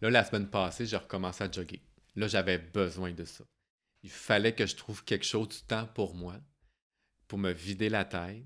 [0.00, 1.82] Là, la semaine passée, j'ai recommencé à jogger.
[2.16, 3.44] Là, j'avais besoin de ça.
[4.02, 6.36] Il fallait que je trouve quelque chose du temps pour moi,
[7.28, 8.44] pour me vider la tête.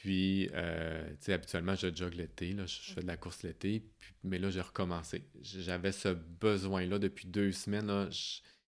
[0.00, 3.84] Puis, euh, tu sais, habituellement, je jogue l'été, là, je fais de la course l'été,
[4.22, 5.24] mais là, j'ai recommencé.
[5.42, 8.08] J'avais ce besoin-là depuis deux semaines.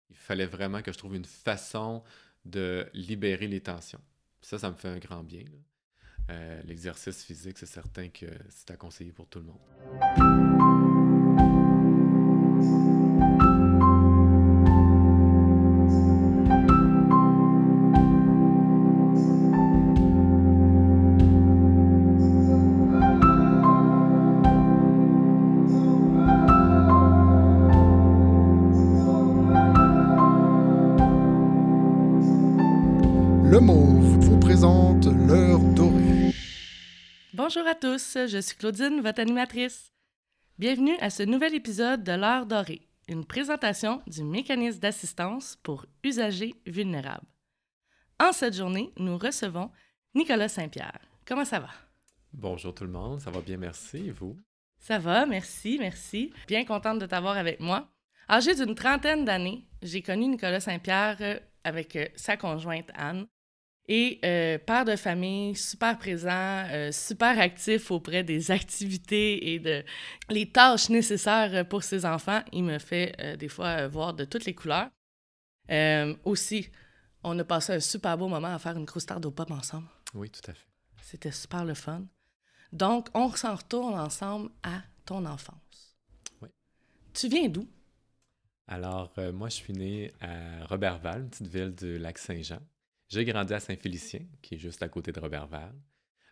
[0.09, 2.03] Il fallait vraiment que je trouve une façon
[2.45, 4.01] de libérer les tensions.
[4.41, 5.43] ça, ça me fait un grand bien.
[6.29, 10.66] Euh, l'exercice physique, c'est certain que c'est à conseiller pour tout le monde.
[37.97, 39.91] Tous, je suis Claudine, votre animatrice.
[40.59, 46.53] Bienvenue à ce nouvel épisode de l'heure dorée, une présentation du mécanisme d'assistance pour usagers
[46.67, 47.25] vulnérables.
[48.19, 49.71] En cette journée, nous recevons
[50.13, 50.99] Nicolas Saint-Pierre.
[51.25, 51.69] Comment ça va?
[52.33, 53.97] Bonjour tout le monde, ça va bien, merci.
[53.97, 54.37] Et vous?
[54.77, 56.31] Ça va, merci, merci.
[56.47, 57.89] Bien contente de t'avoir avec moi.
[58.29, 63.25] Âgé d'une trentaine d'années, j'ai connu Nicolas Saint-Pierre euh, avec euh, sa conjointe Anne
[63.87, 69.83] et euh, père de famille, super présent, euh, super actif auprès des activités et de
[70.29, 72.41] les tâches nécessaires pour ses enfants.
[72.51, 74.89] Il me fait euh, des fois voir de toutes les couleurs.
[76.25, 76.69] aussi,
[77.23, 79.87] on a passé un super beau moment à faire une croustade au pop ensemble.
[80.13, 80.67] Oui, tout à fait.
[81.01, 82.03] C'était super le fun.
[82.73, 85.95] Donc, on s'en retourne ensemble à ton enfance.
[86.41, 86.49] Oui.
[87.13, 87.65] Tu viens d'où?
[88.67, 92.59] Alors, moi, je suis né à Robertval, une petite ville du lac Saint-Jean.
[93.09, 95.73] J'ai grandi à Saint-Félicien, qui est juste à côté de Robertval.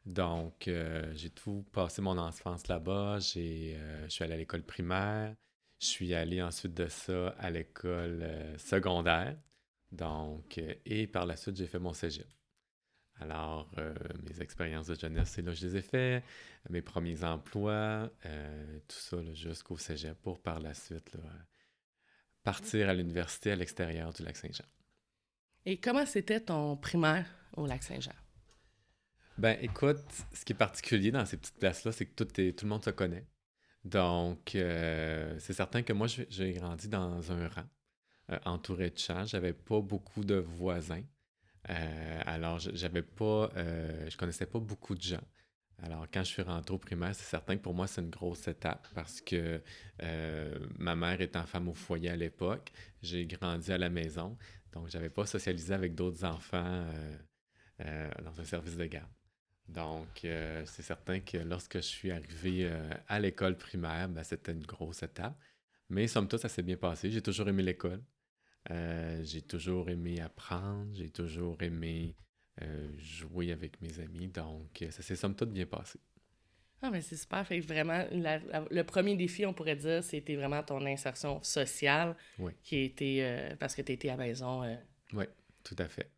[0.06, 3.18] Donc, euh, j'ai tout passé mon enfance là-bas.
[3.38, 5.36] Euh, je suis allé à l'école primaire.
[5.80, 9.38] Je suis allé ensuite de ça à l'école euh, secondaire.
[9.92, 12.28] Donc, et par la suite, j'ai fait mon cégep.
[13.22, 13.72] Alors,
[14.28, 16.22] mes expériences de jeunesse, c'est là que je les ai fait.
[16.70, 18.12] Mes premiers emplois,
[18.90, 21.16] tout ça jusqu'au cégep pour par la suite
[22.44, 24.66] partir à l'université à l'extérieur du lac Saint-Jean.
[25.66, 27.26] Et comment c'était ton primaire
[27.58, 28.14] au Lac-Saint-Jean?
[29.38, 29.98] Ben, écoute,
[30.32, 33.26] ce qui est particulier dans ces petites places-là, c'est que tout le monde se connaît.
[33.84, 37.66] Donc, euh, c'est certain que moi, j'ai grandi dans un rang,
[38.32, 39.26] euh, entouré de champs.
[39.26, 41.04] J'avais pas beaucoup de voisins.
[41.70, 45.24] Euh, alors, j'avais pas, je connaissais pas beaucoup de gens.
[45.84, 48.48] Alors, quand je suis rentré au primaire, c'est certain que pour moi, c'est une grosse
[48.48, 49.62] étape parce que
[50.78, 52.72] ma mère étant femme au foyer à l'époque,
[53.02, 54.38] j'ai grandi à la maison.
[54.76, 57.18] Donc, je n'avais pas socialisé avec d'autres enfants euh,
[57.82, 59.10] euh, dans un service de garde.
[59.70, 62.70] Donc, euh, c'est certain que lorsque je suis arrivé
[63.08, 65.40] à l'école primaire, ben, c'était une grosse étape.
[65.90, 67.10] Mais somme toute, ça s'est bien passé.
[67.10, 68.04] J'ai toujours aimé l'école.
[68.70, 70.94] j'ai toujours aimé apprendre.
[70.94, 72.16] J'ai toujours aimé
[72.98, 74.28] jouer avec mes amis.
[74.28, 76.00] Donc, ça s'est somme toute bien passé.
[76.86, 77.46] Ah, mais c'est super.
[77.48, 82.16] Fait vraiment, le premier défi, on pourrait dire, c'était vraiment ton insertion sociale
[82.62, 84.64] qui a été euh, parce que tu étais à la maison.
[84.64, 84.76] Euh.
[85.14, 85.26] Oui,
[85.64, 86.12] tout à fait.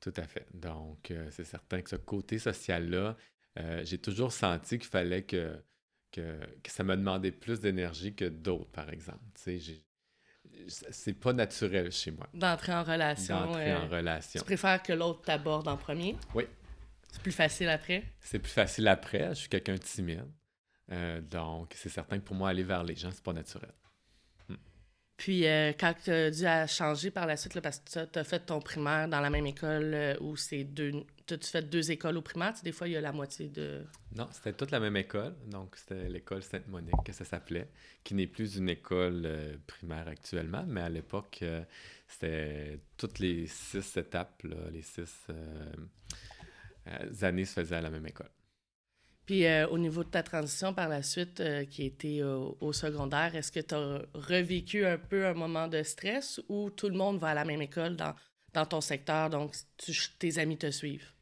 [0.00, 0.46] Tout à fait.
[0.52, 3.16] Donc, euh, c'est certain que ce côté social-là,
[3.84, 5.62] j'ai toujours senti qu'il fallait que,
[6.10, 9.22] que, ça me demandait plus d'énergie que d'autres, par exemple.
[9.34, 9.82] Tu sais,
[10.68, 12.26] c'est pas naturel chez moi.
[12.34, 13.38] D'entrer en relation.
[13.38, 14.40] D'entrer en relation.
[14.40, 16.16] Tu préfères que l'autre t'aborde en premier?
[16.34, 16.44] Oui,
[17.12, 18.04] c'est plus facile après?
[18.20, 19.28] C'est plus facile après.
[19.28, 20.24] Je suis quelqu'un de timide.
[20.90, 23.70] Euh, donc, c'est certain que pour moi, aller vers les gens, c'est pas naturel.
[24.48, 24.56] Hmm.
[25.18, 28.40] Puis, euh, quand tu as dû changer par la suite, parce que tu as fait
[28.40, 31.04] ton primaire dans la même école euh, où c'est deux.
[31.26, 32.54] tu fait deux écoles au primaire?
[32.64, 33.84] des fois, il y a la moitié de.
[34.16, 35.34] Non, c'était toute la même école.
[35.48, 37.68] Donc, c'était l'école Sainte-Monique, que ça s'appelait,
[38.04, 41.44] qui n'est plus une école primaire actuellement, mais à l'époque,
[42.08, 45.26] c'était toutes les six étapes, les six
[47.22, 48.30] années se faisaient à la même école.
[49.26, 53.34] Puis euh, au niveau de ta transition par la suite, euh, qui était au secondaire,
[53.36, 57.18] est-ce que tu as revécu un peu un moment de stress ou tout le monde
[57.18, 58.14] va à la même école dans,
[58.52, 59.54] dans ton secteur, donc
[60.18, 61.12] tes amis te suivent?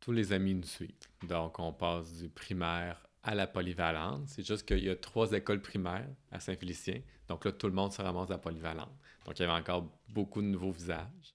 [0.00, 0.90] Tous les amis nous suivent.
[1.28, 4.28] Donc on passe du primaire à la polyvalente.
[4.28, 7.00] C'est juste qu'il y a trois écoles primaires à Saint-Félicien.
[7.28, 8.92] Donc là, tout le monde se ramasse à la polyvalente.
[9.24, 11.34] Donc il y avait encore beaucoup de nouveaux visages.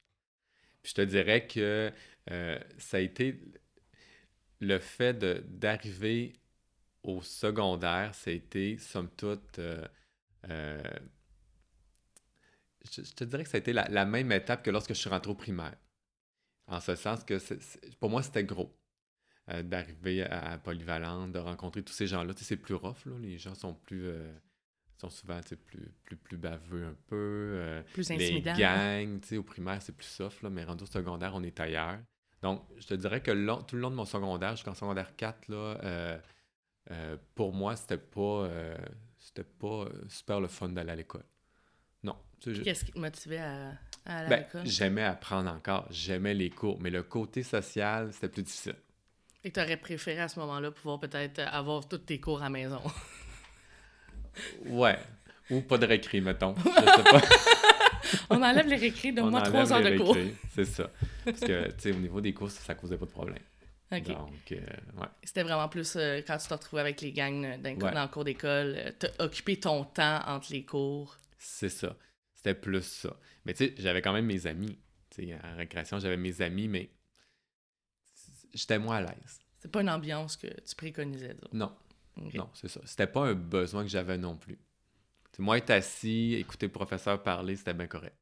[0.84, 1.92] Puis je te dirais que
[2.78, 3.42] ça a été
[4.60, 5.14] le fait
[5.58, 6.34] d'arriver
[7.04, 9.86] au secondaire, ça a été, somme toute, euh,
[10.50, 10.84] euh,
[12.92, 15.32] je, te dirais que ça a été la, même étape que lorsque je suis rentré
[15.32, 15.76] au primaire.
[16.68, 17.40] En ce sens que
[18.00, 18.78] pour moi, c'était gros
[19.50, 22.34] euh, d'arriver à, Polyvalente, de rencontrer tous ces gens-là.
[22.34, 23.18] Tu sais, c'est plus rough, là.
[23.20, 24.08] les gens sont plus,
[25.00, 27.16] sont souvent plus, plus, plus baveux un peu.
[27.56, 31.44] Euh, plus Les gangs, au primaire, c'est plus soft, là, mais rendu au secondaire, on
[31.44, 32.00] est ailleurs.
[32.42, 33.32] Donc, je te dirais que
[33.62, 36.18] tout le long de mon secondaire, jusqu'en secondaire 4, là, euh,
[36.92, 38.50] euh, pour moi, c'était pas,
[39.18, 41.26] c'était pas super le fun d'aller à l'école.
[42.04, 42.16] Non.
[42.42, 43.74] Qu'est-ce qui te motivait à,
[44.06, 44.66] aller à ben, l'école?
[44.66, 48.76] J'aimais apprendre encore, j'aimais les cours, mais le côté social, c'était plus difficile.
[49.44, 52.50] Et tu aurais préféré à ce moment-là pouvoir peut-être avoir tous tes cours à la
[52.50, 52.82] maison?
[54.66, 54.98] Ouais.
[55.50, 56.56] Ou pas de récré, mettons.
[56.58, 57.22] Je sais pas.
[58.30, 60.18] On enlève les récrés de moins trois heures de cours.
[60.54, 60.90] C'est ça.
[61.26, 63.44] Parce que, tu sais, au niveau des cours, ça causait pas de problème.
[63.92, 64.08] OK.
[64.08, 64.56] Donc, euh,
[64.98, 65.08] ouais.
[65.24, 68.24] C'était vraiment plus euh, quand tu te retrouvais avec les gangs euh, dans le cours
[68.24, 71.18] d'école, occuper ton temps entre les cours.
[71.38, 71.96] C'est ça.
[72.36, 73.18] C'était plus ça.
[73.46, 74.78] Mais tu sais, j'avais quand même mes amis.
[75.10, 76.92] Tu sais, en récréation, j'avais mes amis, mais
[78.54, 79.40] j'étais moins à l'aise.
[79.60, 81.72] C'est pas une ambiance que tu préconisais, Non.
[82.34, 82.82] Non, c'est ça.
[82.86, 84.60] C'était pas un besoin que j'avais non plus.
[85.40, 88.16] Moi, être assis, écouter le professeur parler, c'était bien correct.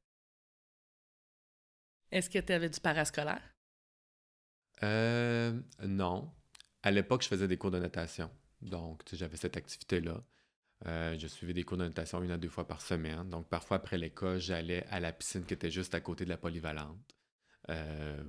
[2.12, 3.42] Est-ce que tu avais du parascolaire?
[4.84, 6.32] Euh, non.
[6.84, 8.30] À l'époque, je faisais des cours de natation.
[8.62, 10.24] Donc, j'avais cette activité-là.
[10.86, 13.30] Euh, je suivais des cours de natation une à deux fois par semaine.
[13.30, 16.38] Donc, parfois, après l'école, j'allais à la piscine qui était juste à côté de la
[16.38, 17.18] polyvalente.
[17.70, 18.24] Euh,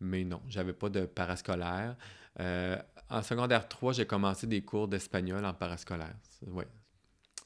[0.00, 1.96] mais non, j'avais pas de parascolaire.
[2.38, 2.80] Euh,
[3.10, 6.16] en secondaire 3, j'ai commencé des cours d'espagnol en parascolaire.
[6.46, 6.64] Oui,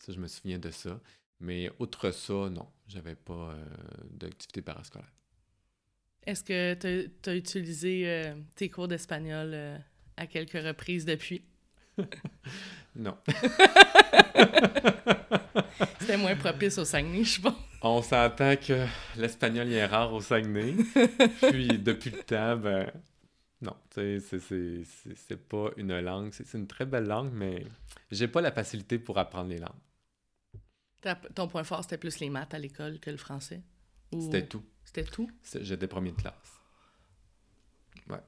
[0.05, 1.01] ça, je me souviens de ça.
[1.41, 3.65] Mais outre ça, non, j'avais pas euh,
[4.11, 5.11] d'activité parascolaire.
[6.27, 9.79] Est-ce que tu as, utilisé euh, tes cours d'espagnol
[10.17, 11.43] à quelques reprises depuis?
[12.97, 13.17] non.
[16.01, 17.55] C'était moins propice au Saguenay, je pense.
[17.83, 18.87] On s'entend que
[19.17, 20.75] l'espagnol est rare au Saguenay.
[21.51, 22.91] Puis depuis le temps, ben,
[23.61, 26.31] non, c'est pas une langue.
[26.33, 27.65] C'est une très belle langue, mais
[28.11, 29.71] j'ai pas la facilité pour apprendre les langues.
[31.35, 33.63] Ton point fort, c'était plus les maths à l'école que le français?
[34.13, 34.65] C'était tout.
[34.85, 35.31] C'était tout?
[35.61, 36.61] J'étais premier de classe.
[38.09, 38.21] Ouais.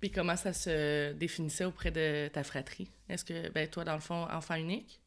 [0.00, 2.90] Puis comment ça se définissait auprès de ta fratrie?
[3.08, 5.00] Est-ce que, ben, toi, dans le fond, enfant unique?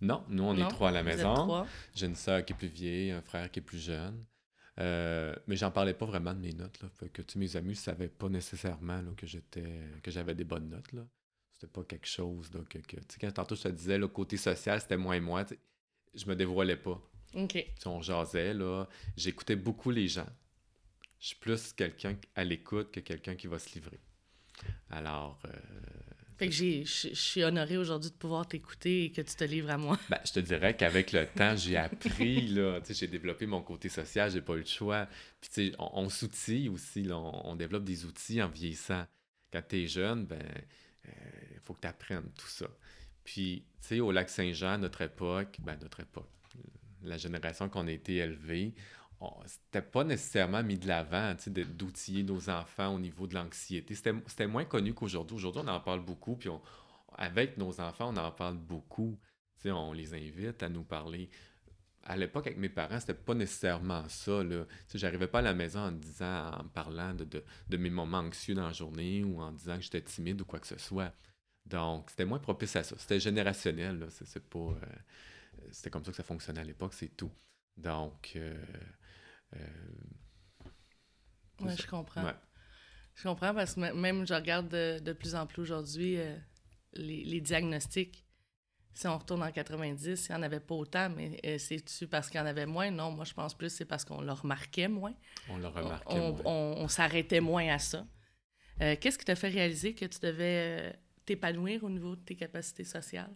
[0.00, 1.66] Non, nous, on est trois à la maison.
[1.94, 4.24] J'ai une sœur qui est plus vieille, un frère qui est plus jeune.
[4.78, 6.80] Euh, mais j'en parlais pas vraiment de mes notes.
[6.80, 6.88] Là.
[7.12, 10.92] que mes amis ne savaient pas nécessairement que j'étais que j'avais des bonnes notes.
[10.92, 11.02] Là.
[11.52, 14.80] C'était pas quelque chose là, que, que quand tantôt je te disais le côté social,
[14.80, 15.44] c'était moi et moi,
[16.14, 17.00] je me dévoilais pas.
[17.34, 17.64] OK.
[17.86, 18.88] on jasait, là.
[19.16, 20.26] J'écoutais beaucoup les gens.
[21.20, 24.00] Je suis plus quelqu'un à l'écoute que quelqu'un qui va se livrer.
[24.90, 25.50] Alors, euh,
[26.40, 29.76] fait que je suis honorée aujourd'hui de pouvoir t'écouter et que tu te livres à
[29.76, 29.98] moi.
[30.08, 34.30] Ben, je te dirais qu'avec le temps, j'ai appris, là, j'ai développé mon côté social,
[34.30, 35.06] j'ai pas eu le choix.
[35.42, 39.04] Puis, on, on s'outille aussi, là, on, développe des outils en vieillissant.
[39.52, 40.40] Quand tu es jeune, ben,
[41.04, 42.68] il euh, faut que tu apprennes tout ça.
[43.24, 46.28] Puis, tu sais, au lac Saint-Jean, notre époque, ben, notre époque,
[47.02, 48.74] la génération qu'on a été élevée,
[49.46, 53.94] c'était pas nécessairement mis de l'avant, d'outiller nos enfants au niveau de l'anxiété.
[53.94, 55.36] C'était moins connu qu'aujourd'hui.
[55.36, 56.48] Aujourd'hui, on en parle beaucoup, puis
[57.16, 59.18] avec nos enfants, on en parle beaucoup.
[59.66, 61.28] on les invite à nous parler.
[62.04, 64.40] À l'époque, avec mes parents, c'était pas nécessairement ça.
[64.94, 67.24] J'arrivais pas à la maison en disant, en parlant de,
[67.68, 70.60] de, mes moments anxieux dans la journée ou en disant que j'étais timide ou quoi
[70.60, 71.12] que ce soit.
[71.70, 72.96] Donc, c'était moins propice à ça.
[72.98, 74.08] C'était générationnel.
[74.10, 74.58] C'est pas.
[74.58, 74.76] Euh,
[75.70, 77.30] c'était comme ça que ça fonctionnait à l'époque, c'est tout.
[77.76, 78.60] Donc, euh,
[79.56, 79.58] euh,
[81.60, 82.24] oui, je comprends.
[83.14, 86.18] Je comprends parce que même je regarde de, plus en plus aujourd'hui
[86.94, 88.24] les, diagnostics.
[88.94, 92.40] Si on retourne en 90, il n'y en avait pas autant, mais c'est-tu parce qu'il
[92.40, 92.90] y en avait moins?
[92.90, 95.14] Non, moi je pense plus c'est parce qu'on le remarquait moins.
[95.50, 96.42] On le remarquait on, moins.
[96.44, 98.06] On, s'arrêtait moins à ça.
[98.78, 100.98] Qu'est-ce qui t'a fait réaliser que tu devais
[101.30, 103.34] t'épanouir au niveau de tes capacités sociales?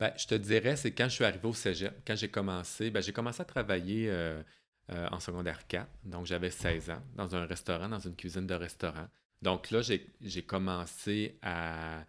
[0.00, 3.00] Ben, je te dirais, c'est quand je suis arrivé au cégep, quand j'ai commencé, ben,
[3.00, 4.42] j'ai commencé à travailler euh,
[4.88, 5.88] en secondaire 4.
[6.04, 9.06] Donc, j'avais 16 ans dans un restaurant, dans une cuisine de restaurant.
[9.42, 12.04] Donc là, j'ai commencé à,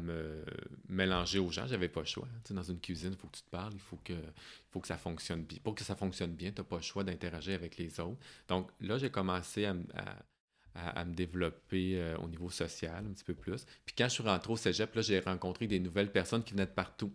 [0.00, 0.42] me
[0.88, 1.66] mélanger aux gens.
[1.66, 2.26] J'avais pas le choix.
[2.48, 4.14] dans une cuisine, il faut que tu te parles, il faut que,
[4.70, 5.58] faut que ça fonctionne bien.
[5.62, 8.18] Pour que ça fonctionne bien, tu n'as pas le choix d'interagir avec les autres.
[8.48, 9.74] Donc là, j'ai commencé à,
[11.04, 13.64] me développer euh, au niveau social un petit peu plus.
[13.84, 16.66] Puis quand je suis rentré au cégep, là, j'ai rencontré des nouvelles personnes qui venaient
[16.66, 17.12] de partout.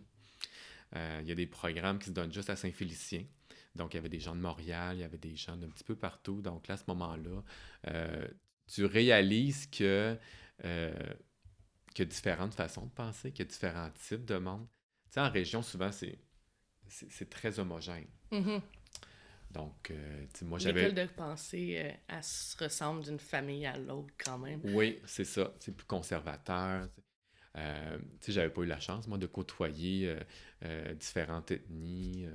[0.96, 3.24] Euh, il y a des programmes qui se donnent juste à Saint-Félicien.
[3.74, 5.84] Donc, il y avait des gens de Montréal, il y avait des gens d'un petit
[5.84, 6.42] peu partout.
[6.42, 7.42] Donc, là, à ce moment-là,
[7.88, 8.26] euh,
[8.66, 10.16] tu réalises que
[11.94, 14.66] qu'il y a différentes façons de penser, qu'il y a différents types de monde.
[15.06, 16.18] Tu sais, en région, souvent, c'est,
[16.88, 18.06] c'est, très homogène.
[18.30, 18.60] Mm-hmm.
[19.52, 20.88] Donc, euh, moi, j'avais...
[20.88, 24.60] L'école de pensée, elle se ressemble d'une famille à l'autre quand même.
[24.64, 25.52] Oui, c'est ça.
[25.58, 26.88] C'est plus conservateur.
[27.58, 30.20] Euh, tu sais, j'avais pas eu la chance, moi, de côtoyer euh,
[30.64, 32.26] euh, différentes ethnies,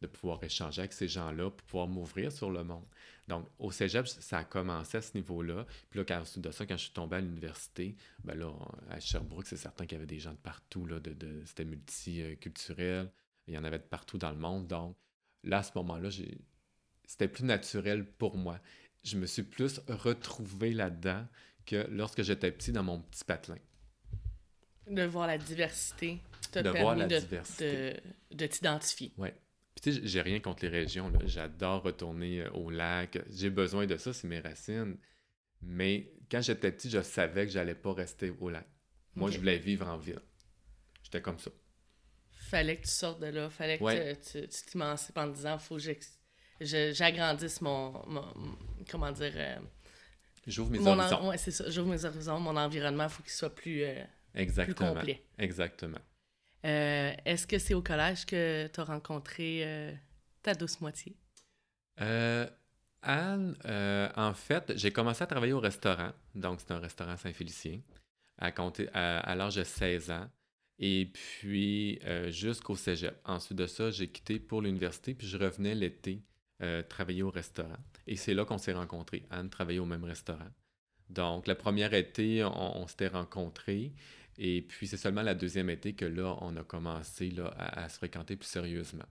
[0.00, 2.86] de pouvoir échanger avec ces gens-là, pour pouvoir m'ouvrir sur le monde.
[3.28, 5.66] Donc, au cégep, ça a commencé à ce niveau-là.
[5.90, 8.50] Puis là, quand, de ça, quand je suis tombé à l'université, ben là,
[8.90, 11.64] à Sherbrooke, c'est certain qu'il y avait des gens de partout, là, de, de c'était
[11.64, 13.12] multiculturel.
[13.46, 14.66] Il y en avait de partout dans le monde.
[14.66, 14.96] Donc,
[15.44, 16.08] là, à ce moment-là,
[17.06, 18.58] c'était plus naturel pour moi.
[19.04, 21.26] Je me suis plus retrouvé là-dedans
[21.66, 23.58] que lorsque j'étais petit dans mon petit patelin.
[24.88, 26.20] De voir la diversité
[26.60, 27.96] de voir la de, diversité.
[28.30, 29.12] de, t'identifier.
[29.16, 29.28] Oui.
[29.74, 31.10] Puis tu sais, j'ai rien contre les régions.
[31.24, 33.18] J'adore retourner euh, au lac.
[33.30, 34.98] J'ai besoin de ça, c'est mes racines.
[35.62, 38.66] Mais quand j'étais petit, je savais que j'allais pas rester au lac.
[39.14, 40.20] Moi, je voulais vivre en ville.
[41.02, 41.50] J'étais comme ça.
[42.30, 43.48] Fallait que tu sortes de là.
[43.50, 45.82] Fallait que tu t'émancipes en disant faut que
[46.64, 47.92] j'agrandisse mon,
[48.90, 49.32] Comment dire.
[49.34, 49.56] Euh,
[50.46, 51.28] J'ouvre mes horizons.
[51.28, 51.70] Oui, c'est ça.
[51.70, 52.40] J'ouvre mes horizons.
[52.40, 54.02] Mon environnement, il faut qu'il soit plus, euh,
[54.34, 54.94] Exactement.
[54.94, 55.22] complet.
[55.38, 56.00] Exactement.
[56.64, 59.96] Euh, est-ce que c'est au collège que tu as rencontré
[60.42, 61.16] ta douce moitié?
[63.04, 63.56] Anne,
[64.16, 66.12] en fait, j'ai commencé à travailler au restaurant.
[66.34, 67.80] Donc, c'est un restaurant Saint-Félicien
[68.38, 68.48] à,
[68.92, 70.28] à, à l'âge de 16 ans.
[70.78, 73.16] Et puis, jusqu'au cégep.
[73.24, 76.22] Ensuite de ça, j'ai quitté pour l'université, puis je revenais l'été
[76.88, 77.76] travailler au restaurant.
[78.06, 79.24] Et c'est là qu'on s'est rencontrés.
[79.30, 80.50] Anne travaillait au même restaurant.
[81.12, 83.92] Donc, la première été, on, s'était rencontrés.
[84.38, 87.98] Et puis, c'est seulement la deuxième été que là, on a commencé là, à, se
[87.98, 89.04] fréquenter plus sérieusement.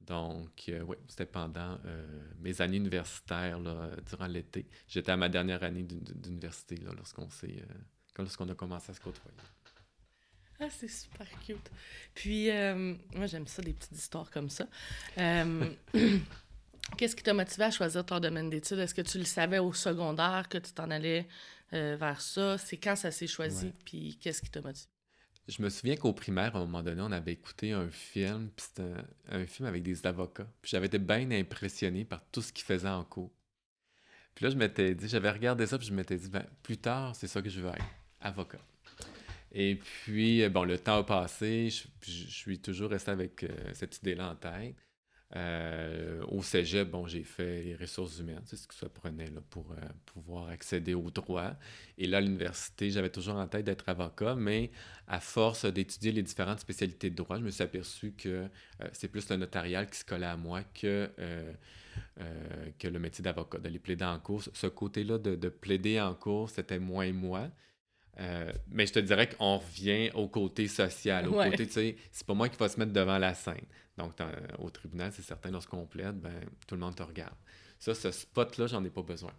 [0.00, 2.06] Donc, euh, oui, c'était pendant euh,
[2.40, 4.66] mes années universitaires, là, durant l'été.
[4.86, 7.74] J'étais à ma dernière année d'université lorsqu'on s'est, euh,
[8.18, 9.36] lorsqu'on a commencé à se côtoyer.
[10.60, 11.70] Ah, c'est super cute.
[12.14, 12.48] Puis,
[13.14, 14.66] moi, j'aime ça, des petites histoires comme ça.
[16.96, 18.78] Qu'est-ce qui t'a motivé à choisir ton domaine d'études?
[18.78, 21.28] Est-ce que tu le savais au secondaire que tu t'en allais
[21.72, 22.58] euh, vers ça?
[22.58, 23.72] C'est quand ça s'est choisi?
[23.84, 24.88] Puis qu'est-ce qui t'a motivé?
[25.46, 28.66] Je me souviens qu'au primaire, à un moment donné, on avait écouté un film, puis
[28.68, 28.92] c'était
[29.30, 30.46] un, film avec des avocats.
[30.60, 33.32] Puis j'avais été bien impressionné par tout ce qu'ils faisaient en cours.
[34.34, 37.16] Puis là, je m'étais dit, j'avais regardé ça, puis je m'étais dit, ben, plus tard,
[37.16, 37.84] c'est ça que je veux être,
[38.20, 38.60] avocat.
[39.52, 43.96] Et puis, bon, le temps a passé, je, je suis toujours resté avec euh, cette
[43.98, 44.76] idée-là en tête.
[45.36, 49.70] Euh, au cégep, bon, j'ai fait les ressources humaines, c'est ce que ça prenait pour
[49.72, 51.52] euh, pouvoir accéder au droit.
[51.98, 54.70] Et là, à l'université, j'avais toujours en tête d'être avocat, mais
[55.06, 58.28] à force d'étudier les différentes spécialités de droit, je me suis aperçu que
[58.80, 61.10] euh, c'est plus le notarial qui se collait à moi que,
[62.82, 64.44] le métier d'avocat, d'aller plaider en cours.
[64.54, 67.50] Ce côté-là de, de, plaider en cours, c'était moins moi.
[68.68, 72.34] Mais je te dirais qu'on revient au côté social, au côté, tu sais, c'est pas
[72.34, 73.66] moi qui va se mettre devant la scène.
[73.96, 74.12] Donc,
[74.58, 77.34] au tribunal, c'est certain, lorsqu'on plaide, ben, tout le monde te regarde.
[77.78, 79.32] Ça, ce spot-là, j'en ai pas besoin.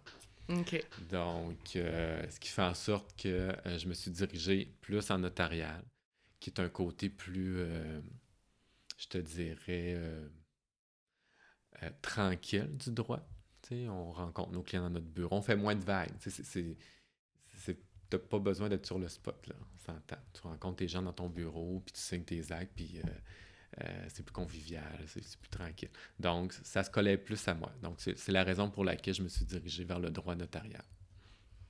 [1.10, 5.18] Donc, euh, ce qui fait en sorte que euh, je me suis dirigé plus en
[5.18, 5.84] notarial,
[6.40, 8.00] qui est un côté plus, euh,
[8.98, 9.96] je te dirais,
[12.02, 13.20] tranquille du droit.
[13.70, 16.10] on rencontre nos clients dans notre bureau, on fait moins de vagues.
[18.16, 19.54] N'as pas besoin d'être sur le spot, là.
[20.32, 23.00] Tu rencontres tes gens dans ton bureau, puis tu signes tes actes, puis
[23.80, 25.90] euh, c'est plus convivial, c'est plus tranquille.
[26.18, 27.72] Donc, ça se collait plus à moi.
[27.82, 30.84] Donc, c'est la raison pour laquelle je me suis dirigé vers le droit notarial.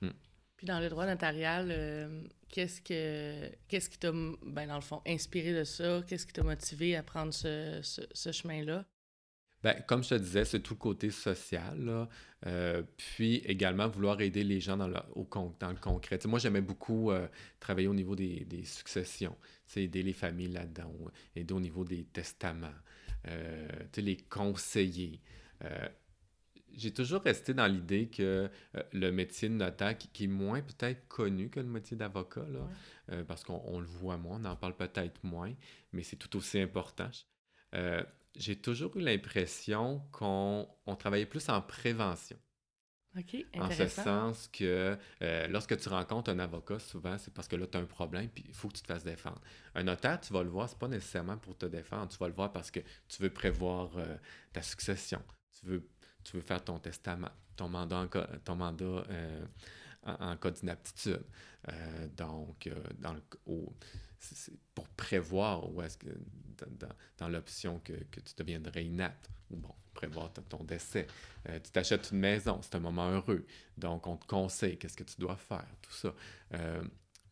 [0.01, 0.09] Hmm.
[0.57, 5.53] Puis dans le droit notarial, euh, qu'est-ce que qui t'a, ben, dans le fond, inspiré
[5.53, 6.03] de ça?
[6.07, 8.85] Qu'est-ce qui t'a motivé à prendre ce, ce, chemin-là?
[9.63, 12.07] Ben, comme je te disais, c'est tout le côté social,
[12.47, 15.27] euh, puis également vouloir aider les gens dans le, au,
[15.59, 16.19] dans le concret.
[16.25, 17.11] moi, j'aimais beaucoup
[17.59, 19.35] travailler au niveau des, des successions
[19.79, 20.93] aider les familles là-dedans,
[21.35, 22.67] aider au niveau des testaments,
[23.27, 25.21] euh, les conseiller.
[25.63, 25.87] Euh,
[26.73, 31.07] j'ai toujours resté dans l'idée que euh, le métier de notaire, qui, est moins peut-être
[31.07, 32.45] connu que le métier d'avocat,
[33.27, 35.53] parce qu'on le voit moins, on en parle peut-être moins,
[35.91, 37.09] mais c'est tout aussi important.
[38.35, 42.37] J'ai toujours eu l'impression qu'on travaillait plus en prévention
[43.59, 47.67] en ce sens que euh, lorsque tu rencontres un avocat, souvent, c'est parce que là,
[47.67, 49.41] tu as un problème, puis il faut que tu te fasses défendre.
[49.75, 52.33] Un notaire, tu vas le voir, c'est pas nécessairement pour te défendre, tu vas le
[52.33, 54.15] voir parce que tu veux prévoir euh,
[54.53, 55.21] ta succession,
[55.59, 55.89] tu veux,
[56.23, 59.45] tu veux faire ton testament, ton mandat en cas, ton mandat, euh,
[60.03, 61.23] en, cas d'inaptitude.
[62.15, 62.69] donc,
[62.99, 63.21] dans le,
[64.73, 66.09] pour prévoir où est-ce que,
[67.17, 71.07] dans, l'option que, que, tu deviendrais inapte, ou bon, prévoir ton décès.
[71.49, 73.45] Euh, tu t'achètes une maison, c'est un moment heureux.
[73.77, 76.13] Donc, on te conseille qu'est-ce que tu dois faire, tout ça.
[76.53, 76.83] Euh,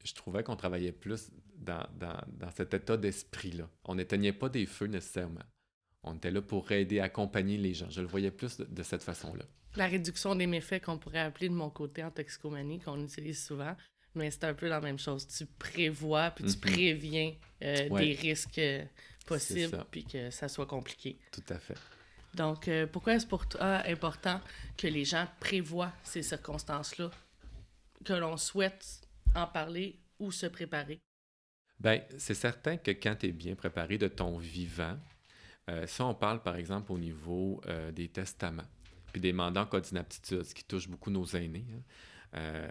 [0.03, 3.69] je trouvais qu'on travaillait plus dans, dans, dans cet état d'esprit-là.
[3.85, 5.43] On n'éteignait pas des feux nécessairement.
[6.03, 7.89] On était là pour aider, accompagner les gens.
[7.89, 9.43] Je le voyais plus de, cette façon-là.
[9.75, 13.75] La réduction des méfaits qu'on pourrait appeler de mon côté en toxicomanie, qu'on utilise souvent,
[14.19, 15.27] mais c'est un peu la même chose.
[15.27, 16.59] Tu prévois, puis tu Mhm.
[16.59, 18.05] préviens euh, Ouais.
[18.05, 18.85] des risques euh,
[19.25, 19.87] possibles, ça.
[19.91, 21.17] puis que ça soit compliqué.
[21.31, 21.77] Tout à fait.
[22.35, 24.39] Donc, euh, pourquoi est-ce pour toi important
[24.77, 27.09] que les gens prévoient ces circonstances-là,
[28.05, 29.01] que l'on souhaite
[29.35, 30.99] en parler ou se préparer?
[31.79, 34.97] Ben, c'est certain que quand tu es bien préparé de ton vivant,
[35.85, 37.61] si on parle par exemple au niveau
[37.93, 38.67] des testaments,
[39.11, 41.65] puis des mandats en cas d'inaptitude, ce qui touche beaucoup nos aînés,
[42.33, 42.65] hein,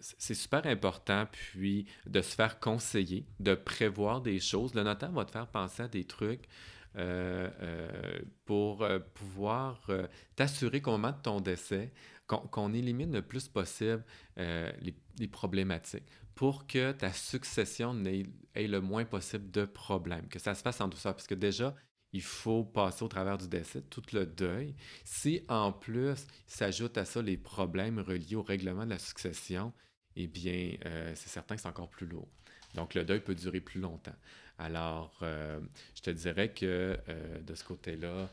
[0.00, 4.74] c'est super important, puis de se faire conseiller, de prévoir des choses.
[4.74, 6.48] Le notaire va te faire penser à des trucs
[6.96, 9.86] euh, euh, pour euh, pouvoir
[10.34, 11.92] t'assurer qu'au moment de ton décès,
[12.26, 14.04] qu'on élimine le plus possible
[14.36, 20.54] les, problématiques pour que ta succession n'ait ait le moins possible de problèmes, que ça
[20.54, 21.14] se fasse en douceur.
[21.14, 21.74] Parce que déjà,
[22.12, 24.74] il faut passer au travers du décès, tout le deuil.
[25.04, 29.72] Si en plus s'ajoutent à ça les problèmes reliés au règlement de la succession,
[30.16, 32.28] eh bien, euh, c'est certain que c'est encore plus lourd.
[32.74, 34.14] Donc, le deuil peut durer plus longtemps.
[34.58, 35.60] Alors, euh,
[35.94, 38.28] je te dirais que euh, de ce côté-là,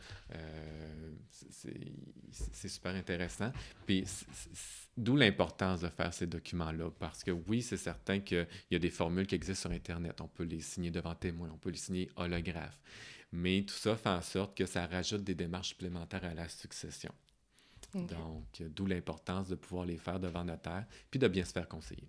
[2.32, 3.52] c'est super intéressant.
[3.86, 4.06] Puis,
[4.98, 6.90] d'où l'importance de faire ces documents-là.
[7.00, 10.22] Parce que oui, c'est certain qu'il y a des formules qui existent sur Internet.
[10.22, 12.80] On peut les signer devant témoin, on peut les signer holographe.
[13.32, 17.12] Mais tout ça fait en sorte que ça rajoute des démarches supplémentaires à la succession.
[17.94, 21.68] Donc, euh, d'où l'importance de pouvoir les faire devant notaire, puis de bien se faire
[21.68, 22.08] conseiller.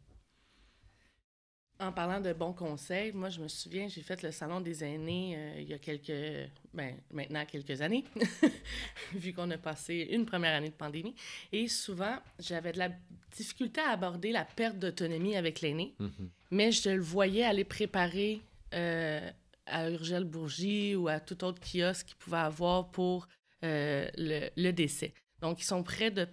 [1.80, 5.34] En parlant de bons conseils, moi, je me souviens, j'ai fait le salon des aînés
[5.36, 8.04] euh, il y a quelques, ben, maintenant quelques années,
[9.14, 11.16] vu qu'on a passé une première année de pandémie.
[11.50, 12.90] Et souvent, j'avais de la
[13.36, 16.30] difficulté à aborder la perte d'autonomie avec l'aîné, Mhm.
[16.52, 18.40] mais je le voyais aller préparer
[18.72, 19.28] euh,
[19.66, 23.26] à Urgel Bourgie ou à tout autre kiosque qu'il pouvait avoir pour
[23.64, 25.12] euh, le, le décès.
[25.40, 26.26] Donc, ils sont prêts de,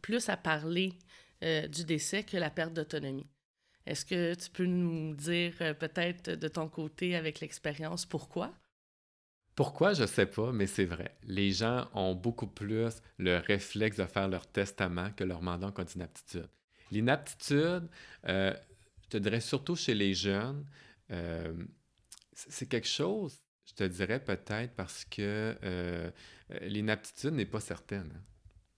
[0.00, 0.94] plus à parler
[1.42, 3.26] euh, du décès que la perte d'autonomie.
[3.86, 8.54] Est-ce que tu peux nous dire euh, peut-être de ton côté avec l'expérience pourquoi?
[9.54, 11.16] Pourquoi, je sais pas, mais c'est vrai.
[11.24, 15.72] Les gens ont beaucoup plus le réflexe de faire leur testament que leur mandat en
[15.72, 16.48] cas d'inaptitude.
[16.90, 17.88] L'inaptitude,
[18.26, 18.54] euh,
[19.02, 20.64] je te dirais surtout chez les jeunes,
[22.32, 26.12] c'est quelque chose, je te dirais peut-être parce que
[26.62, 28.10] l'inaptitude n'est pas certaine.
[28.12, 28.33] hein.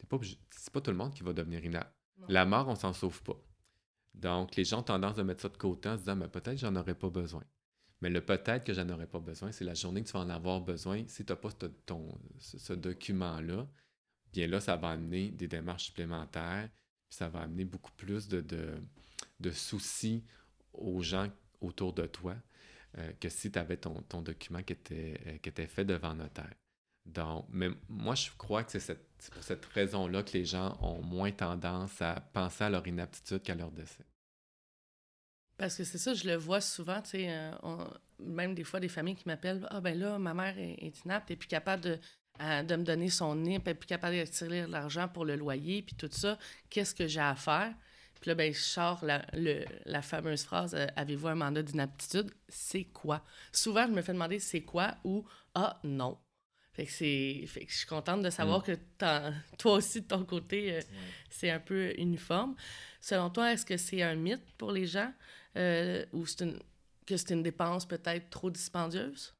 [0.08, 0.18] Pas
[0.50, 1.92] C'est pas tout le monde qui va devenir inapte.
[2.18, 2.26] Non.
[2.28, 3.36] La mort, on s'en sauve pas.
[4.14, 6.58] Donc, les gens ont tendance à mettre ça de côté en se disant, mais peut-être
[6.58, 7.44] j'en aurais pas besoin.
[8.00, 10.30] Mais le peut-être que j'en aurais pas besoin, c'est la journée que tu vas en
[10.30, 11.04] avoir besoin.
[11.06, 13.66] Si tu n'as pas ce, ton, ce, ce document-là,
[14.32, 16.68] bien là, ça va amener des démarches supplémentaires,
[17.08, 18.74] puis ça va amener beaucoup plus de, de,
[19.40, 20.24] de soucis
[20.72, 21.28] aux gens
[21.60, 22.36] autour de toi
[22.98, 26.14] euh, que si tu avais ton, ton document qui était, euh, qui était fait devant
[26.14, 26.54] notaire.
[27.06, 28.98] Donc, mais moi, je crois que c'est
[29.32, 33.54] pour cette raison-là que les gens ont moins tendance à penser à leur inaptitude qu'à
[33.54, 34.04] leur décès.
[35.56, 37.50] Parce que c'est ça, je le vois souvent, tu sais, euh,
[38.18, 41.36] même des fois des familles qui m'appellent Ah, ben là, ma mère est, inapte, et
[41.36, 41.98] puis capable de,
[42.38, 46.10] de me donner son NIP, puis capable de tirer l'argent pour le loyer, puis tout
[46.12, 46.38] ça,
[46.68, 47.72] qu'est-ce que j'ai à faire?
[48.20, 52.30] Puis là, ben, je sors la, le- la fameuse phrase euh, Avez-vous un mandat d'inaptitude?
[52.48, 53.22] C'est quoi?
[53.52, 56.18] Souvent, je me fais demander c'est quoi ou Ah, non.
[56.76, 60.06] Fait que, c'est, fait que je suis contente de savoir que t'en- toi aussi, de
[60.06, 60.80] ton côté, euh,
[61.30, 62.54] c'est un peu uniforme.
[63.00, 65.10] Selon toi, est-ce que c'est un mythe pour les gens
[65.56, 66.58] euh, ou c'est une,
[67.06, 69.34] que c'est une dépense peut-être trop dispendieuse?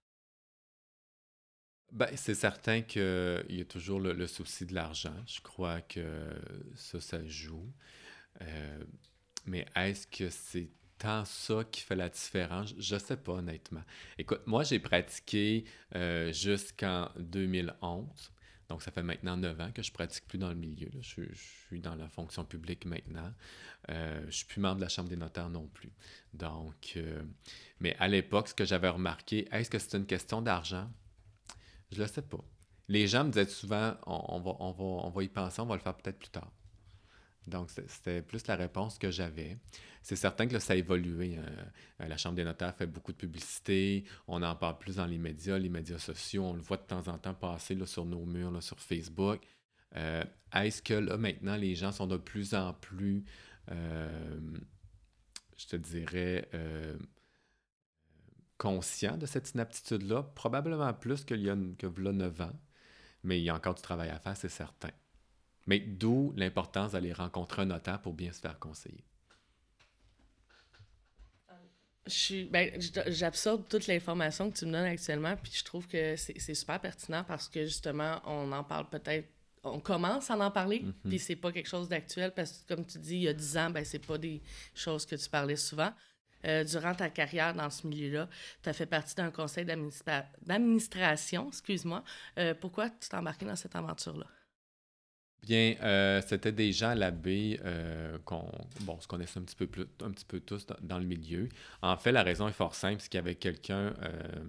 [1.92, 5.14] Ben, c'est certain qu'il y a toujours le, le souci de l'argent.
[5.26, 6.32] Je crois que
[6.74, 7.70] ça, ça joue.
[8.40, 8.84] Euh,
[9.44, 12.74] mais est-ce que c'est tant ça qui fait la différence?
[12.78, 13.82] Je ne sais pas, honnêtement.
[14.18, 18.32] Écoute, moi, j'ai pratiqué euh, jusqu'en 2011.
[18.68, 20.90] Donc, ça fait maintenant 9 ans que je pratique plus dans le milieu.
[21.00, 23.32] Je, suis- dans la fonction publique maintenant.
[23.90, 25.92] Euh, je suis plus membre de la Chambre des notaires non plus.
[26.34, 27.22] Donc, euh,
[27.80, 30.90] mais à l'époque, ce que j'avais remarqué, est-ce que c'est une question d'argent?
[31.92, 32.38] Je le sais pas.
[32.88, 35.94] Les gens me disaient souvent, on, va, on va y penser, on va le faire
[35.96, 36.50] peut-être plus tard.
[37.46, 39.58] Donc, c'était plus la réponse que j'avais.
[40.02, 41.38] C'est certain que là, ça a évolué.
[41.38, 44.04] euh, la Chambre des notaires fait beaucoup de publicité.
[44.26, 46.44] On en parle plus dans les médias, les médias sociaux.
[46.44, 49.42] On le voit de temps en temps passer là, sur nos murs, là, sur Facebook.
[49.96, 53.24] Euh, Est-ce que là, maintenant, les gens sont de plus en plus,
[53.70, 54.58] euh,
[55.56, 56.48] je te dirais,
[58.58, 60.22] conscients de cette inaptitude-là?
[60.34, 62.52] Probablement plus qu'il y a que v'là 9 ans.
[63.22, 64.90] Mais il y a encore du travail à faire, c'est certain.
[65.66, 69.04] Mais d'où l'importance d'aller rencontrer un notaire pour bien se faire conseiller.
[72.08, 72.70] Suis, ben,
[73.08, 77.24] j'absorbe toute l'information que tu me donnes actuellement, puis je trouve que c'est, super pertinent
[77.24, 79.28] parce que justement, on en parle peut-être
[79.64, 80.94] on commence à en parler, Mhm.
[81.08, 83.56] puis c'est pas quelque chose d'actuel parce que, comme tu dis, il y a 10
[83.56, 84.40] ans, ben, c'est pas des
[84.74, 85.92] choses que tu parlais souvent.
[86.44, 88.28] Euh, durant ta carrière dans ce milieu-là,
[88.62, 92.04] tu as fait partie d'un conseil d'administra- d'administration, excuse-moi.
[92.38, 94.26] Euh, pourquoi tu t'es embarqué dans cette aventure-là?
[95.46, 99.86] Bien, euh, c'était des gens la euh, qu'on bon, se connaissait un petit peu plus,
[100.02, 101.48] un petit peu tous dans, le milieu.
[101.82, 104.44] En fait, la raison est fort simple, c'est qu'il y avait quelqu'un, euh,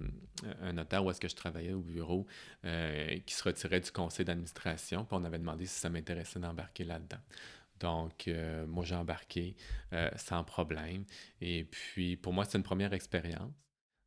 [0.63, 2.25] un notaire où est-ce que je travaillais au bureau,
[2.63, 7.21] qui se retirait du conseil d'administration, puis on avait demandé si ça m'intéressait d'embarquer là-dedans.
[7.79, 8.27] Donc,
[8.67, 9.55] moi, j'ai embarqué
[10.15, 11.05] sans problème.
[11.41, 13.53] Et puis, pour moi, c'est une première expérience.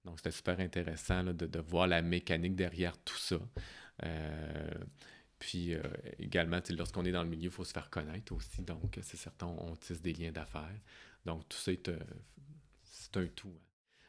[0.05, 3.39] Donc, c'était super intéressant de voir la mécanique derrière tout ça.
[5.41, 5.83] Euh, puis euh,
[6.19, 8.63] également, lorsqu'on est dans le milieu, il faut se faire connaître aussi.
[8.63, 10.81] Donc, c'est certain, on tisse des liens d'affaires.
[11.25, 11.99] Donc, tout ça euh,
[12.83, 13.49] c'est un tout.
[13.49, 13.67] hein.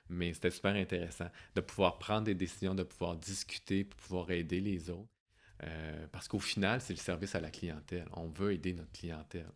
[0.10, 4.60] Mais c'était super intéressant de pouvoir prendre des décisions, de pouvoir discuter, pour pouvoir aider
[4.60, 5.10] les autres.
[5.63, 8.08] Euh, parce qu'au final, c'est le service à la clientèle.
[8.13, 9.50] On veut aider notre clientèle.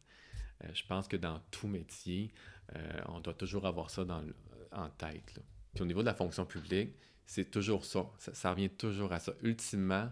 [0.64, 2.32] Euh, je pense que dans tout métier,
[2.76, 4.24] euh, on doit toujours avoir ça dans
[4.72, 5.40] en tête.
[5.74, 8.06] Puis au niveau de la fonction publique, c'est toujours ça.
[8.18, 9.34] ça revient toujours à ça.
[9.42, 10.12] Ultimement,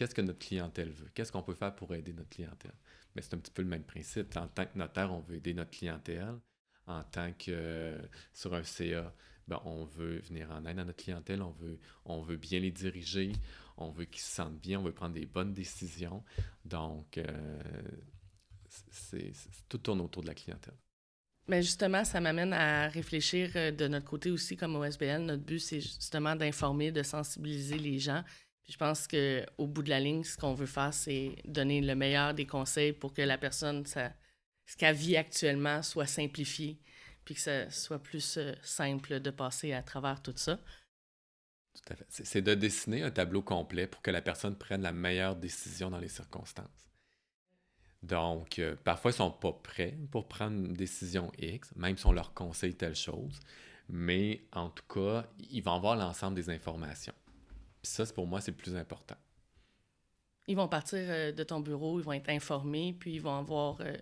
[0.00, 1.10] qu'est-ce que notre clientèle veut?
[1.14, 2.72] Qu'est-ce qu'on peut faire pour aider notre clientèle?
[3.14, 4.34] Mais c'est un petit peu le même principe.
[4.34, 6.38] En tant que notaire, on veut aider notre clientèle.
[6.86, 7.98] En tant que euh,
[8.32, 9.12] sur un CA,
[9.46, 12.70] ben, on veut venir en aide à notre clientèle, on veut, on veut bien les
[12.70, 13.32] diriger,
[13.76, 16.24] on veut qu'ils se sentent bien, on veut prendre des bonnes décisions.
[16.64, 17.82] Donc, euh,
[19.68, 20.78] tout tourne autour de la clientèle.
[21.46, 25.24] Mais justement, ça m'amène à réfléchir euh, de notre côté aussi, comme OSBL.
[25.24, 28.24] Notre but, c'est justement d'informer, de sensibiliser les gens.
[28.70, 32.34] Je pense qu'au bout de la ligne, ce qu'on veut faire, c'est donner le meilleur
[32.34, 36.78] des conseils pour que la personne, ce qu'elle vit actuellement, soit simplifié,
[37.24, 40.56] puis que ça soit plus euh, simple de passer à travers tout ça.
[41.74, 42.06] Tout à fait.
[42.08, 45.90] C'est, c'est de dessiner un tableau complet pour que la personne prenne la meilleure décision
[45.90, 46.68] dans les circonstances.
[48.04, 52.06] Donc, euh, parfois, ils ne sont pas prêts pour prendre une décision X, même si
[52.06, 53.40] on leur conseille telle chose.
[53.88, 57.14] Mais en tout cas, ils vont avoir l'ensemble des informations.
[57.82, 59.16] Puis ça, pour moi, c'est le plus important.
[60.46, 63.80] Ils vont partir euh, de ton bureau, ils vont être informés, puis ils vont avoir,
[63.80, 63.96] euh,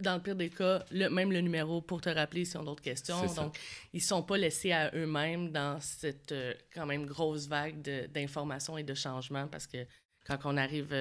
[0.00, 2.82] dans le pire des cas, le, même le numéro pour te rappeler s'ils ont d'autres
[2.82, 3.26] questions.
[3.34, 3.58] Donc,
[3.92, 7.80] ils ne sont pas laissés à eux-mêmes dans cette euh, quand même grosse vague
[8.12, 9.84] d'informations et de changements parce que
[10.24, 10.94] quand on arrive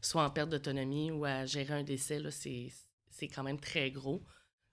[0.00, 4.22] soit en perte d'autonomie ou à gérer un décès, c'est quand même très gros.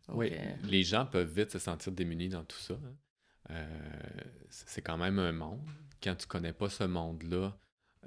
[0.07, 0.31] Donc, Oui,
[0.63, 2.75] les gens peuvent vite se sentir démunis dans tout ça.
[3.49, 3.65] hein.
[4.49, 5.67] C'est quand même un monde.
[6.01, 7.57] Quand tu connais pas ce monde-là,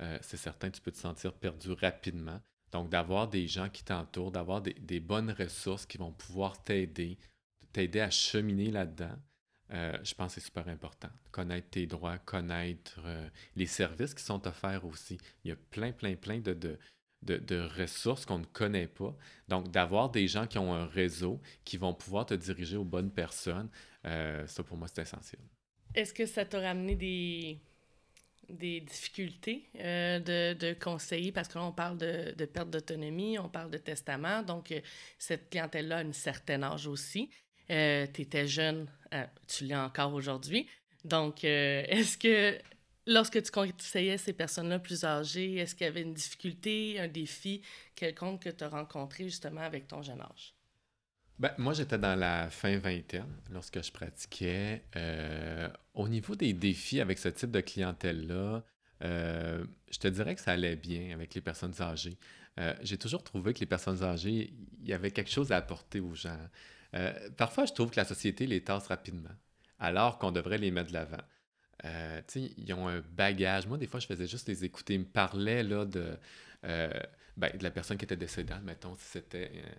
[0.01, 2.41] euh, c'est certain que tu peux te sentir perdu rapidement.
[2.71, 7.19] Donc, d'avoir des gens qui t'entourent, d'avoir des, bonnes ressources qui vont pouvoir t'aider,
[7.73, 9.15] t'aider à cheminer là-dedans,
[9.75, 11.11] euh, je pense que c'est super important.
[11.31, 15.19] Connaître tes droits, connaître euh, les services qui sont offerts aussi.
[15.45, 16.79] Il y a plein, plein, plein de,
[17.79, 19.15] ressources qu'on ne connaît pas.
[19.49, 23.13] Donc, d'avoir des gens qui ont un réseau, qui vont pouvoir te diriger aux bonnes
[23.13, 23.69] personnes,
[24.03, 25.43] ça pour moi, c'est essentiel.
[25.95, 27.61] Est-ce que ça t'a ramené des,
[28.49, 31.33] des difficultés euh, de, de conseiller?
[31.33, 34.43] Parce que là, on parle de, de perte d'autonomie, on parle de testament.
[34.43, 34.81] Donc, euh,
[35.19, 37.31] cette clientèle-là a un certain âge aussi.
[37.69, 40.67] tu étais jeune, euh, tu l'es encore aujourd'hui.
[41.05, 42.59] Donc, euh, est-ce que
[43.07, 47.63] lorsque tu conseillais ces personnes-là plus âgées, est-ce qu'il y avait une difficulté, un défi
[47.95, 50.55] quelconque que tu as rencontré justement avec ton jeune âge?
[51.39, 54.85] Ben, moi, j'étais dans la fin vingtaine lorsque je pratiquais.
[54.97, 58.63] Euh, au niveau des défis avec ce type de clientèle-là,
[59.03, 62.17] euh, je te dirais que ça allait bien avec les personnes âgées.
[62.61, 66.01] Euh, J'ai toujours trouvé que les personnes âgées, il y avait quelque chose à apporter
[66.01, 66.39] aux gens.
[67.39, 69.31] Parfois, je trouve que la société les tasse rapidement,
[69.79, 71.23] alors qu'on devrait les mettre de l'avant.
[72.37, 73.67] Ils ont un bagage.
[73.67, 74.95] Moi, des fois, je faisais juste les écouter.
[74.95, 76.19] Ils me parlaient là, de,
[76.65, 76.91] euh,
[77.37, 78.55] ben, de la personne qui était décédée.
[78.63, 79.73] Mettons, si c'était euh,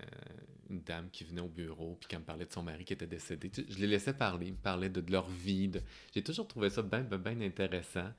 [0.69, 3.07] une dame qui venait au bureau puis qui me parlait de son mari qui était
[3.07, 3.51] décédé.
[3.55, 4.47] Je les laissais parler.
[4.47, 5.71] Ils me parlaient de, leur vie.
[6.13, 8.11] J'ai toujours trouvé ça bien, bien intéressant.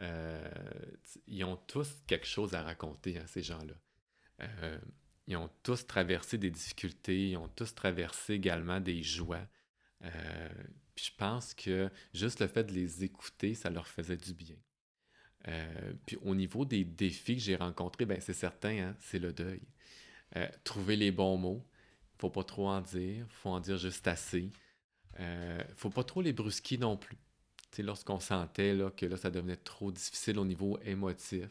[0.00, 0.50] Euh,
[1.26, 3.74] ils ont tous quelque chose à raconter, hein, ces gens-là.
[5.26, 7.30] Ils ont tous traversé des difficultés.
[7.30, 9.46] Ils ont tous traversé également des joies.
[10.00, 14.56] Puis je pense que juste le fait de les écouter, ça leur faisait du bien.
[15.48, 19.32] Euh, puis au niveau des défis que j'ai rencontrés, ben c'est certain, hein, c'est le
[19.32, 19.62] deuil.
[20.36, 21.66] Euh, trouver les bons mots,
[22.18, 24.50] faut pas trop en dire, faut en dire juste assez.
[25.18, 27.18] Euh, faut pas trop les brusquer non plus.
[27.78, 31.48] Lorsqu'on sentait là, que là, ça devenait trop difficile au niveau émotif,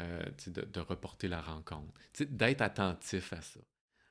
[0.00, 1.92] euh, de, de reporter la rencontre.
[2.20, 3.60] D'être attentif à ça.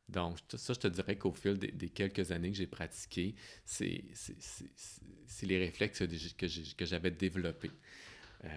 [0.07, 3.35] Donc, ça, je te dirais qu'au fil des, des quelques années que j'ai pratiqué,
[3.65, 4.03] c'est
[5.41, 6.03] les réflexes
[6.38, 7.71] que j'avais développés.
[8.43, 8.50] Euh,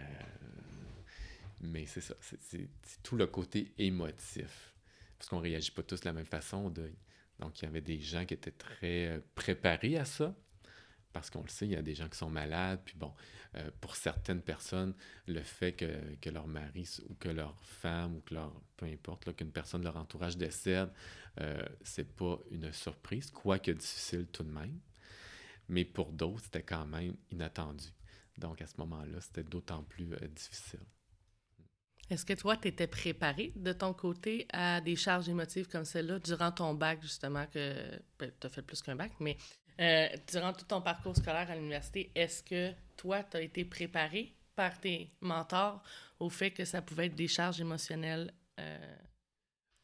[1.60, 2.68] Mais c'est ça, c'est
[3.02, 4.74] tout le côté émotif.
[5.18, 6.94] Parce qu'on ne réagit pas tous de la même façon au deuil.
[7.40, 10.34] Donc, il y avait des gens qui étaient très euh, préparés à ça,
[11.12, 12.80] parce qu'on le sait, il y a des gens qui sont malades.
[12.84, 13.12] Puis bon,
[13.56, 14.94] euh, pour certaines personnes,
[15.26, 19.34] le fait que, que, leur mari ou que leur femme ou que leur, peu importe,
[19.34, 20.90] qu'une personne de leur entourage décède,
[21.40, 24.78] euh, c'est pas une surprise, quoique difficile tout de même.
[25.68, 27.86] Mais pour d'autres, c'était quand même inattendu.
[28.38, 30.80] Donc à ce moment-là, c'était d'autant plus euh, difficile.
[32.10, 36.18] Est-ce que toi, tu étais préparé de ton côté à des charges émotives comme celle-là
[36.20, 39.36] durant ton bac, justement, que ben, tu as fait plus qu'un bac, mais
[39.80, 44.34] euh, durant tout ton parcours scolaire à l'université, est-ce que toi, tu as été préparé
[44.56, 45.82] par tes mentors
[46.18, 48.32] au fait que ça pouvait être des charges émotionnelles?
[48.58, 48.96] Euh?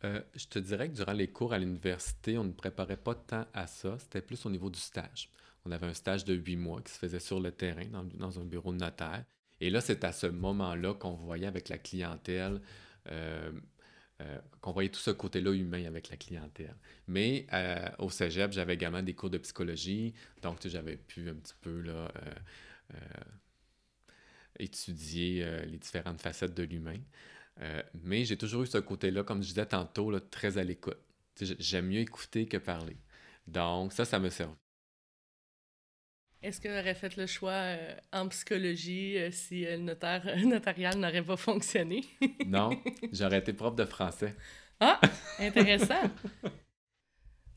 [0.05, 3.47] Euh, je te dirais que durant les cours à l'université, on ne préparait pas tant
[3.53, 3.99] à ça.
[3.99, 5.31] C'était plus au niveau du stage.
[5.67, 8.45] On avait un stage de huit mois qui se faisait sur le terrain, dans, un
[8.45, 9.25] bureau de notaire.
[9.61, 12.61] Et là, c'est à ce moment-là qu'on voyait avec la clientèle
[14.23, 16.77] euh, qu'on voyait tout ce côté-là humain avec la clientèle.
[17.09, 21.55] Mais euh, au cégep, j'avais également des cours de psychologie, donc j'avais pu un petit
[21.61, 22.09] peu euh,
[24.61, 27.01] étudier les différentes facettes de l'humain.
[28.05, 30.99] mais j'ai toujours eu ce côté-là, comme je disais tantôt, là, très à l'écoute.
[31.41, 32.97] J'aime mieux écouter que parler.
[33.49, 34.55] Donc ça, ça me sert.
[36.45, 40.99] Est-ce que aurais fait le choix euh, en psychologie euh, si euh, le notaire, notarial
[40.99, 42.05] n'aurait pas fonctionné?
[42.47, 42.69] non,
[43.13, 44.37] j'aurais été prof de français.
[44.79, 45.01] Ah,
[45.39, 46.03] intéressant.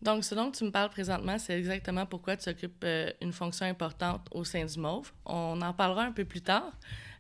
[0.02, 2.86] Donc, ce dont tu me parles présentement, c'est exactement pourquoi tu occupes
[3.20, 5.12] une fonction importante au sein du MOVE.
[5.26, 6.72] On en parlera un peu plus tard.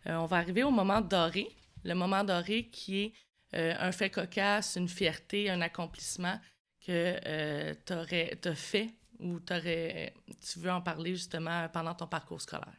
[0.06, 1.50] on va arriver au moment doré.
[1.84, 3.14] Le moment doré qui est
[3.52, 6.40] un fait cocasse, une fierté, un accomplissement
[6.86, 12.78] que tu as fait ou tu veux en parler justement pendant ton parcours scolaire?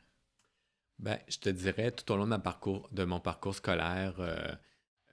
[0.98, 4.52] Ben, je te dirais tout au long de, mon parcours scolaire, euh,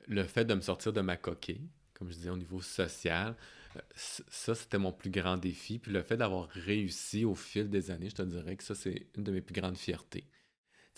[0.07, 3.35] le fait de me sortir de ma coquille, comme je disais au niveau social,
[3.75, 5.77] euh, ça c'était mon plus grand défi.
[5.77, 9.07] Puis le fait d'avoir réussi au fil des années, je te dirais que ça c'est
[9.15, 10.27] une de mes plus grandes fiertés.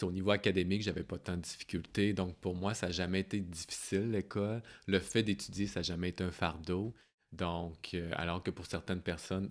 [0.02, 3.42] au niveau académique, j'avais pas tant de difficultés, donc pour moi, ça n'a jamais été
[3.42, 4.64] difficile l'école.
[4.86, 6.94] Le fait d'étudier, ça n'a jamais été un fardeau.
[7.32, 9.50] Donc, euh, alors que pour certaines personnes,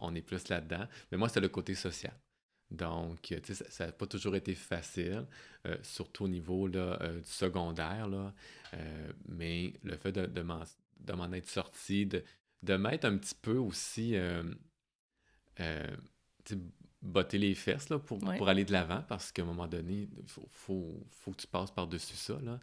[0.00, 0.86] on est plus là-dedans.
[1.10, 2.14] Mais moi, c'est le côté social.
[2.70, 5.26] Donc, euh, tu sais, ça n'a pas toujours été facile,
[5.66, 8.08] euh, surtout au niveau là, du secondaire.
[8.08, 8.32] Là.
[9.28, 12.24] mais le fait de, de m'en être sorti, de,
[12.62, 14.16] de m'être un petit peu aussi
[17.02, 20.28] botter les fesses là, pour, pour aller de l'avant, parce qu'à un moment donné, il
[20.28, 22.38] faut, faut, faut, que tu passes par-dessus ça.
[22.42, 22.58] Là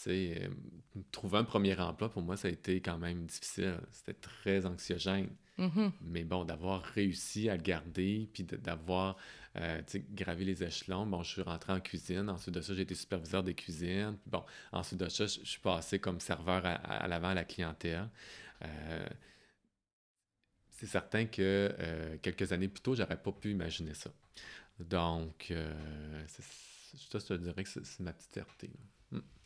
[0.00, 3.78] sais, euh, trouver un premier emploi, pour moi, ça a été quand même difficile.
[3.90, 5.28] C'était très anxiogène.
[5.58, 5.90] Mm-hmm.
[6.02, 9.16] Mais bon, d'avoir réussi à le garder, puis d'avoir
[9.56, 11.06] euh, gravé les échelons.
[11.06, 12.28] Bon, je suis rentré en cuisine.
[12.30, 14.16] Ensuite de ça, j'ai été superviseur de cuisine.
[14.26, 18.08] Bon, ensuite de ça, je, suis passé comme serveur à, l'avant à la clientèle.
[18.64, 19.06] Euh,
[20.70, 24.10] c'est certain que quelques années plus tôt, j'aurais pas pu imaginer ça.
[24.80, 25.52] Donc,
[26.26, 26.42] ça,
[26.94, 28.70] je te dirais que c'est ma petite fierté.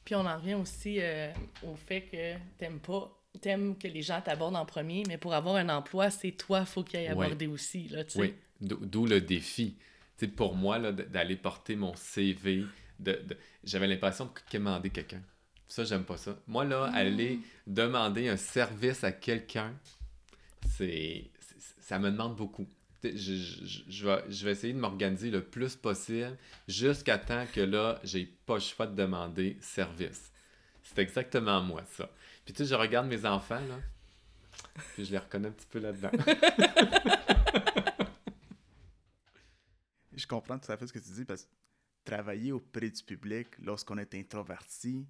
[0.07, 1.33] Puis on en revient aussi euh,
[1.65, 5.57] au fait que t'aimes pas, t'aimes que les gens t'abordent en premier, mais pour avoir
[5.57, 8.21] un emploi, c'est toi, faut qu'il aille aborder aussi, là, tu sais.
[8.21, 9.77] Oui, d'où le défi.
[10.17, 12.65] sais, pour moi, d'aller porter mon CV,
[13.01, 13.21] de,
[13.65, 15.23] j'avais l'impression de commander quelqu'un.
[15.67, 16.39] Ça, j'aime pas ça.
[16.47, 16.99] Moi, là, ah.
[16.99, 19.75] aller demander un service à quelqu'un,
[20.69, 21.33] c'est
[21.81, 22.69] ça me demande beaucoup
[23.03, 28.61] je, vais, essayer de m'organiser le plus possible jusqu'à temps que là, j'ai pas le
[28.61, 30.33] choix de demander service.
[30.83, 32.11] C'est exactement moi, ça.
[32.45, 33.79] Puis tu sais, je regarde mes enfants, là,
[34.95, 36.11] puis je les reconnais un petit peu là-dedans.
[40.13, 41.51] je comprends tout à fait ce que tu dis, parce que
[42.05, 45.07] travailler auprès du public lorsqu'on est introverti,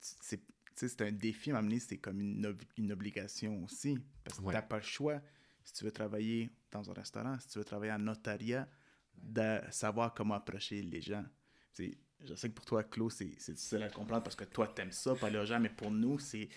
[0.00, 3.98] c'est un défi, à m'amener, c'est comme une, une, obligation aussi.
[4.24, 5.22] Parce que tu n'as pas le choix
[5.66, 8.68] si tu veux travailler dans un restaurant, si tu veux travailler en notariat,
[9.16, 11.24] de savoir comment approcher les gens.
[11.76, 14.92] je sais que pour toi, Claude, c'est difficile à comprendre parce que toi, tu aimes
[14.92, 16.48] ça, parler aux gens, mais pour nous, c'est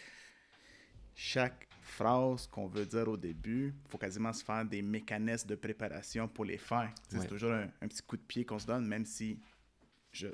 [1.16, 5.56] chaque phrase qu'on veut dire au début, il faut quasiment se faire des mécanismes de
[5.56, 6.94] préparation pour les faire.
[7.08, 9.40] C'est toujours un, petit coup de pied qu'on se donne, même si
[10.12, 10.28] je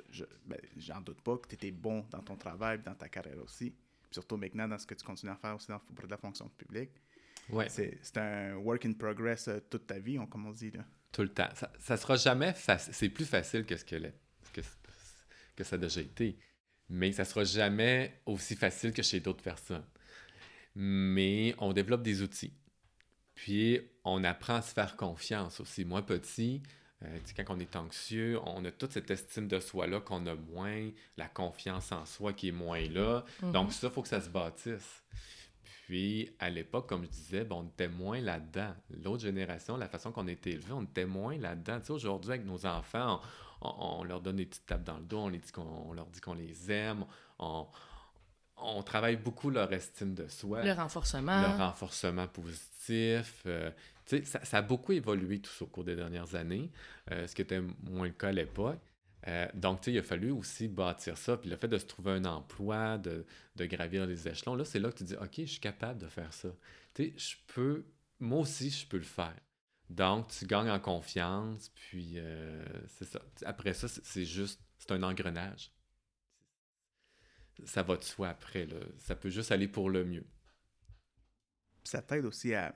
[0.44, 3.74] ben, j'en doute pas que tu étais bon dans ton travail, dans ta carrière aussi.
[4.10, 6.90] surtout maintenant dans ce que tu continues à faire aussi dans, pour la fonction publique.
[7.50, 7.68] Ouais.
[7.68, 10.70] C'est un work in progress euh, toute ta vie, on, comme on dit.
[10.70, 10.84] Là.
[11.12, 11.48] Tout le temps.
[11.54, 12.92] Ça, ça sera jamais facile.
[12.94, 13.96] C'est plus facile que ce que,
[14.52, 14.60] que,
[15.56, 16.38] que, ça a déjà été.
[16.88, 19.84] Mais ça sera jamais aussi facile que chez d'autres personnes.
[20.74, 22.52] Mais on développe des outils.
[23.34, 25.84] Puis on apprend à se faire confiance aussi.
[25.84, 26.62] Moi, petit,
[27.04, 30.90] Euh, quand on est anxieux, on a toute cette estime de soi-là qu'on a moins,
[31.18, 33.22] la confiance en soi qui est moins là.
[33.42, 33.52] Mhm.
[33.52, 35.02] Donc ça, il faut que ça se bâtisse.
[35.86, 38.74] Puis, à l'époque, comme je disais, on était moins là-dedans.
[39.04, 41.78] L'autre génération, la façon qu'on était élevé, on était moins là-dedans.
[41.78, 43.20] Tu sais, aujourd'hui, avec nos enfants,
[43.60, 46.20] on, leur donne des petites tapes dans le dos, on, les dit qu'on, leur dit
[46.20, 47.04] qu'on les aime,
[47.38, 47.68] on,
[48.56, 50.64] on, travaille beaucoup leur estime de soi.
[50.64, 51.40] Le renforcement.
[51.42, 53.44] Le renforcement positif.
[53.46, 53.70] Euh,
[54.06, 56.68] tu sais, ça, ça, a beaucoup évolué tout ça au cours des dernières années,
[57.12, 58.80] euh, ce qui était moins le cas à l'époque.
[59.28, 61.36] Euh, donc, tu sais, il a fallu aussi bâtir ça.
[61.36, 64.78] Puis le fait de se trouver un emploi, de, de gravir les échelons, là, c'est
[64.78, 66.48] là que tu dis, OK, je suis capable de faire ça.
[66.94, 67.84] Tu sais, je peux,
[68.20, 69.36] moi aussi, je peux le faire.
[69.90, 73.20] Donc, tu gagnes en confiance, puis euh, c'est ça.
[73.44, 75.70] Après ça, c'est juste, c'est un engrenage.
[77.64, 78.76] Ça va de soi après, là.
[78.98, 80.26] Ça peut juste aller pour le mieux.
[81.84, 82.74] Ça t'aide aussi à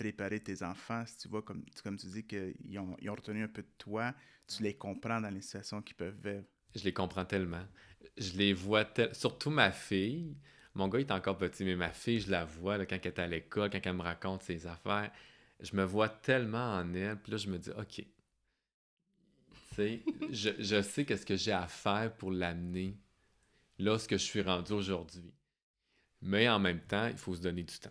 [0.00, 3.42] préparer tes enfants, si tu vois, comme, comme tu dis qu'ils ont, ils ont retenu
[3.42, 4.14] un peu de toi,
[4.46, 6.44] tu les comprends dans les situations qu'ils peuvent vivre.
[6.74, 7.66] Je les comprends tellement.
[8.16, 9.12] Je les vois tellement.
[9.12, 10.36] Surtout ma fille.
[10.74, 13.26] Mon gars est encore petit, mais ma fille, je la vois quand elle est à
[13.26, 15.10] l'école, quand elle me raconte ses affaires.
[15.60, 17.18] Je me vois tellement en elle.
[17.18, 18.04] Puis là, je me dis, OK.
[20.30, 22.98] Je, je sais qu'est-ce que j'ai à faire pour l'amener
[23.78, 25.32] là, ce que je suis rendu aujourd'hui.
[26.20, 27.90] Mais en même temps, il faut se donner du temps.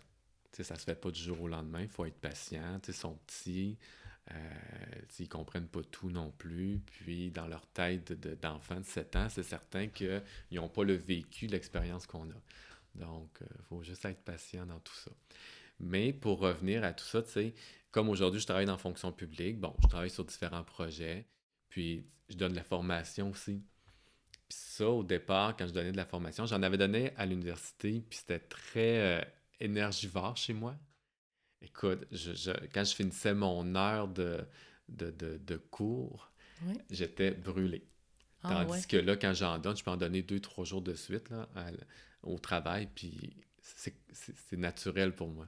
[0.52, 2.80] Ça ça se fait pas du jour au lendemain, il faut être patient.
[2.86, 3.78] Ils sont petits,
[4.32, 4.34] euh,
[5.18, 6.80] ils comprennent pas tout non plus.
[6.86, 11.46] Puis, dans leur tête d'enfants de, 7 ans, c'est certain qu'ils n'ont pas le vécu,
[11.46, 12.40] l'expérience qu'on a.
[12.96, 15.10] Donc, il euh, faut juste être patient dans tout ça.
[15.78, 17.22] Mais pour revenir à tout ça,
[17.90, 21.26] comme aujourd'hui, je travaille dans la fonction publique, bon, je travaille sur différents projets,
[21.68, 23.62] puis je donne la formation aussi.
[24.48, 28.04] Puis ça, au départ, quand je donnais de la formation, j'en avais donné à l'université,
[28.08, 29.24] puis c'était très euh,
[29.60, 30.76] énergivore chez moi.
[31.62, 34.46] Écoute, je, quand je finissais mon heure de,
[34.88, 36.32] de, cours,
[36.90, 37.86] j'étais brûlé.
[38.42, 40.94] Ah, Tandis que là, quand j'en donne, je peux en donner deux, trois jours de
[40.94, 41.48] suite là,
[42.22, 45.46] au travail, puis c'est naturel pour moi.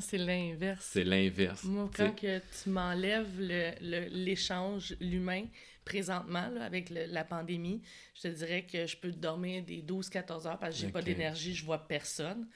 [0.00, 0.88] C'est l'inverse.
[0.92, 1.64] C'est l'inverse.
[1.64, 3.40] Moi, quand que tu m'enlèves
[3.80, 5.46] l'échange, l'humain,
[5.84, 7.82] présentement, avec la pandémie,
[8.14, 11.54] je te dirais que je peux dormir des 12-14 heures parce que j'ai pas d'énergie,
[11.54, 12.46] je vois personne.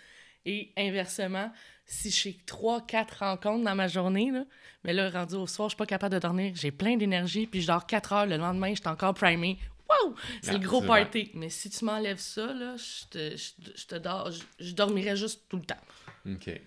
[0.47, 1.53] Et inversement,
[1.85, 4.45] si j'ai trois, quatre rencontres dans ma journée, là,
[4.85, 7.61] mais là, rendu au soir, je suis pas capable de dormir, j'ai plein d'énergie, puis
[7.61, 9.59] je dors quatre heures, le lendemain, je suis encore primé.
[9.89, 10.15] Wow!
[10.41, 11.33] C'est le gros party.
[11.35, 15.57] Mais si tu m'enlèves ça, là, je te, je, te dors, je, dormirais juste tout
[15.57, 15.75] le temps.
[16.31, 16.61] OK.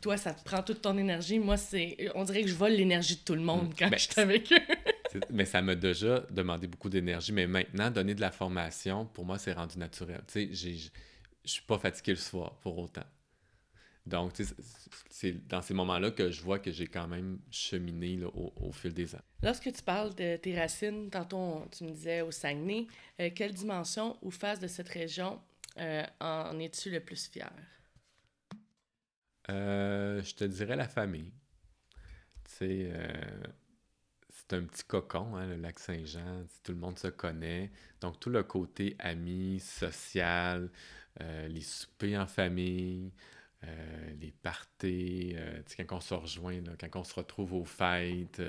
[0.00, 1.40] toi, ça te prend toute ton énergie.
[1.40, 3.74] Moi, c'est on dirait que je vole l'énergie de tout le monde mm.
[3.76, 5.20] quand ben, je suis avec eux.
[5.30, 7.32] mais ça m'a déjà demandé beaucoup d'énergie.
[7.32, 10.20] Mais maintenant, donner de la formation, pour moi, c'est rendu naturel.
[10.28, 10.90] Tu sais, j'ai
[11.44, 13.04] je suis pas fatigué le soir pour autant.
[14.06, 14.32] Donc,
[15.10, 19.14] c'est dans ces moments-là que je vois que j'ai quand même cheminé au, fil des
[19.14, 19.20] ans.
[19.42, 22.86] Lorsque tu parles de tes racines, tantôt tu me disais au Saguenay,
[23.20, 25.40] euh, quelle dimension ou phase de cette région
[25.78, 27.52] euh, en es-tu le plus fier?
[29.50, 31.32] Euh, je te dirais la famille.
[34.50, 36.44] C'est un petit cocon, hein, le lac Saint-Jean.
[36.64, 37.70] Tout le monde se connaît.
[38.00, 40.68] Donc, tout le côté ami, social,
[41.20, 43.12] euh, les soupers en famille,
[43.64, 46.60] euh, les parties, euh, quand on se rejoint,
[46.90, 48.42] quand on se retrouve aux fêtes.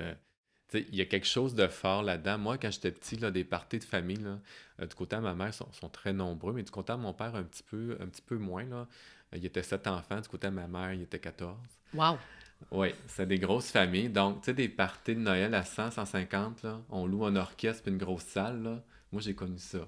[0.74, 2.38] il y a quelque chose de fort là-dedans.
[2.38, 5.88] Moi, quand j'étais petit, des parties de famille, du côté de ma mère, sont, sont,
[5.88, 8.64] très nombreux, mais du côté de mon père, un petit peu, un petit peu moins.
[8.64, 8.88] Là.
[9.34, 10.20] Il était sept enfants.
[10.20, 11.56] Du côté de ma mère, il était 14.
[11.94, 12.18] Wow!
[12.70, 14.08] Oui, c'est des grosses familles.
[14.08, 17.88] Donc, tu sais, des parties de Noël à 100, 150, là, on loue un orchestre
[17.88, 18.62] et une grosse salle.
[18.62, 18.82] Là.
[19.10, 19.86] Moi, j'ai connu ça.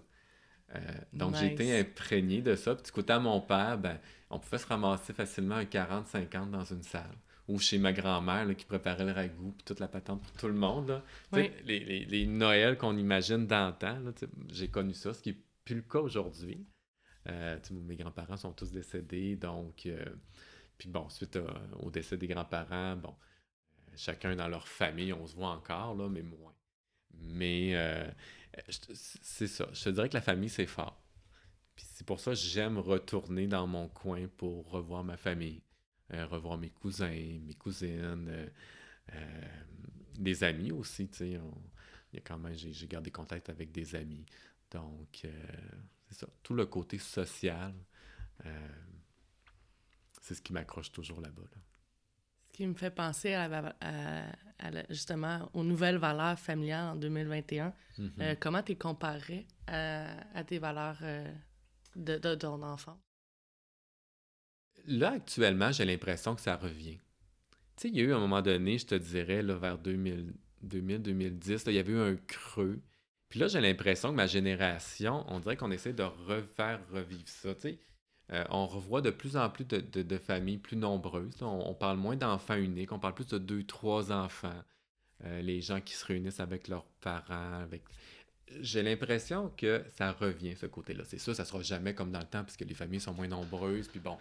[0.75, 0.81] Euh,
[1.13, 2.75] donc, j'ai été imprégné de ça.
[2.75, 3.99] Puis, du côté à mon père, ben,
[4.31, 7.17] on pouvait se ramasser facilement un 40-50 dans une salle.
[7.47, 10.55] Ou chez ma grand-mère qui préparait le ragoût, puis toute la patente pour tout le
[10.55, 11.03] monde.
[11.33, 13.99] Les, les, les, Noëls qu'on imagine d'antan,
[14.51, 16.67] j'ai connu ça, ce qui n'est plus le cas aujourd'hui.
[17.29, 19.87] Euh, mes grands-parents sont tous décédés, donc...
[19.87, 20.05] Euh,
[20.79, 21.39] puis bon, suite
[21.81, 23.15] au décès des grands-parents, bon,
[23.97, 26.55] chacun dans leur famille, on se voit encore, là, mais moins.
[27.13, 27.75] Mais
[28.69, 29.69] c'est ça.
[29.73, 31.05] Je te dirais que la famille, c'est fort.
[31.75, 35.63] Puis c'est pour ça que j'aime retourner dans mon coin pour revoir ma famille,
[36.13, 38.49] euh, revoir mes cousins, mes cousines, euh,
[39.13, 39.65] euh,
[40.17, 41.41] des amis aussi, tu sais.
[42.13, 44.25] Il y a quand même, j'ai gardé contact avec des amis.
[44.71, 45.27] Donc,
[46.09, 46.29] c'est ça.
[46.45, 47.75] Tout le côté social,
[50.25, 51.43] c'est ce qui m'accroche toujours là-bas.
[51.43, 51.75] là bas
[52.55, 53.51] qui me fait penser à,
[54.89, 57.75] justement aux nouvelles valeurs familiales en 2021.
[57.99, 58.11] Mm-hmm.
[58.21, 61.29] Euh, comment tu es comparé à, tes valeurs euh,
[61.97, 62.97] de, de, ton enfant?
[64.87, 66.99] Là, actuellement, j'ai l'impression que ça revient.
[67.77, 70.33] Tu sais, il y a eu un moment donné, je te dirais, là, vers 2000,
[70.65, 72.81] 2000-2010, il y avait eu un creux.
[73.29, 77.51] Puis là, j'ai l'impression que ma génération, on dirait qu'on essaie de refaire revivre ça.
[78.33, 81.43] Euh, on revoit de plus en plus de, familles plus nombreuses.
[81.43, 84.63] On, parle moins d'enfants uniques, on parle plus de deux, trois enfants.
[85.25, 87.67] Euh, les gens qui se réunissent avec leurs parents.
[88.61, 91.05] J'ai l'impression que ça revient, ce côté-là.
[91.05, 93.89] C'est sûr, ça sera jamais comme dans le temps, puisque les familles sont moins nombreuses.
[93.89, 94.17] Puis bon,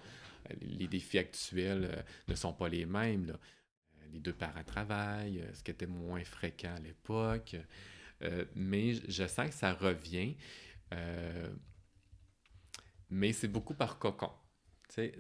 [0.49, 3.37] euh, les défis actuels ne sont pas les mêmes.
[4.11, 7.55] Les deux parents travaillent, ce qui était moins fréquent à l'époque.
[8.55, 10.35] mais je sens que ça revient
[13.13, 14.31] mais c'est beaucoup par cocon.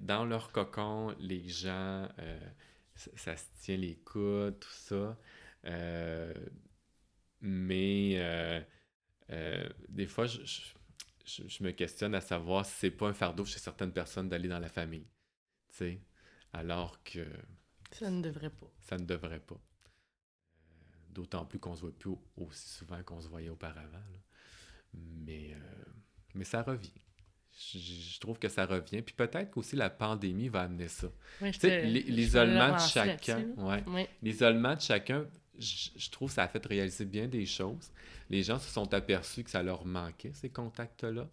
[0.01, 2.49] dans leur cocon, les gens, euh,
[2.95, 5.15] ça, se tient les coudes, tout ça.
[5.65, 6.33] Euh,
[7.39, 13.59] mais euh, des fois, je, me questionne à savoir si c'est pas un fardeau chez
[13.59, 15.07] certaines personnes d'aller dans la famille.
[16.51, 17.27] Alors que.
[17.91, 18.71] Ça ne devrait pas.
[18.79, 19.61] Ça ne devrait pas.
[21.09, 24.01] D'autant plus qu'on se voit plus aussi souvent qu'on se voyait auparavant.
[24.93, 25.55] Mais,
[26.33, 27.02] mais ça revient
[27.55, 29.01] je, trouve que ça revient.
[29.01, 31.07] Puis peut-être qu'aussi la pandémie va amener ça.
[31.41, 33.45] L'isolement de chacun.
[34.21, 35.25] L'isolement de chacun,
[35.57, 37.91] je, trouve que ça a fait réaliser bien des choses.
[38.29, 41.29] Les gens se sont aperçus que ça leur manquait, ces contacts-là.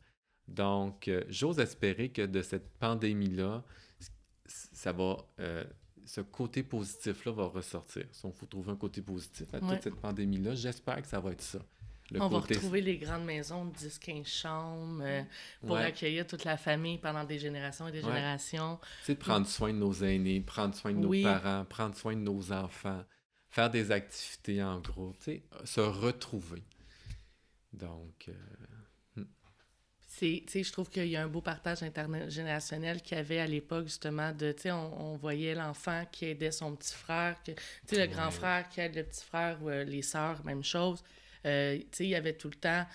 [0.48, 3.62] Donc, euh, j'ose espérer que de cette pandémie-là,
[4.46, 5.16] ça va.
[5.38, 5.64] Euh,
[6.04, 8.04] ce côté positif-là va ressortir.
[8.10, 11.30] Si on faut trouver un côté positif à toute cette pandémie-là, j'espère que ça va
[11.30, 11.60] être ça
[12.18, 15.22] on va retrouver les grandes maisons de 10-15 chambres euh,
[15.66, 18.78] pour accueillir toute la famille pendant des générations et des générations.
[19.02, 22.52] C'est prendre soin de nos aînés, prendre soin de nos parents, prendre soin de nos
[22.52, 23.04] enfants,
[23.48, 25.16] faire des activités en groupe,
[25.64, 26.62] se retrouver.
[27.72, 28.28] Donc.
[28.28, 29.26] Euh, hmm.
[30.20, 34.32] je trouve qu'il y a un beau partage intergénérationnel qu'il y avait à l'époque, justement,
[34.32, 37.52] de, tu sais, on, voyait l'enfant qui aidait son petit frère, que,
[37.94, 41.02] le grand frère qui aide le petit frère, ou euh, les sœurs, même chose.
[41.46, 42.86] Euh, il y avait tout le temps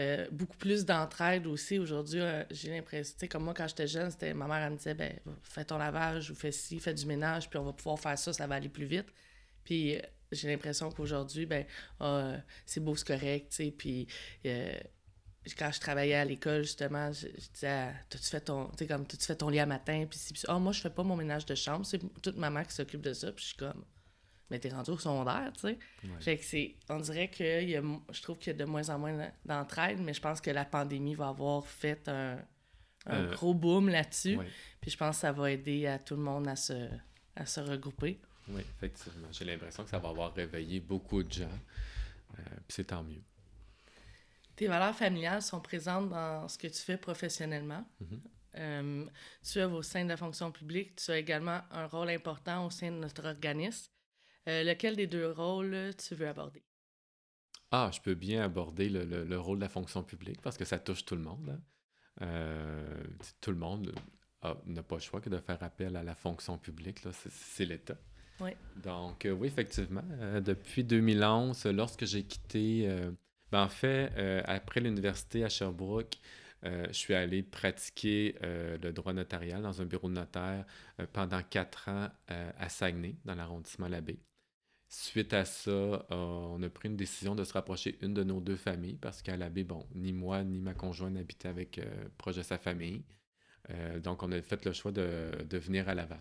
[0.00, 1.78] euh, beaucoup plus d'entraide aussi.
[1.78, 4.94] Aujourd'hui, euh, j'ai l'impression, comme moi, quand j'étais jeune, c'était ma mère, elle me disait,
[4.94, 8.18] ben, fais ton lavage ou fais ci, fais du ménage, puis on va pouvoir faire
[8.18, 9.06] ça, ça va aller plus vite.
[9.64, 9.98] Puis
[10.32, 11.64] j'ai l'impression qu'aujourd'hui, ben,
[12.00, 12.36] ah,
[12.66, 14.08] c'est beau, c'est correct, tu sais, puis
[15.58, 19.66] quand je travaillais à l'école, justement, je, disais, tu comme, tu fait ton lit à
[19.66, 22.66] matin, puis oh, moi, je fais pas mon ménage de chambre, c'est toute ma mère
[22.66, 23.84] qui s'occupe de ça, puis je suis comme,
[24.50, 25.78] mais t'es rendu au secondaire, tu sais.
[26.20, 27.82] Fait que c'est, on dirait que y a,
[28.12, 30.64] je trouve qu'il y a de moins en moins d'entraide, mais je pense que la
[30.64, 32.38] pandémie va avoir fait un,
[33.06, 34.38] un euh, gros boom là-dessus.
[34.80, 36.88] Puis je pense que ça va aider à tout le monde à se,
[37.36, 38.20] à se regrouper.
[38.48, 39.28] Oui, effectivement.
[39.32, 41.44] J'ai l'impression que ça va avoir réveillé beaucoup de gens.
[42.38, 43.22] Euh, puis c'est tant mieux.
[44.56, 47.84] Tes valeurs familiales sont présentes dans ce que tu fais professionnellement.
[48.02, 48.20] Mm-hmm.
[48.56, 49.06] Euh,
[49.42, 50.96] tu œuvres au sein de la fonction publique.
[50.96, 53.90] Tu as également un rôle important au sein de notre organisme.
[54.48, 56.62] Euh, lequel des deux rôles tu veux aborder?
[57.70, 61.04] Ah, je peux bien aborder le, rôle de la fonction publique parce que ça touche
[61.04, 61.50] tout le monde.
[61.50, 61.60] Hein.
[62.22, 63.04] Euh,
[63.40, 63.92] tout le monde
[64.66, 67.00] n'a pas le choix que de faire appel à la fonction publique.
[67.30, 67.96] C'est l'État.
[68.40, 68.50] Oui.
[68.76, 70.04] Donc, euh, oui, effectivement,
[70.44, 72.86] depuis 2011, lorsque j'ai quitté,
[73.50, 74.12] ben, en fait,
[74.44, 76.18] après l'université à Sherbrooke,
[76.62, 80.66] je suis allé pratiquer le droit notarial dans un bureau de notaire
[81.12, 84.20] pendant quatre ans à Saguenay, dans l'arrondissement Labbé.
[84.88, 88.40] Suite à ça, euh, on a pris une décision de se rapprocher une de nos
[88.40, 92.36] deux familles parce qu'à l'abbé, bon, ni moi ni ma conjointe n'habitaient avec euh, proche
[92.36, 93.02] de sa famille.
[93.70, 96.20] Euh, donc, on a fait le choix de, venir à Laval.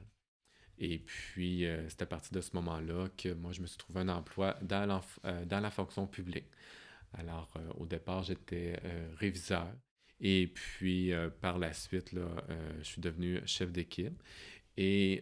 [0.80, 4.09] Et puis, c'est à partir de ce moment-là que moi, je me suis trouvé un
[4.09, 5.01] emploi dans,
[5.45, 6.47] dans la fonction publique.
[7.14, 8.80] Alors, au départ, j'étais
[9.18, 9.68] réviseur.
[10.20, 11.11] Et puis,
[11.41, 12.28] par la suite, là,
[12.80, 14.22] je suis devenu chef d'équipe.
[14.78, 15.22] Et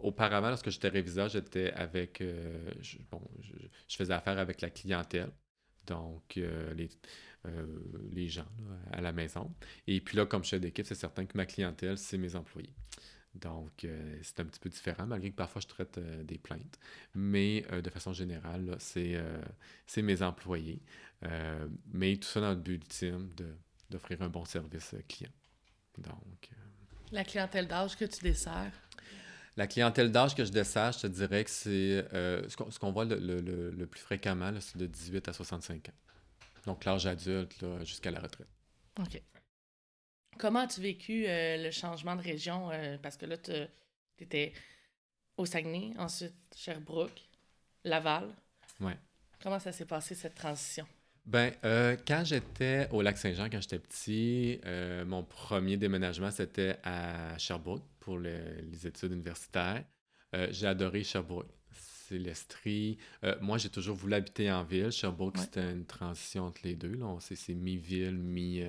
[0.00, 2.20] Auparavant, lorsque j'étais réviseur, j'étais avec.
[2.20, 5.30] Euh, je, bon, je, faisais affaire avec la clientèle,
[5.86, 6.88] donc euh, les,
[7.46, 7.66] euh,
[8.10, 8.48] les gens
[8.92, 9.54] à la maison.
[9.86, 12.74] Et puis là, comme chef d'équipe, c'est certain que ma clientèle, c'est mes employés.
[13.34, 13.86] Donc,
[14.22, 16.80] c'est un petit peu différent, malgré que parfois je traite des plaintes.
[17.14, 19.22] Mais de façon générale, c'est
[20.02, 20.82] mes employés.
[21.92, 23.30] mais tout ça dans le but ultime
[23.88, 25.30] d'offrir un bon service client.
[25.98, 26.50] Donc.
[27.12, 28.72] La clientèle d'âge que tu desserres?
[29.60, 33.04] La clientèle d'âge que je dessage, je te dirais que c'est euh, ce qu'on voit
[33.04, 35.92] le, plus fréquemment, c'est de 18 à 65 ans.
[36.64, 38.48] Donc l'âge adulte jusqu'à la retraite.
[38.98, 39.20] OK.
[40.38, 42.70] Comment as-tu vécu euh, le changement de région?
[42.70, 43.52] Euh, parce que là, tu
[44.18, 44.54] étais
[45.36, 47.20] au Saguenay, ensuite Sherbrooke,
[47.84, 48.30] Laval?
[48.80, 48.92] Oui.
[49.42, 50.86] Comment ça s'est passé, cette transition?
[51.26, 51.52] Ben,
[52.08, 54.58] quand j'étais au Lac-Saint-Jean, quand j'étais petit,
[55.04, 59.84] mon premier déménagement, c'était à Sherbrooke pour les études universitaires.
[60.50, 61.50] j'ai adoré Sherbrooke.
[61.70, 62.98] C'est l'Estrie.
[63.40, 64.90] moi, j'ai toujours voulu habiter en ville.
[64.90, 66.98] Sherbrooke, c'était une transition entre les deux.
[67.20, 68.64] C'est mi-ville, mi...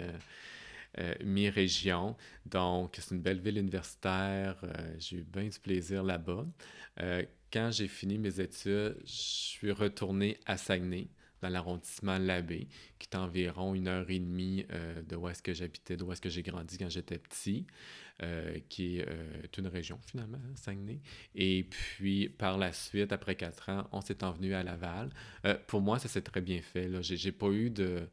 [1.24, 2.16] mi-région.
[2.46, 4.64] Donc, c'est une belle ville universitaire.
[5.00, 6.46] j'ai eu bien du plaisir là-bas.
[7.52, 11.08] quand j'ai fini mes études, je suis retourné à Saguenay
[11.42, 12.68] dans l'arrondissement Labbé,
[13.00, 16.22] qui est environ une heure et demie euh, de où est-ce que j'habitais, d'où est-ce
[16.22, 17.66] que j'ai grandi quand j'étais petit,
[18.24, 21.02] euh, qui est euh, une région finalement, hein, Saguenay.
[21.36, 25.10] Et puis par la suite, après quatre ans, on s'est envenu à Laval.
[25.68, 26.90] pour moi, ça s'est très bien fait.
[27.02, 28.08] Je n'ai pas eu de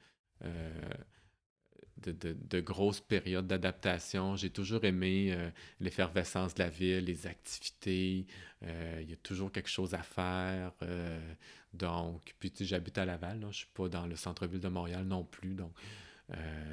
[2.00, 4.36] de, grosses périodes d'adaptation.
[4.36, 5.50] J'ai toujours aimé euh,
[5.80, 8.26] l'effervescence de la ville, les activités.
[8.62, 10.72] Euh, il y a toujours quelque chose à faire.
[10.82, 11.34] Euh,
[11.72, 15.24] donc, puis j'habite à Laval, je ne suis pas dans le centre-ville de Montréal non
[15.24, 15.54] plus.
[15.54, 15.72] Donc,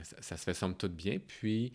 [0.04, 1.20] ça, se fait somme toute bien.
[1.20, 1.74] Puis,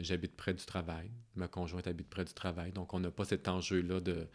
[0.00, 1.10] j'habite près du travail.
[1.34, 2.72] Ma conjointe habite près du travail.
[2.72, 4.28] Donc, on n'a pas cet enjeu-là de,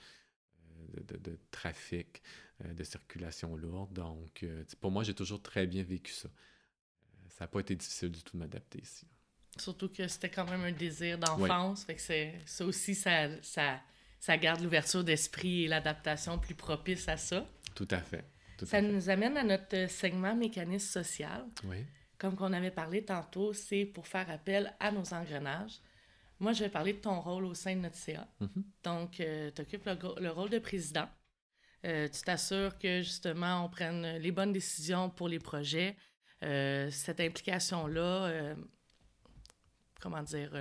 [1.08, 2.22] de, de, trafic,
[2.64, 3.93] de circulation lourde.
[3.93, 4.45] Donc,
[4.80, 6.30] pour moi, j'ai toujours très bien vécu ça
[7.41, 9.08] ça n'a pas été difficile du tout de m'adapter ici.
[9.58, 11.84] Surtout que c'était quand même un désir d'enfance.
[11.86, 12.02] Fait que
[12.45, 13.82] ça aussi, ça, ça,
[14.20, 17.47] ça garde l'ouverture d'esprit et l'adaptation plus propice à ça.
[17.74, 18.24] Tout à fait.
[18.64, 21.45] ça nous amène à notre segment mécanisme social.
[21.64, 21.78] Oui.
[22.22, 25.80] Comme qu'on avait parlé tantôt, c'est pour faire appel à nos engrenages.
[26.39, 28.28] Moi, je vais parler de ton rôle au sein de notre CA.
[28.39, 28.63] Mm-hmm.
[28.84, 31.09] Donc, euh, tu occupes le, rôle de président.
[31.84, 35.97] Euh, tu t'assures que justement, on prenne les bonnes décisions pour les projets,
[36.43, 38.55] euh, cette implication-là, euh,
[39.99, 40.51] comment dire,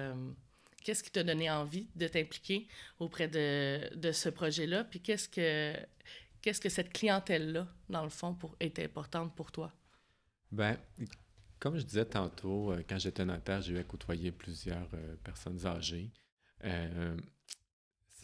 [0.83, 4.85] qu'est-ce qui t'a donné envie de t'impliquer auprès de, de ce projet-là?
[4.85, 5.75] Puis qu'est-ce que,
[6.41, 9.71] qu'est-ce que cette clientèle-là, dans le fond, pour, est importante pour toi?
[10.51, 10.79] Ben,
[11.61, 14.89] comme je disais tantôt, quand j'étais notaire, j'ai eu à côtoyer plusieurs
[15.23, 16.11] personnes âgées.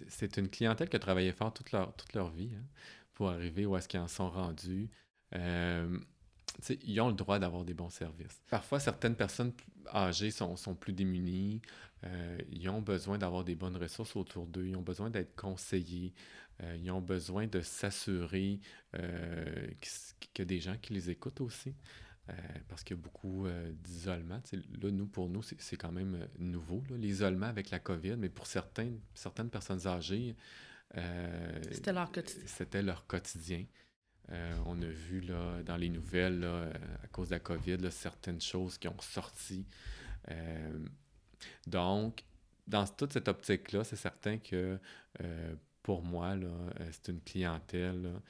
[0.09, 2.65] c'est une clientèle qui a travaillé fort toute leur, toute leur vie hein,
[3.15, 4.91] pour arriver où est-ce qu'ils en sont rendus
[6.83, 8.43] ils ont le droit d'avoir des bons services.
[8.51, 9.53] Parfois, certaines personnes
[9.93, 11.61] âgées sont, sont plus démunies.
[12.05, 14.67] Euh, ils ont besoin d'avoir des bonnes ressources autour d'eux.
[14.67, 16.13] Ils ont besoin d'être conseillés.
[16.63, 18.61] Euh, ils ont besoin de s'assurer
[18.95, 21.75] euh, qu'il y a des gens qui les écoutent aussi.
[22.69, 23.47] Parce qu'il y a beaucoup
[23.85, 24.41] d'isolement.
[24.53, 28.99] Là, nous, pour nous, c'est quand même nouveau, l'isolement avec la COVID, mais pour certaines,
[29.15, 30.37] certaines personnes âgées,
[31.71, 32.43] c'était leur quotidien.
[32.47, 33.65] C'était leur quotidien.
[34.33, 36.73] Euh, on a vu là, dans les nouvelles, euh,
[37.03, 39.65] à cause de la COVID, certaines choses qui ont sorti.
[40.31, 40.79] Euh,
[41.67, 42.25] donc,
[42.67, 44.79] dans toute cette optique-là, c'est certain que
[45.83, 46.35] pour moi,
[46.91, 48.21] c'est une clientèle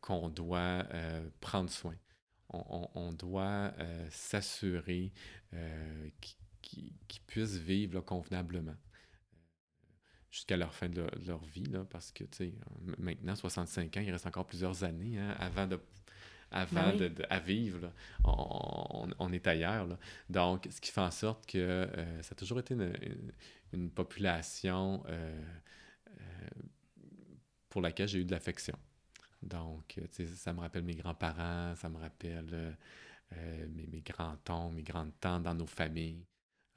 [0.00, 0.86] qu'on doit
[1.40, 1.96] prendre soin.
[2.94, 3.72] On, doit
[4.10, 5.12] s'assurer
[6.60, 8.76] qu'ils puissent vivre convenablement
[10.30, 12.54] jusqu'à leur fin de leur, vie, là, parce que, tu sais,
[12.98, 15.78] maintenant, 65 ans, il reste encore plusieurs années hein, avant de
[16.54, 17.90] avant ben de, à vivre.
[18.24, 19.86] On, est ailleurs.
[19.86, 19.98] Là.
[20.30, 22.74] Donc, ce qui fait en sorte que euh, ça a toujours été
[23.72, 25.42] une, population euh,
[26.08, 26.48] euh,
[27.68, 28.78] pour laquelle j'ai eu de l'affection.
[29.44, 30.00] Donc,
[30.36, 32.76] ça me rappelle mes grands-parents, ça me rappelle
[33.68, 36.24] mes, mes grands-oncles, mes grandes-tantes dans nos familles.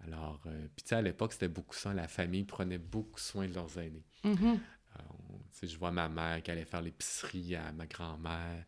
[0.05, 1.93] Alors, euh, puis tu sais, à l'époque, c'était beaucoup ça.
[1.93, 4.05] La famille prenait beaucoup soin de leurs aînés.
[4.23, 4.59] Mm-hmm.
[4.99, 8.63] Euh, je vois ma mère qui allait faire l'épicerie à ma grand-mère.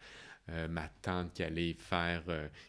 [0.50, 2.24] Euh, ma tante qui allait faire,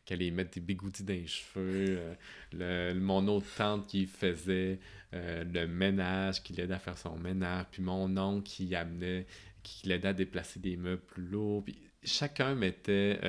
[0.04, 2.14] qui allait mettre des bigoudis dans les cheveux,
[2.52, 4.78] le, mon autre tante qui faisait
[5.12, 9.26] le ménage, qui l'aidait à faire son ménage, puis mon oncle qui amenait,
[9.62, 11.64] qui l'aidait à déplacer des meubles plus lourds.
[11.64, 13.20] Puis chacun mettait,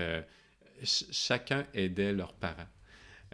[0.83, 2.67] chacun aidait leurs parents.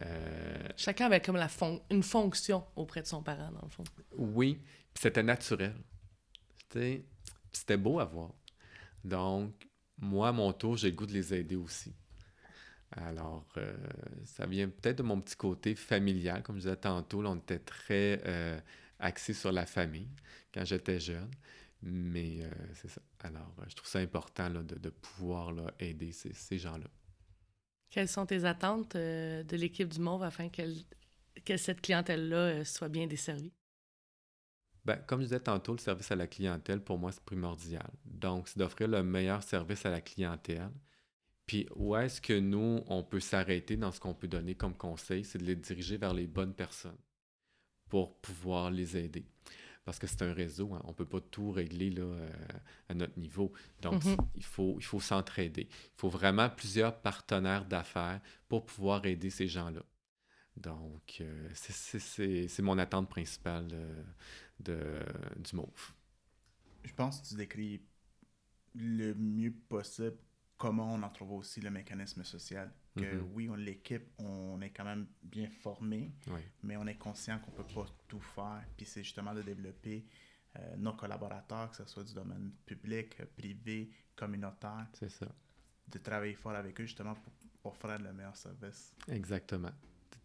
[0.03, 1.49] Euh, Chacun avait comme la
[1.89, 3.83] une fonction auprès de son parent, dans le fond.
[4.15, 4.61] Oui,
[4.93, 5.75] c'était naturel.
[6.69, 8.31] C'était beau à voir.
[9.03, 9.53] Donc,
[9.97, 11.95] moi, à mon tour, j'ai le goût de les aider aussi.
[12.91, 13.75] Alors, euh,
[14.25, 16.43] ça vient peut-être de mon petit côté familial.
[16.43, 18.59] Comme je disais tantôt, on était très euh,
[18.99, 20.09] axé sur la famille
[20.53, 21.29] quand j'étais jeune.
[21.81, 22.39] Mais
[22.73, 23.01] c'est ça.
[23.19, 26.87] Alors, je trouve ça important là, de, pouvoir là, aider ces gens-là.
[27.89, 30.61] Quelles sont tes attentes euh, de l'équipe du Mauve afin que,
[31.45, 33.53] que cette clientèle-là euh, soit bien desservie?
[34.83, 37.89] Ben, comme je disais tantôt, le service à la clientèle, pour moi, c'est primordial.
[38.05, 40.71] Donc, c'est d'offrir le meilleur service à la clientèle.
[41.45, 45.23] Puis, où est-ce que nous, on peut s'arrêter dans ce qu'on peut donner comme conseil?
[45.23, 46.97] C'est de les diriger vers les bonnes personnes
[47.89, 49.25] pour pouvoir les aider
[49.87, 50.81] parce que c'est un réseau, hein.
[50.83, 52.29] on ne peut pas tout régler là, euh,
[52.89, 53.53] à notre niveau.
[53.81, 54.17] Donc, mm-hmm.
[54.35, 55.69] il faut, il faut s'entraider.
[55.71, 58.19] Il faut vraiment plusieurs partenaires d'affaires
[58.49, 59.79] pour pouvoir aider ces gens-là.
[60.57, 64.03] Donc, euh, c'est mon attente principale euh,
[64.59, 64.99] de,
[65.41, 65.93] du MOVE.
[66.83, 67.81] Je pense que tu décris
[68.75, 70.17] le mieux possible
[70.57, 72.73] comment on en trouve aussi le mécanisme social.
[72.97, 73.29] Que Mhm.
[73.33, 77.51] oui, on l'équipe, on est quand même bien formé, Oui, mais on est conscient qu'on
[77.51, 78.63] peut pas tout faire.
[78.75, 80.05] Puis c'est justement de développer
[80.57, 85.27] euh, nos collaborateurs, que ce soit du domaine public, privé, communautaire, c'est ça.
[85.89, 88.93] de travailler fort avec eux justement pour offrir le meilleur service.
[89.07, 89.71] Exactement.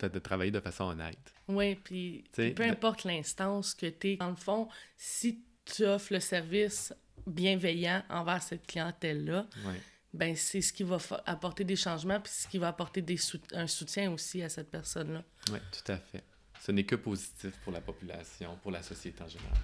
[0.00, 1.32] De, de travailler de façon honnête.
[1.46, 6.14] Oui, puis peu de- importe l'instance que tu es, dans le fond, si tu offres
[6.14, 6.92] le service
[7.26, 9.74] bienveillant envers cette clientèle-là, Oui,
[10.12, 13.18] ben c'est ce qui va apporter des changements, puis ce qui va apporter des
[13.52, 15.22] un soutien aussi à cette personne-là.
[15.52, 16.24] ouais, tout à fait.
[16.60, 19.58] Ce n'est que positif pour la population, pour la société en général.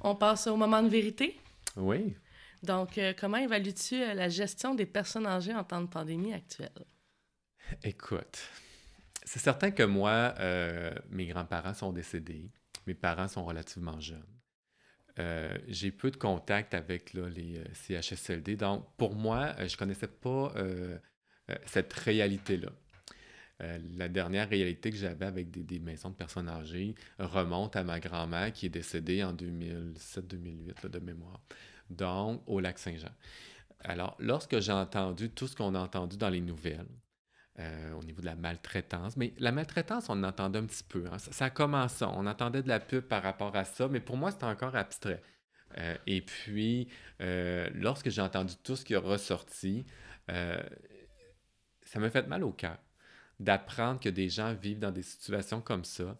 [0.00, 1.38] On passe au moment de vérité.
[1.76, 2.16] Oui.
[2.62, 6.86] Donc, euh, comment évalues-tu euh, la gestion des personnes âgées en temps de pandémie actuelle?
[7.82, 8.38] Écoute,
[9.24, 12.50] c'est certain que moi, euh, mes grands-parents sont décédés.
[12.86, 14.39] Mes parents sont relativement jeunes.
[15.18, 18.56] Euh, j'ai peu de contact avec les euh, CHSLD.
[18.56, 20.52] Donc, pour moi, euh, je ne connaissais pas
[21.66, 22.70] cette réalité-là.
[23.96, 27.98] La dernière réalité que j'avais avec des, des maisons de personnes âgées remonte à ma
[27.98, 31.40] grand-mère qui est décédée en 2007-2008 là, de mémoire,
[31.90, 33.10] donc au lac Saint-Jean.
[33.80, 36.86] Alors, lorsque j'ai entendu tout ce qu'on a entendu dans les nouvelles,
[37.58, 39.16] euh, au niveau de la maltraitance.
[39.16, 41.04] Mais la maltraitance, on en entendait un petit peu.
[41.12, 41.18] hein.
[41.18, 42.04] Ça, ça commençait.
[42.04, 45.22] On entendait de la pub par rapport à ça, mais pour moi, c'était encore abstrait.
[45.78, 46.88] Euh, et puis,
[47.20, 49.84] euh, lorsque j'ai entendu tout ce qui a ressorti,
[50.28, 52.78] ça m'a fait mal au cœur
[53.40, 56.16] d'apprendre que des gens vivent dans des situations comme ça,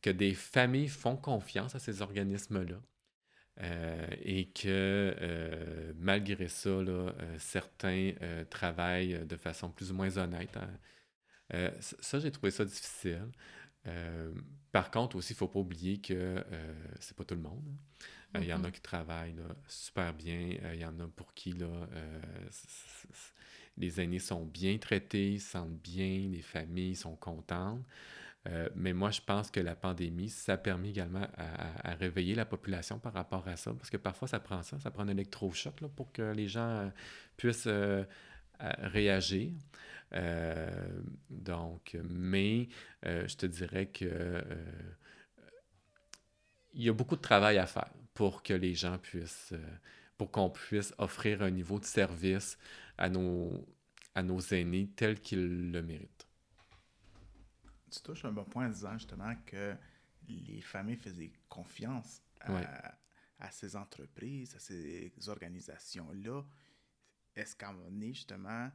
[0.00, 2.76] que des familles font confiance à ces organismes-là.
[3.60, 4.68] Euh, et que
[5.20, 8.12] euh, malgré ça, là, euh, certains
[8.50, 10.56] travaillent de façon plus ou moins honnête.
[10.56, 10.70] hein.
[11.80, 13.26] Ça, j'ai trouvé ça difficile.
[14.72, 16.44] Par contre, aussi, il ne faut pas oublier que
[17.00, 17.62] c'est pas tout le monde.
[18.34, 18.40] hein.
[18.40, 20.56] Il y en a qui travaillent là, super bien.
[20.74, 21.88] Il y en a pour qui là,
[23.76, 27.84] les aînés sont bien traités, se sentent bien, les familles sont contentes.
[28.48, 32.46] Euh, mais moi, je pense que la pandémie, ça a permis également à, réveiller la
[32.46, 35.80] population par rapport à ça, parce que parfois, ça prend ça, ça prend un électrochoc
[35.80, 36.88] là, pour que les gens euh,
[37.36, 38.04] puissent euh,
[38.60, 39.52] réagir.
[41.30, 42.68] Donc, mais
[43.04, 44.44] je te dirais que
[46.74, 49.54] il y a beaucoup de travail à faire pour que les gens puissent,
[50.18, 52.58] pour qu'on puisse offrir un niveau de service
[52.98, 53.66] à nos,
[54.14, 56.19] à nos aînés tel qu'ils le méritent.
[57.90, 59.76] Tu touches un bon point en disant justement que
[60.28, 62.66] les familles faisaient confiance à, Ouais.
[63.38, 66.44] à ces entreprises, à ces organisations-là.
[67.34, 68.70] Est-ce qu'à un moment donné, justement,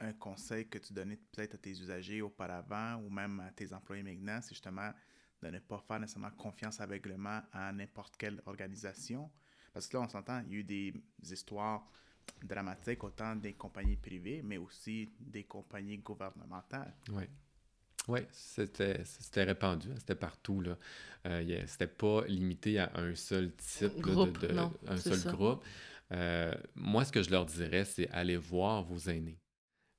[0.00, 4.02] un conseil que tu donnais peut-être à tes usagers auparavant ou même à tes employés
[4.02, 4.92] maintenant, c'est justement
[5.42, 9.30] de ne pas faire nécessairement confiance aveuglément à n'importe quelle organisation?
[9.72, 11.90] Parce que là, on s'entend, il y a eu des histoires
[12.42, 16.94] dramatiques autant des compagnies privées, mais aussi des compagnies gouvernementales.
[17.10, 17.24] Oui.
[18.08, 20.60] Oui, c'était c'était répandu, hein, c'était partout.
[20.60, 20.76] Là.
[21.26, 25.18] Euh, c'était pas limité à un seul type, là, de- Groupe, de, non, un seul
[25.18, 25.30] ça.
[25.32, 25.64] groupe.
[26.12, 29.40] Euh, moi, ce que je leur dirais, c'est aller voir vos aînés,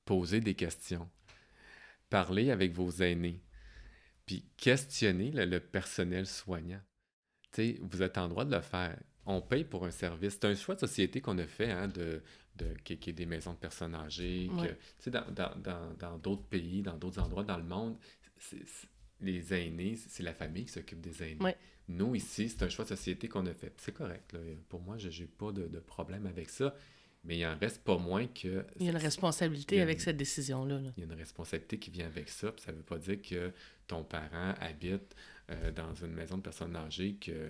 [0.05, 1.09] poser des questions,
[2.09, 3.41] parler avec vos aînés,
[4.25, 6.81] puis questionner le, le personnel soignant.
[7.81, 8.97] Vous êtes en droit de le faire.
[9.25, 10.33] On paye pour un service.
[10.33, 12.21] C'est un choix de société qu'on a fait, hein, de,
[12.57, 14.49] de, qu'il y ait des maisons de personnes âgées.
[14.61, 17.97] que- tu sais, dans, dans, dans, dans d'autres pays, dans d'autres endroits dans le monde,
[19.21, 21.41] les aînés, c'est la famille qui s'occupe des aînés.
[21.41, 21.55] Ouais.
[21.87, 23.73] Nous, ici, c'est un choix de société qu'on a fait.
[23.77, 24.33] C'est correct.
[24.33, 24.39] là.
[24.69, 26.75] Pour moi, je n'ai pas de, de problème avec ça.
[27.23, 28.63] Mais il en reste pas moins que...
[28.79, 30.79] Il y a une responsabilité avec cette décision-là.
[30.79, 30.91] là.
[30.95, 32.51] il y a une responsabilité qui vient avec ça.
[32.51, 33.51] Puis ça ne veut pas dire que
[33.87, 35.15] ton parent habite
[35.49, 37.49] euh, dans une maison de personnes âgées que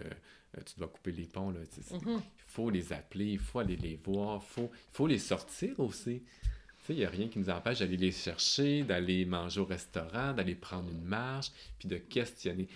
[0.65, 1.51] tu dois couper les ponts.
[1.51, 1.59] Là.
[1.91, 1.99] Mhm.
[2.05, 6.21] Il faut les appeler, il faut aller les voir, il faut, les sortir aussi.
[6.21, 9.65] Tu sais, il n'y a rien qui nous empêche d'aller les chercher, d'aller manger au
[9.65, 12.67] restaurant, d'aller prendre une marche, puis de questionner.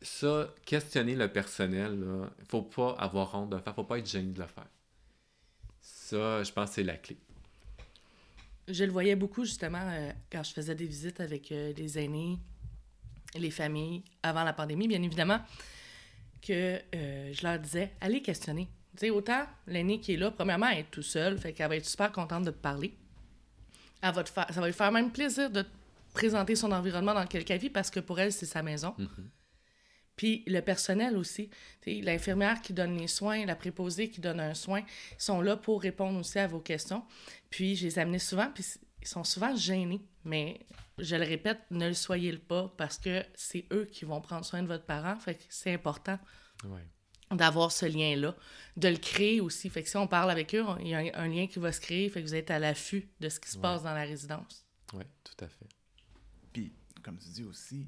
[0.00, 3.82] Ça, questionner le personnel, il ne faut pas avoir honte de le faire, il ne
[3.82, 4.68] faut pas être gêné de le faire.
[5.80, 7.16] Ça, je pense que c'est la clé.
[8.68, 12.38] Je le voyais beaucoup justement euh, quand je faisais des visites avec euh, les aînés,
[13.34, 15.40] les familles, avant la pandémie, bien évidemment,
[16.42, 18.68] que euh, je leur disais, allez questionner.
[18.96, 21.76] Tu sais, autant l'aîné qui est là, premièrement, elle est tout seule, fait qu'elle va
[21.76, 22.94] être super contente de te parler.
[24.02, 25.68] Elle va te faire, ça va lui faire même plaisir de te
[26.14, 28.94] présenter son environnement dans lequel elle vit parce que pour elle, c'est sa maison.
[28.98, 29.30] Mhm.
[30.16, 31.48] Puis le personnel aussi.
[31.80, 35.40] Tu sais, L'infirmière qui donne les soins, la préposée qui donne un soin, ils sont
[35.40, 37.04] là pour répondre aussi à vos questions.
[37.50, 38.64] Puis je les amenais souvent, puis
[39.00, 40.00] ils sont souvent gênés.
[40.24, 40.58] Mais
[40.98, 44.44] je le répète, ne le soyez le pas parce que c'est eux qui vont prendre
[44.44, 45.16] soin de votre parent.
[45.16, 46.18] Fait que c'est important.
[46.64, 46.84] Ouais.
[47.30, 48.34] d'avoir ce lien-là,
[48.76, 49.70] de le créer aussi.
[49.70, 51.80] Fait que si on parle avec eux, il y a un, lien qui va se
[51.80, 54.66] créer, fait que vous êtes à l'affût de ce qui se passe dans la résidence.
[54.94, 55.68] Oui, tout à fait.
[56.52, 56.72] Puis,
[57.02, 57.86] comme tu dis aussi,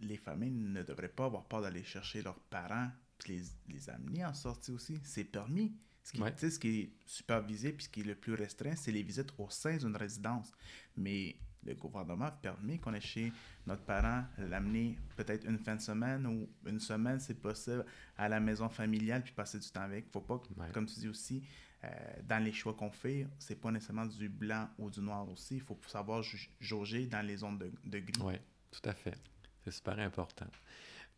[0.00, 4.24] les familles ne devraient pas avoir peur d'aller chercher leurs parents puis les, les amener
[4.24, 4.98] en sortie aussi.
[5.04, 5.76] C'est permis.
[6.02, 9.02] Ce qui, ce qui est supervisé puis ce qui est le plus restreint, c'est les
[9.02, 10.52] visites au sein d'une résidence.
[10.96, 11.36] Mais
[11.66, 13.32] le gouvernement permet qu'on ait chez
[13.66, 17.84] notre parent, l'amener peut-être une fin de semaine ou une semaine, c'est possible,
[18.16, 20.10] à la maison familiale puis passer du temps avec.
[20.12, 20.40] Faut pas,
[20.72, 21.42] comme tu dis aussi,
[21.84, 21.88] euh,
[22.24, 25.56] dans les choix qu'on fait, c'est pas nécessairement du blanc ou du noir aussi.
[25.56, 26.22] Il faut savoir
[26.60, 28.22] jauger dans les zones de, de gris.
[28.22, 28.34] Oui,
[28.70, 29.16] tout à fait.
[29.64, 30.46] C'est super important.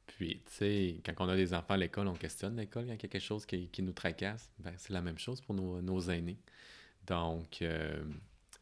[0.07, 3.03] Puis, tu sais, quand on a des enfants à l'école, on questionne l'école quand il
[3.03, 4.51] y a quelque chose qui, qui nous tracasse.
[4.59, 6.39] Ben, c'est la même chose pour nos, nos aînés.
[7.07, 8.05] Donc, il euh,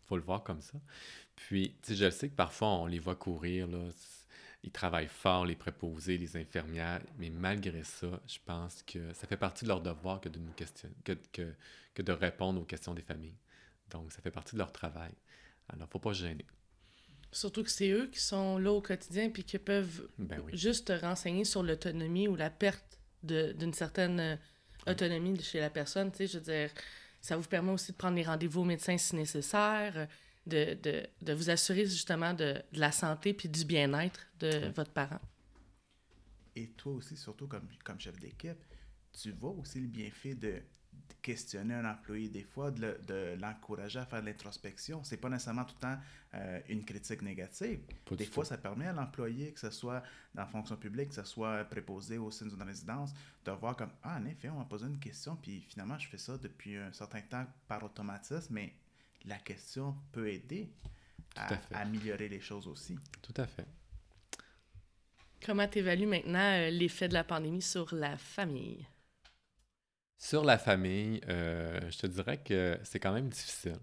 [0.04, 0.78] faut le voir comme ça.
[1.36, 3.78] Puis, tu sais, je sais que parfois, on les voit courir, là.
[4.62, 9.36] Ils travaillent fort, les préposés, les infirmières, mais malgré ça, je pense que ça fait
[9.36, 11.54] partie de leur devoir que de nous questionner, que, que,
[11.94, 13.36] que de répondre aux questions des familles.
[13.90, 15.12] Donc, ça fait partie de leur travail.
[15.68, 16.44] Alors, faut pas se gêner.
[17.30, 21.44] Surtout que c'est eux qui sont là au quotidien puis qui peuvent ben juste renseigner
[21.44, 24.36] sur l'autonomie ou la perte d'une certaine euh,
[24.86, 26.10] autonomie chez la personne.
[26.10, 26.70] Tu sais, je veux dire,
[27.20, 30.08] ça vous permet aussi de prendre les rendez-vous au médecin si nécessaire,
[30.46, 34.92] de, de, de vous assurer justement de, de, la santé puis du bien-être de votre
[34.92, 35.20] parent.
[36.54, 38.62] Et toi aussi, surtout comme, comme chef d'équipe,
[39.12, 40.62] tu vois aussi le bienfait de
[41.26, 45.02] questionner un employé des fois, de, l'encourager à faire de l'introspection.
[45.02, 45.98] C'est pas nécessairement tout le temps
[46.34, 47.80] euh, une critique négative.
[48.12, 50.02] des fois, ça permet à l'employé, que ce soit
[50.34, 53.12] dans la fonction publique, que ce soit préposé au sein d'une résidence,
[53.44, 56.18] de voir comme Ah, en effet, on m'a posé une question, puis finalement, je fais
[56.18, 58.72] ça depuis un certain temps par automatisme, mais
[59.26, 60.68] la question peut aider
[61.36, 62.96] à, améliorer les choses aussi.
[63.22, 63.66] Tout à fait.
[65.44, 68.86] Comment tu évalues maintenant euh, l'effet de la pandémie sur la famille?
[70.18, 73.78] Sur la famille, euh, je te dirais que c'est quand même difficile.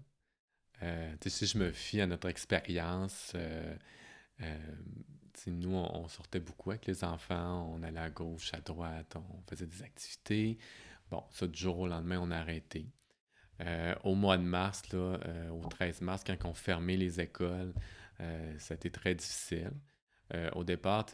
[0.82, 3.76] Euh, si je me fie à notre expérience, euh,
[5.46, 9.66] nous, on, sortait beaucoup avec les enfants, on allait à gauche, à droite, on faisait
[9.66, 10.58] des activités.
[11.10, 12.86] Bon, ça, du jour au lendemain, on a arrêté.
[14.02, 15.18] Au mois de mars, là,
[15.50, 17.72] au 13 mars, quand on fermait les écoles,
[18.58, 19.72] ça a très difficile.
[20.54, 21.06] au départ,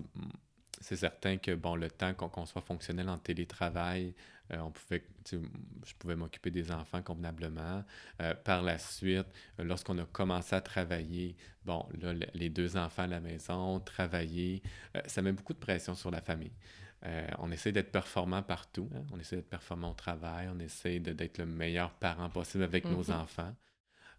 [0.80, 4.14] c'est certain que bon, le temps qu'on soit fonctionnel en télétravail,
[4.52, 7.84] euh, on pouvait, je pouvais m'occuper des enfants convenablement.
[8.20, 9.26] Euh, par la suite,
[9.58, 11.86] euh, lorsqu'on a commencé à travailler, bon,
[12.34, 14.62] les deux enfants à la maison, travailler,
[15.06, 16.52] ça met beaucoup de pression sur la famille.
[17.38, 18.90] On essaie d'être performant partout.
[18.94, 19.04] Hein.
[19.12, 20.48] On essaie d'être performant au travail.
[20.54, 23.20] On essaie d'être le meilleur parent possible avec nos mm-hmm.
[23.20, 23.56] enfants.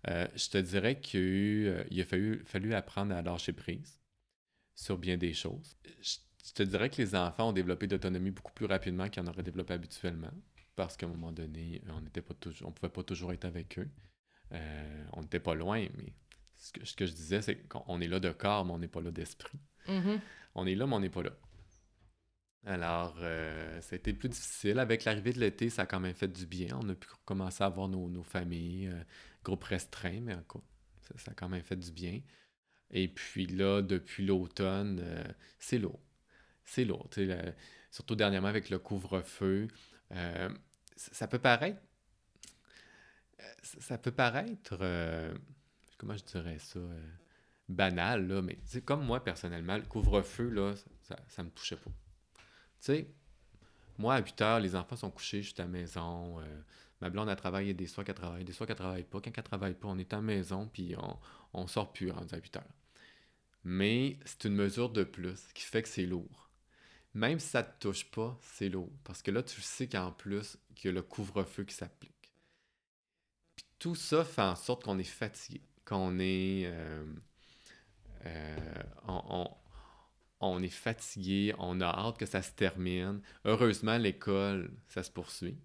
[0.07, 3.99] je te dirais qu'il a fallu, fallu apprendre à lâcher prise
[4.73, 5.77] sur bien des choses.
[6.01, 9.27] Je je te dirais que les enfants ont développé d'autonomie beaucoup plus rapidement qu'ils en
[9.27, 10.32] auraient développé habituellement,
[10.75, 13.77] parce qu'à un moment donné, on n'était pas toujours, on pouvait pas toujours être avec
[13.79, 13.89] eux.
[14.53, 16.13] Euh, on n'était pas loin, mais
[16.57, 18.88] ce que, ce que je disais, c'est qu'on est là de corps, mais on n'est
[18.88, 19.59] pas là d'esprit.
[19.88, 20.19] Mm-hmm.
[20.55, 21.32] On est là, mais on n'est pas là.
[22.66, 24.80] Alors, euh, ça a été plus difficile.
[24.80, 26.78] Avec l'arrivée de l'été, ça a quand même fait du bien.
[26.80, 29.03] On a pu commencer à voir nos, familles, euh,
[29.43, 30.64] groupe restreint, mais encore,
[31.01, 32.22] ça, ça, a quand même fait du bien.
[32.91, 35.24] Et puis là, depuis l'automne, euh,
[35.59, 35.99] c'est lourd
[36.64, 37.09] c'est lourd.
[37.89, 39.68] surtout dernièrement avec le couvre-feu.
[40.95, 41.82] Ça peut paraître.
[43.62, 44.78] Ça peut paraître.
[45.97, 46.80] Comment je dirais ça
[47.68, 51.91] Banal, là, mais comme moi personnellement, le couvre-feu, là, ça, ne me touchait pas.
[52.82, 53.07] Tu sais,
[53.97, 56.38] moi, à 8 heures, les enfants sont couchés, je suis à la maison.
[57.01, 59.21] ma blonde a travaillé des soirs qu'elle travaille, des soirs qu'elle travaille pas.
[59.21, 61.17] Quand elle travaille pas, on est à la maison, puis on,
[61.53, 62.63] on sort plus rendu à 8 heures.
[63.63, 66.41] Mais c'est une mesure de plus qui fait que c'est lourd
[67.13, 68.91] même si ça te touche pas, c'est lourd.
[69.03, 72.32] Parce que là, tu sais qu'en plus, qu'il y a le couvre-feu qui s'applique.
[73.55, 76.63] Puis tout ça fait en sorte qu'on est fatigué, qu'on est.
[76.65, 77.05] Euh,
[78.25, 78.84] euh,
[80.61, 83.21] est fatigué, on a hâte que ça se termine.
[83.45, 85.57] Heureusement, l'école, ça se poursuit.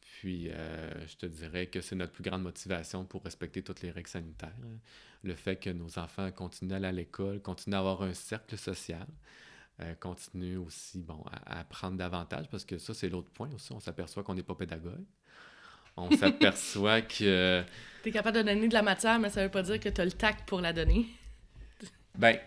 [0.00, 3.90] Puis, euh, je te dirais que c'est notre plus grande motivation pour respecter toutes les
[3.90, 4.54] règles sanitaires.
[5.24, 8.56] Le fait que nos enfants continuent à aller à l'école, continuent à avoir un cercle
[8.56, 9.06] social.
[9.80, 13.72] Euh, continue aussi bon, à, apprendre davantage, parce que ça, c'est l'autre point aussi.
[13.72, 15.04] On s'aperçoit qu'on n'est pas pédagogue.
[15.96, 17.64] On s'aperçoit que.
[18.02, 19.88] Tu es capable de donner de la matière, mais ça ne veut pas dire que
[19.88, 21.06] tu as le tact pour la donner.
[22.16, 22.38] ben,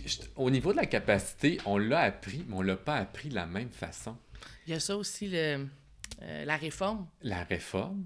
[0.00, 3.28] puis au niveau de la capacité, on l'a appris, mais on ne l'a pas appris
[3.28, 4.16] de la même façon.
[4.66, 5.66] Il y a ça aussi, le,
[6.22, 7.06] euh, la réforme.
[7.22, 8.04] La réforme.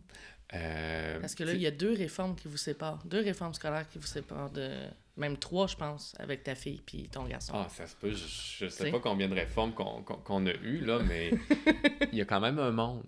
[0.54, 3.04] Euh, Parce que là, il y a deux réformes qui vous séparent.
[3.04, 4.70] Deux réformes scolaires qui vous séparent de.
[5.16, 7.52] Même trois, je pense, avec ta fille puis ton garçon.
[7.54, 8.12] Ah, ça se peut.
[8.12, 11.32] Je, ne sais pas combien de réformes qu'on a eues, là, mais
[12.12, 13.02] il y a quand même un monde.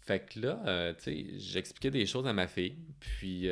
[0.00, 2.76] Fait que là, euh, tu sais, j'expliquais des choses à ma fille.
[2.98, 3.46] Puis,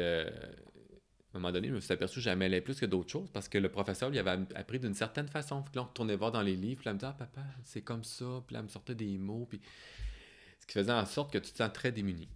[1.35, 3.49] à un moment donné, je me suis aperçu que j'aimais plus que d'autres choses parce
[3.49, 5.63] que le professeur lui avait appris d'une certaine façon.
[5.63, 6.81] Puis là, on retournait voir dans les livres.
[6.81, 8.43] Puis elle me disait, ah, papa, c'est comme ça.
[8.47, 9.47] Puis là, elle me sortait des mots.
[9.49, 9.61] Puis
[10.59, 12.29] ce qui faisait en sorte que tu te sens très démuni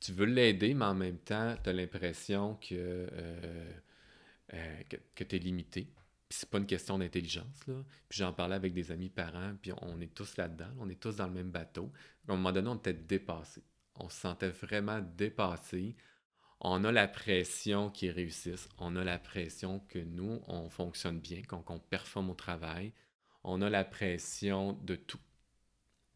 [0.00, 3.72] tu veux l'aider, mais en même temps, tu as l'impression que, euh,
[4.54, 4.82] euh,
[5.14, 5.88] tu es limité.
[6.28, 7.74] Puis c'est pas une question d'intelligence, là.
[8.08, 11.16] Puis j'en parlais avec des amis parents, puis on est tous là-dedans, on est tous
[11.16, 11.92] dans le même bateau.
[12.28, 13.62] À un moment donné, on était dépassés.
[13.94, 15.96] On se sentait vraiment dépassés.
[16.60, 18.68] On a la pression qu'ils réussissent.
[18.78, 22.92] On a la pression que nous, on fonctionne bien, qu'on performe au travail.
[23.44, 25.18] On a la pression de tout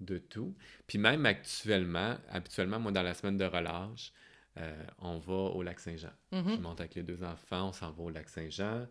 [0.00, 0.56] de tout.
[0.86, 4.12] Puis même actuellement, habituellement, moi, dans la semaine de relâche,
[4.58, 6.12] euh, on va au lac Saint-Jean.
[6.32, 6.56] Mm-hmm.
[6.56, 8.86] Je monte avec les deux enfants, on s'en va au lac Saint-Jean,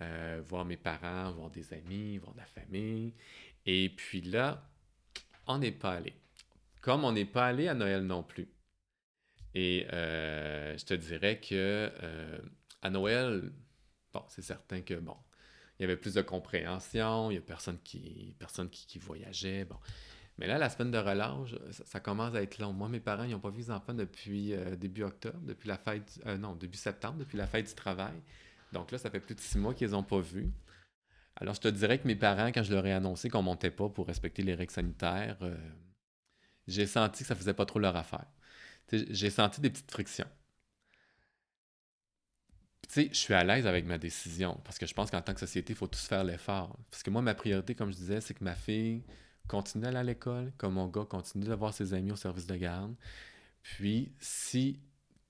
[0.00, 3.14] euh, voir mes parents, voir des amis, voir de la famille.
[3.66, 4.68] Et puis là,
[5.46, 6.14] on n'est pas allé.
[6.80, 8.48] Comme on n'est pas allé à Noël non plus.
[9.54, 11.90] Et euh, je te dirais que
[12.80, 13.52] à Noël,
[14.12, 15.16] bon, c'est certain que bon,
[15.78, 19.64] il y avait plus de compréhension, il y a personne qui, personne qui, voyageait.
[19.64, 19.78] Bon,
[20.38, 22.72] mais là, la semaine de relâche, ça, commence à être long.
[22.72, 25.78] Moi, mes parents, ils n'ont pas vu les enfants depuis euh, début octobre, depuis la
[25.78, 28.14] fête, euh, non, début septembre, depuis la fête du travail.
[28.72, 30.50] Donc là, ça fait plus de six mois qu'ils les ont pas vus.
[31.36, 33.88] Alors, je te dirais que mes parents, quand je leur ai annoncé qu'on montait pas
[33.88, 35.56] pour respecter les règles sanitaires, euh,
[36.66, 38.26] j'ai senti que ça faisait pas trop leur affaire.
[38.90, 40.28] J'ai senti des petites frictions.
[42.88, 45.32] Tu sais, je suis à l'aise avec ma décision parce que je pense qu'en tant
[45.32, 46.76] que société, il faut tous faire l'effort.
[46.90, 49.02] Parce que moi, ma priorité, comme je disais, c'est que ma fille
[49.48, 52.94] continue d'aller à l'école, que mon gars continue d'avoir ses amis au service de garde.
[53.62, 54.80] Puis, si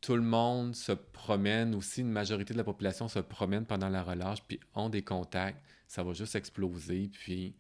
[0.01, 3.89] tout le monde se promène, ou si une majorité de la population se promène pendant
[3.89, 7.55] la relâche, puis ont des contacts, ça va juste exploser, puis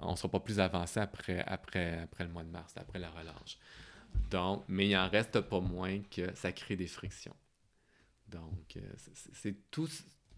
[0.00, 3.10] on ne sera pas plus avancé après, après, après le mois de mars, après la
[3.10, 3.58] relâche.
[4.30, 7.36] Donc, mais il en reste pas moins que ça crée des frictions.
[8.28, 8.92] Donc, euh,
[9.32, 9.88] c'est tout,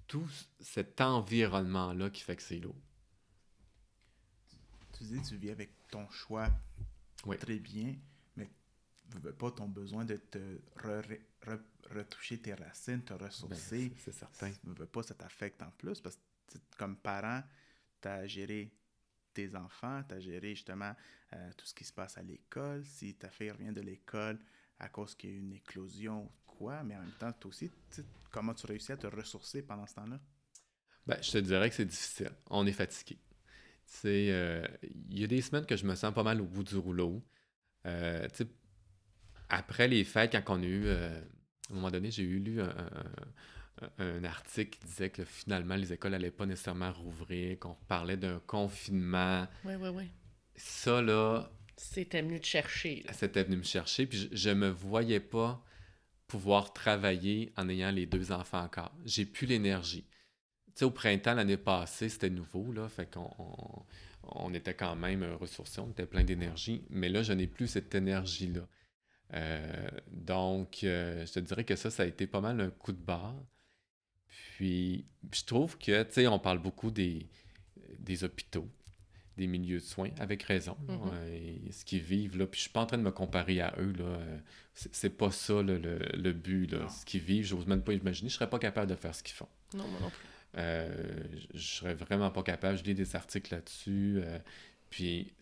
[0.06, 0.28] tout
[0.60, 2.76] cet environnement-là qui fait que c'est lourd
[4.98, 6.48] tu dis tu vis avec ton choix
[7.38, 7.94] très bien,
[8.36, 8.48] mais
[9.10, 10.58] tu veux pas ton besoin de te
[11.94, 13.88] retoucher tes racines, te ressourcer.
[13.88, 14.50] Ben, c'est certain.
[14.50, 17.42] Tu veux pas ça t'affecte en plus parce que comme parent,
[18.00, 18.72] tu as géré
[19.38, 20.92] tes enfants, tu as géré justement
[21.32, 22.84] euh, tout ce qui se passe à l'école.
[22.84, 24.36] Si ta fille revient de l'école
[24.80, 27.70] à cause qu'il y a une éclosion ou quoi, mais en même temps, toi aussi,
[28.32, 30.18] comment tu réussis à te ressourcer pendant ce temps-là?
[31.06, 32.32] Ben, je te dirais que c'est difficile.
[32.50, 33.16] On est fatigué.
[34.04, 36.76] Euh, il y a des semaines que je me sens pas mal au bout du
[36.76, 37.24] rouleau.
[37.86, 38.26] Euh,
[39.48, 41.20] après les fêtes, quand on a eu, euh,
[41.70, 42.74] à un moment donné, j'ai eu lu un,
[44.24, 49.46] article qui disait que finalement les écoles n'allaient pas nécessairement rouvrir, qu'on parlait d'un confinement.
[49.64, 50.04] Oui, oui, oui.
[50.56, 51.50] Ça, là.
[51.76, 53.04] C'était venu te chercher.
[53.12, 55.64] C'était venu me chercher, puis je, ne me voyais pas
[56.26, 58.92] pouvoir travailler en ayant les deux enfants encore.
[59.04, 60.04] J'ai plus l'énergie
[60.84, 63.30] au printemps l'année passée, c'était nouveau, là, fait qu'on
[64.22, 67.94] on, était quand même ressourcés, on était plein d'énergie, mais là, je n'ai plus cette
[67.94, 68.66] énergie-là.
[69.34, 72.92] Euh, donc, euh, je te dirais que ça, ça a été pas mal un coup
[72.92, 73.34] de barre.
[74.56, 77.26] Puis, je trouve que, tu sais, on parle beaucoup des,
[77.98, 78.68] des hôpitaux,
[79.36, 80.76] des milieux de soins, avec raison.
[80.88, 81.72] Mm-hmm.
[81.72, 83.92] ce qu'ils vivent, là, puis je suis pas en train de me comparer à eux,
[83.98, 84.18] là.
[84.74, 86.88] C'est pas ça, le, le, but, là.
[86.88, 88.28] Ce qu'ils vivent, j'ose même pas imaginer.
[88.30, 89.48] Je serais pas capable de faire ce qu'ils font.
[89.74, 90.26] Non, moi non plus.
[90.56, 90.88] Euh,
[91.54, 92.78] je serais vraiment pas capable.
[92.78, 94.20] Je lis des articles là-dessus.
[94.22, 94.38] Euh,
[94.90, 95.32] puis,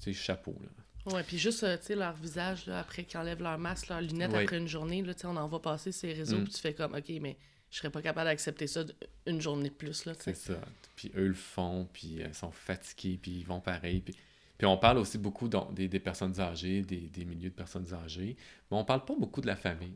[0.00, 0.56] sais, chapeau.
[0.60, 0.68] Là.
[1.12, 4.00] Ouais, puis juste, euh, tu sais, leur visage, là, après qu'ils enlèvent leur masque, leurs
[4.00, 6.44] lunettes après une journée, là, tu sais, on en va passer ces réseaux, mm.
[6.44, 7.36] puis tu fais comme, OK, mais
[7.70, 8.84] je serais pas capable d'accepter ça
[9.26, 10.54] une journée de plus, là, C'est ça.
[10.96, 14.00] Puis eux le font, puis ils sont fatigués, puis ils vont pareil.
[14.00, 14.14] Puis,
[14.56, 18.36] puis on parle aussi beaucoup des, des, personnes âgées, des, des, milieux de personnes âgées,
[18.70, 19.94] mais on parle pas beaucoup de la famille.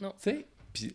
[0.00, 0.10] Non.
[0.12, 0.94] Tu sais, puis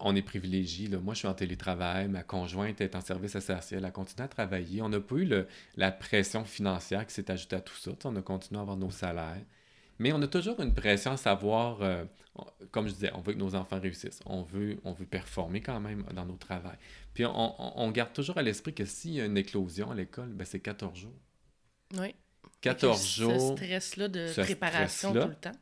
[0.00, 0.88] on est privilégié.
[0.88, 4.82] Moi, je suis en télétravail, ma conjointe est en service essentiel, elle continue à travailler.
[4.82, 5.46] On n'a pas eu
[5.76, 7.92] la pression financière qui s'est ajoutée à tout ça.
[8.04, 9.42] on a continué à avoir nos salaires.
[9.98, 12.04] Mais on a toujours une pression à savoir, euh,
[12.70, 14.20] comme je disais, on veut que nos enfants réussissent.
[14.26, 16.78] On veut, on veut performer quand même dans nos travails.
[17.14, 20.44] Puis on, garde toujours à l'esprit que s'il y a une éclosion à l'école, ben
[20.44, 21.14] c'est 14 jours.
[21.96, 22.14] Oui.
[22.60, 23.32] 14 jours.
[23.32, 25.52] Ce stress-là de préparation tout le temps.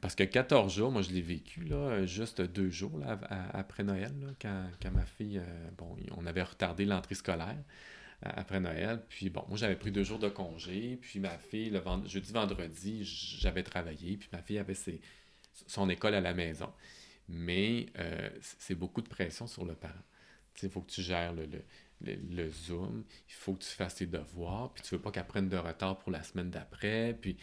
[0.00, 3.18] Parce que 14 jours, moi je l'ai vécu, là, juste deux jours là,
[3.52, 7.62] après Noël, quand, ma fille, euh, bon, on avait retardé l'entrée scolaire.
[8.24, 9.02] Après Noël.
[9.08, 10.98] Puis bon, moi, j'avais pris deux jours de congé.
[11.00, 14.16] Puis ma fille, le jeudi, vendredi, j'avais travaillé.
[14.16, 15.00] Puis ma fille avait ses...
[15.66, 16.72] son école à la maison.
[17.28, 19.94] Mais euh, c'est beaucoup de pression sur le parent.
[20.62, 24.06] Il faut que tu gères le, le, le, Zoom, il faut que tu fasses tes
[24.06, 27.16] devoirs, puis tu veux pas qu'elle prenne de retard pour la semaine d'après.
[27.20, 27.36] Puis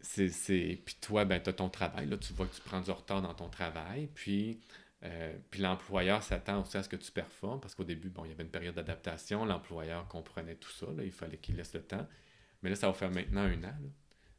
[0.00, 2.90] c'est puis toi ben tu as ton travail là tu vois que tu prends du
[2.90, 4.60] retard dans ton travail puis
[5.04, 8.30] euh, puis l'employeur s'attend aussi à ce que tu performes parce qu'au début bon il
[8.30, 11.82] y avait une période d'adaptation l'employeur comprenait tout ça là, il fallait qu'il laisse le
[11.82, 12.06] temps.
[12.62, 13.90] Mais là ça va faire maintenant un an là.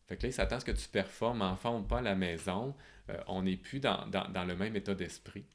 [0.07, 2.15] fait que là il s'attend à ce que tu performes enfant ou pas à la
[2.15, 2.75] maison.
[3.09, 5.45] Euh, on n'est plus dans, dans, le même état d'esprit.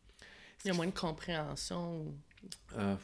[0.64, 2.14] Il y a moins de compréhension
[2.76, 2.96] euh,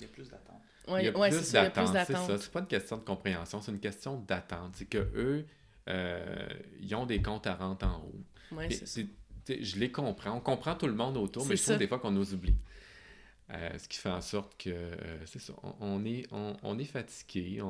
[0.00, 2.38] il y a plus d'attente il y a plus d'attente c'est ça.
[2.38, 4.74] c'est pas une question de compréhension c'est une question d'attente.
[4.74, 5.46] C'est que eux
[5.88, 6.48] euh,
[6.80, 8.24] ils ont des comptes à rente en haut.
[9.48, 10.32] Je les comprends.
[10.32, 12.56] On comprend tout le monde autour, mais je trouve des fois qu'on nous oublie.
[13.50, 17.62] Euh, ce qui fait en sorte que, euh, c'est ça, on, est, on, est fatigué.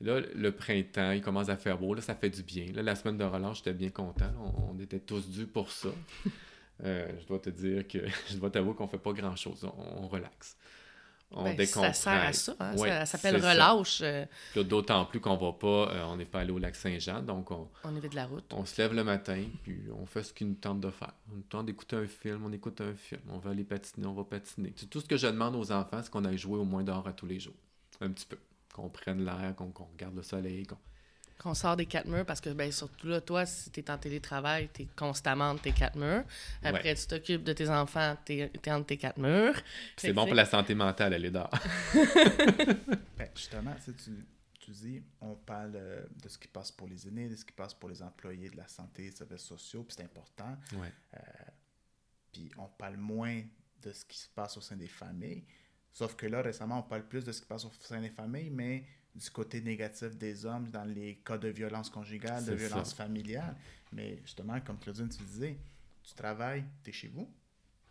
[0.00, 1.92] Là, le printemps, il commence à faire beau.
[1.92, 2.72] Là, ça fait du bien.
[2.72, 4.32] Là, la semaine de relâche, j'étais bien content.
[4.56, 5.90] On, était tous dus pour ça.
[6.82, 7.98] je dois te dire que,
[8.30, 9.68] je dois t'avouer qu'on fait pas grand-chose.
[9.76, 10.56] On, relaxe.
[11.32, 12.56] On ben, Ça sert à ça.
[12.58, 12.76] Hein.
[12.76, 14.00] ça s'appelle relâche.
[14.02, 14.26] Euh.
[14.56, 17.68] D'autant plus qu'on va pas, euh, on n'est pas allé au lac Saint-Jean, donc on,
[17.84, 18.52] de la route.
[18.52, 21.12] On se lève le matin, puis on fait ce qu'il nous tente de faire.
[21.30, 24.14] On nous tente d'écouter un film, on écoute un film, on va aller patiner, on
[24.14, 24.72] va patiner.
[24.72, 27.12] tout ce que je demande aux enfants, c'est qu'on aille jouer au moins dehors à
[27.12, 27.54] tous les jours.
[28.00, 28.38] Un petit peu.
[28.74, 30.76] Qu'on prenne l'air, qu'on regarde le soleil, qu'on
[31.40, 33.96] qu'on sort des quatre murs parce que, ben, surtout là, toi, si tu es en
[33.96, 36.24] télétravail, tu es constamment entre tes quatre murs.
[36.62, 39.60] Après, tu t'occupes de tes enfants, tu es, entre tes quatre murs.
[39.96, 41.50] C'est bon pour la santé mentale, elle est dehors.
[43.16, 44.12] ben, justement, tu,
[44.60, 47.52] tu dis, on parle euh, de ce qui passe pour les aînés, de ce qui
[47.52, 50.56] passe pour les employés de la santé, des services sociaux, puis c'est important.
[50.74, 51.18] Euh,
[52.32, 53.42] puis on parle moins
[53.82, 55.44] de ce qui se passe au sein des familles.
[55.92, 58.50] Sauf que là, récemment, on parle plus de ce qui passe au sein des familles,
[58.50, 58.84] mais
[59.14, 63.56] du côté négatif des hommes dans les cas de violence conjugale, de violence familiale.
[63.92, 65.56] Mais justement, comme Claudine, tu disais,
[66.02, 67.28] tu travailles, tu es chez vous,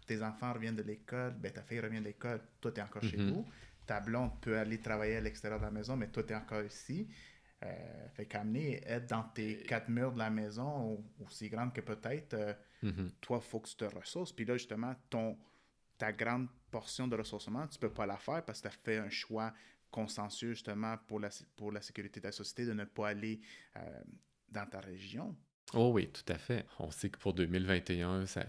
[0.06, 3.04] tes enfants reviennent de l'école, ben, ta fille revient de l'école, toi, tu es encore
[3.04, 3.32] chez mm-hmm.
[3.32, 3.46] vous.
[3.86, 6.64] Ta blonde peut aller travailler à l'extérieur de la maison, mais toi, tu es encore
[6.64, 7.08] ici.
[7.64, 12.34] Euh, fait qu'amener, être dans tes quatre murs de la maison, aussi grande que peut-être,
[12.34, 12.54] euh,
[12.84, 13.10] mm-hmm.
[13.22, 14.32] toi, il faut que tu te ressources.
[14.32, 15.38] Puis là, justement, ton,
[15.98, 18.98] ta grande portion de ressourcement, tu peux pas la faire parce que tu as fait
[18.98, 19.54] un choix
[19.92, 23.40] consensueux justement pour la, pour la sécurité de la société de ne pas aller
[23.78, 24.02] euh,
[24.50, 25.36] dans ta région?
[25.74, 26.66] Oh oui, tout à fait.
[26.80, 28.46] On sait que pour 2021, ça,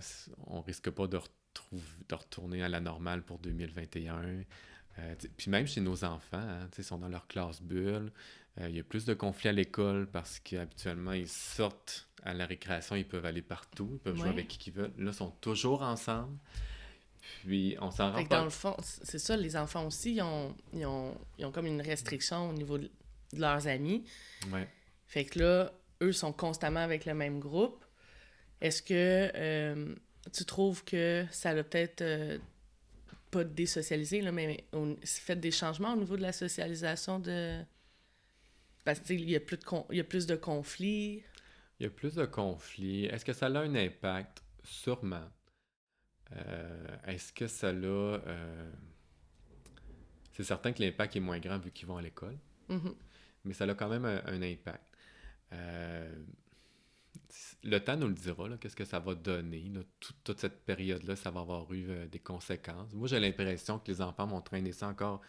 [0.47, 4.45] on risque pas de, retrouver, de retourner à la normale pour 2021.
[4.99, 8.11] Euh, puis même chez nos enfants, hein, ils sont dans leur classe bulle.
[8.59, 12.47] Euh, il y a plus de conflits à l'école parce qu'habituellement, ils sortent à la
[12.47, 14.93] récréation, ils peuvent aller partout, ils peuvent jouer avec qui ils veulent.
[14.99, 16.37] Là, ils sont toujours ensemble.
[17.45, 20.87] Puis on s'en rend Dans le fond, c'est ça, les enfants aussi, ils ont, ils
[20.87, 22.91] ont, ils ont comme une restriction au niveau de,
[23.37, 24.05] leurs amis.
[24.53, 24.69] Ouais.
[25.07, 27.85] Fait que là, eux sont constamment avec le même groupe.
[28.61, 29.95] Est-ce que euh,
[30.33, 32.39] tu trouves que ça a peut-être euh,
[33.31, 37.63] pas désocialisé, là, mais on, fait des changements au niveau de la socialisation de.
[38.85, 41.23] Parce qu'il y, a plus de il y a plus de conflits?
[41.79, 43.07] Il y a plus de conflits.
[43.07, 44.43] Est-ce que ça a un impact?
[44.65, 45.29] Sûrement.
[46.37, 47.87] Euh, est-ce que ça l'a.
[47.87, 48.73] Euh,
[50.33, 52.95] c'est certain que l'impact est moins grand vu qu'ils vont à l'école, mm-hmm.
[53.45, 54.85] mais ça a quand même un, impact.
[55.53, 56.15] Euh,
[57.65, 59.71] le temps nous le dira, qu'est-ce que ça va donner.
[60.25, 62.93] toute cette période-là, ça va avoir eu des conséquences.
[62.95, 65.21] Moi, j'ai l'impression que les enfants vont traîner ça encore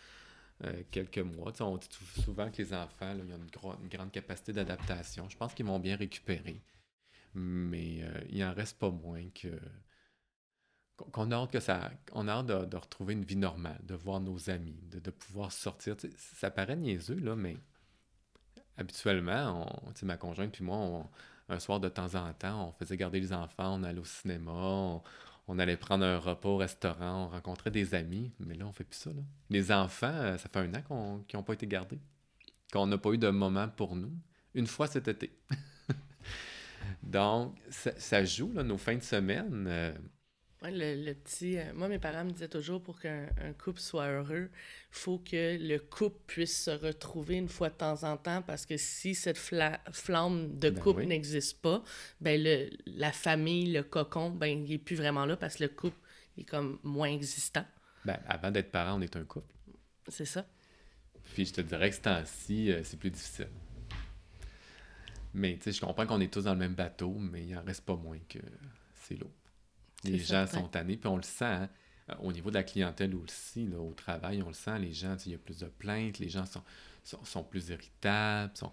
[0.89, 1.52] quelques mois.
[1.60, 1.88] on dit
[2.24, 5.30] souvent que les enfants, ils ont une, grande capacité d'adaptation.
[5.30, 6.62] Je pense qu'ils vont bien récupérer.
[7.36, 9.49] Mais il en reste pas moins que
[11.12, 11.72] qu'on a hâte
[12.14, 15.95] on a hâte de, retrouver une vie normale, de voir nos amis, de, pouvoir sortir.
[16.18, 17.58] ça paraît niaiseux, mais
[18.78, 21.10] habituellement, ma conjointe puis moi,
[21.49, 25.02] un soir de temps en temps, on faisait garder les enfants, on allait au cinéma,
[25.47, 28.86] on, allait prendre un repas au restaurant, on rencontrait des amis, mais là, on fait
[28.86, 29.12] plus ça.
[29.49, 31.99] Les enfants, euh, ça fait un an qu'ils n'ont pas été gardés,
[32.72, 34.14] qu'on n'a pas eu de moment pour nous.
[34.54, 35.38] Une fois cet été.
[37.04, 39.66] Donc, ça, joue, nos fins de semaine.
[39.68, 39.93] Euh,
[40.70, 41.57] le, petit.
[41.57, 43.28] Euh, moi, mes parents me disaient toujours pour qu'un
[43.64, 48.03] couple soit heureux, il faut que le couple puisse se retrouver une fois de temps
[48.03, 51.84] en temps parce que si cette flamme de ben couple n'existe pas,
[52.20, 55.70] ben le, la famille, le cocon, ben il n'est plus vraiment là parce que le
[55.70, 55.97] couple
[56.38, 57.66] est comme moins existant.
[58.05, 59.53] Ben, avant d'être parent, on est un couple.
[60.07, 60.45] C'est ça.
[61.34, 63.49] Puis je te dirais que ce temps-ci, euh, c'est plus difficile.
[65.34, 67.64] Mais tu sais, je comprends qu'on est tous dans le même bateau, mais il en
[67.64, 68.39] reste pas moins que
[68.95, 69.32] c'est lourd.
[70.04, 71.45] Les gens sont tannés, puis on le sent.
[71.45, 71.70] Hein.
[72.20, 75.34] au niveau de la clientèle aussi, là, au travail, on le sent, les gens, il
[75.34, 76.64] y a plus de plaintes, les gens sont,
[77.24, 78.56] sont, plus irritables.
[78.56, 78.72] Sont,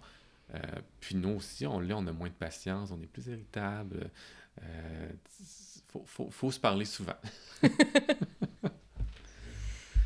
[0.99, 4.09] puis nous aussi, on on a moins de patience, on est plus irritable.
[4.59, 7.15] Il faut, faut, se parler souvent.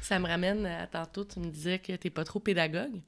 [0.02, 3.02] ça me ramène à tantôt, tu me disais que tu n'es pas trop pédagogue.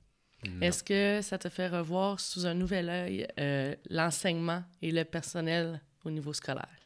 [0.61, 5.81] Est-ce que ça te fait revoir sous un nouvel œil euh, l'enseignement et le personnel
[6.03, 6.84] au niveau scolaire?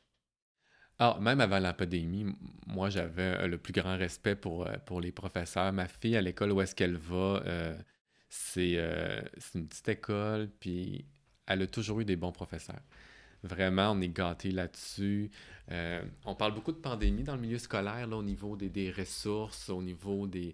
[0.99, 2.25] Alors, ah, même avant la pandémie,
[2.67, 5.71] moi, j'avais euh, le plus grand respect pour, euh, pour les professeurs.
[5.71, 7.41] Ma fille, à l'école où est-ce qu'elle va,
[8.27, 8.77] c'est
[9.55, 11.05] une petite école, puis
[11.47, 12.81] elle a toujours eu des bons professeurs.
[13.43, 15.31] Vraiment, on est gâtés là-dessus.
[16.25, 19.69] on parle beaucoup de pandémie dans le milieu scolaire, là, au niveau des, des ressources,
[19.69, 20.53] au niveau des,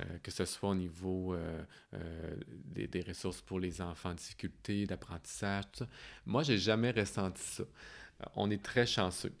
[0.00, 1.62] euh, que ce soit au niveau euh,
[1.94, 2.34] euh,
[2.64, 5.88] des, ressources pour les enfants en difficulté, d'apprentissage, tout ça.
[6.24, 7.64] Moi, j'ai jamais ressenti ça.
[8.34, 9.32] on est très chanceux.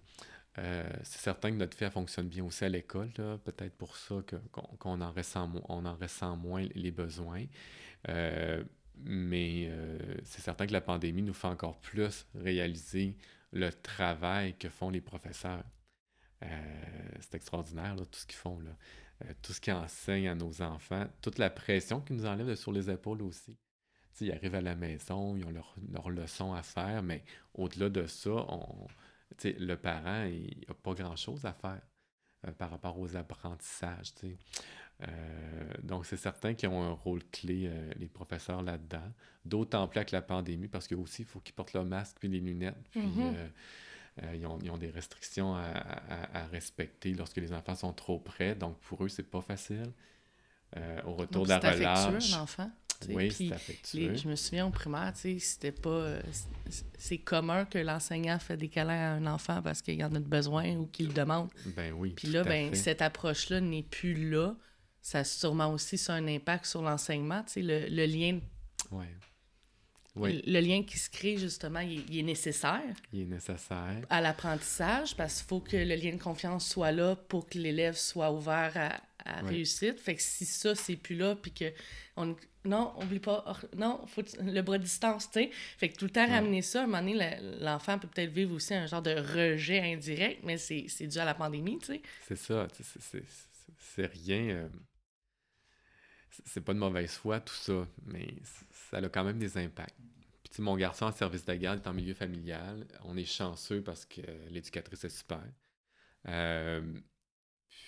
[0.56, 3.10] C'est certain que notre fille fonctionne bien aussi à l'école,
[3.44, 4.16] peut-être pour ça
[4.50, 7.46] qu'on en, ressent, on en ressent moins les besoins.
[9.04, 9.70] mais
[10.24, 13.16] c'est certain que la pandémie nous fait encore plus réaliser
[13.52, 15.64] le travail que font les professeurs.
[16.42, 18.60] c'est extraordinaire, tout ce qu'ils font.
[18.60, 18.76] Là.
[19.24, 22.72] Euh, tout ce qu'ils enseignent à nos enfants, toute la pression qu'ils nous enlèvent sur
[22.72, 23.56] les épaules aussi.
[24.20, 27.24] ils arrivent à la maison, ils ont leur, leur à faire, mais
[27.54, 28.86] au-delà de ça, on,
[29.44, 31.80] le parent, il n'a pas grand-chose à faire
[32.46, 34.12] euh, par rapport aux apprentissages.
[34.22, 35.06] Euh,
[35.82, 39.12] donc, c'est certain qu'ils ont un rôle clé, les professeurs, là-dedans.
[39.44, 42.28] D'autant plus avec la pandémie, parce que aussi, il faut qu'ils portent le masque puis
[42.28, 42.76] les lunettes.
[42.90, 43.34] Puis, mm-hmm.
[44.22, 48.54] Euh, ils, ont, des restrictions à, respecter lorsque les enfants sont trop près.
[48.54, 49.90] Donc, pour eux, c'est pas facile.
[50.76, 52.32] Euh, au retour de la relâche.
[52.34, 52.70] un enfant.
[53.10, 54.16] Oui, c'est affectueux.
[54.16, 55.90] je me souviens au primaire, c'était pas...
[55.90, 56.22] Euh,
[56.98, 60.20] c'est commun que l'enseignant fait des câlins à un enfant parce qu'il y en a
[60.20, 61.48] besoin ou qu'il le demande.
[61.76, 64.54] Ben oui, Puis là, ben, cette approche-là n'est plus là.
[65.00, 68.40] Ça a sûrement aussi ça un impact sur l'enseignement, le, le lien...
[68.90, 69.06] Ouais.
[70.14, 72.82] Le lien qui se crée, justement, il, est nécessaire.
[73.12, 74.02] Il est nécessaire.
[74.10, 77.96] À l'apprentissage, parce qu'il faut que le lien de confiance soit là pour que l'élève
[77.96, 79.98] soit ouvert à, à réussite.
[79.98, 81.72] Fait que si ça, c'est plus là, puis que.
[82.16, 83.44] On, non, oublie pas.
[83.76, 85.50] Non, faut le bras de distance, tu sais.
[85.78, 88.54] Fait que tout le temps ramener ça, à un moment donné, l'enfant peut peut-être vivre
[88.54, 92.02] aussi un genre de rejet indirect, mais c'est dû à la pandémie, tu sais.
[92.28, 92.68] C'est ça.
[93.78, 94.48] C'est rien.
[94.50, 94.68] Euh,
[96.46, 98.26] c'est pas de mauvaise foi, tout ça, mais
[98.92, 99.96] ça a quand même des impacts.
[100.44, 102.86] Puis, mon garçon en service de garde est en milieu familial.
[103.04, 104.20] On est chanceux parce que
[104.50, 105.42] l'éducatrice est super.
[106.28, 106.82] Euh,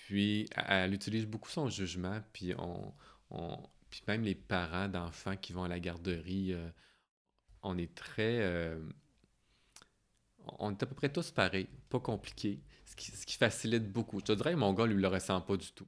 [0.06, 2.94] puis, elle utilise beaucoup son jugement, puis on,
[3.90, 6.68] puis même les parents d'enfants qui vont à la garderie, euh,
[7.62, 8.40] on est très...
[8.40, 8.80] Euh,
[10.58, 14.20] on est à peu près tous pareils, pas compliqué, ce qui, facilite beaucoup.
[14.20, 15.86] Je te dirais, mon gars, lui, le ressent pas du tout.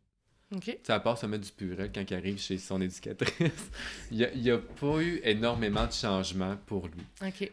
[0.85, 3.71] Ça à part se mettre du purée quand il arrive chez son éducatrice,
[4.13, 7.05] il n'y a, pas eu énormément de changements pour lui.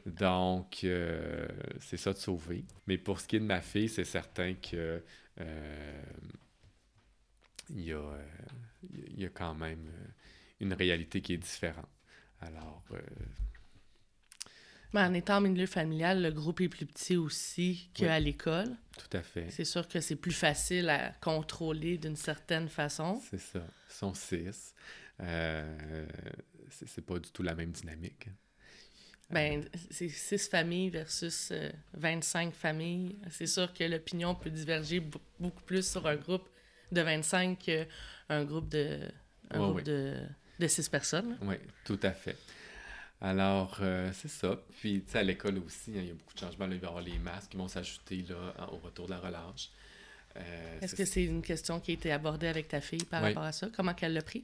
[0.05, 1.47] Donc, euh,
[1.79, 2.63] c'est ça de sauver.
[2.85, 5.01] Mais pour ce qui est de ma fille, c'est certain que
[5.41, 6.03] euh,
[7.71, 8.17] il, y a,
[8.91, 9.91] il y a quand même
[10.59, 11.89] une réalité qui est différente.
[12.41, 12.83] Alors,
[14.93, 18.69] mais en étant en milieu familial, le groupe est plus petit aussi qu'à l'école.
[18.97, 19.49] Tout à fait.
[19.49, 23.19] C'est sûr que c'est plus facile à contrôler d'une certaine façon.
[23.29, 23.65] C'est ça.
[23.89, 24.75] Ils sont six.
[25.19, 26.05] Euh,
[26.69, 28.29] c'est pas du tout la même dynamique.
[29.29, 31.51] Ben, euh, c'est six familles versus
[31.93, 33.17] 25 euh, familles.
[33.31, 35.01] C'est sûr que l'opinion peut diverger
[35.39, 36.47] beaucoup plus sur un groupe
[36.91, 38.99] de 25 qu'un groupe de,
[39.49, 40.17] un groupe de,
[40.59, 41.37] de six personnes.
[41.41, 42.37] Oui, tout à fait.
[43.23, 44.59] Alors, euh, c'est ça.
[44.79, 46.65] Puis, tu sais, à l'école aussi, hein, il y a beaucoup de changements.
[46.65, 49.69] il va y avoir les masques qui vont s'ajouter là, au retour de la relâche.
[50.35, 53.43] Euh, Est-ce que c'est une question qui a été abordée avec ta fille par rapport
[53.43, 53.69] à ça?
[53.73, 54.43] Comment qu'elle l'a pris?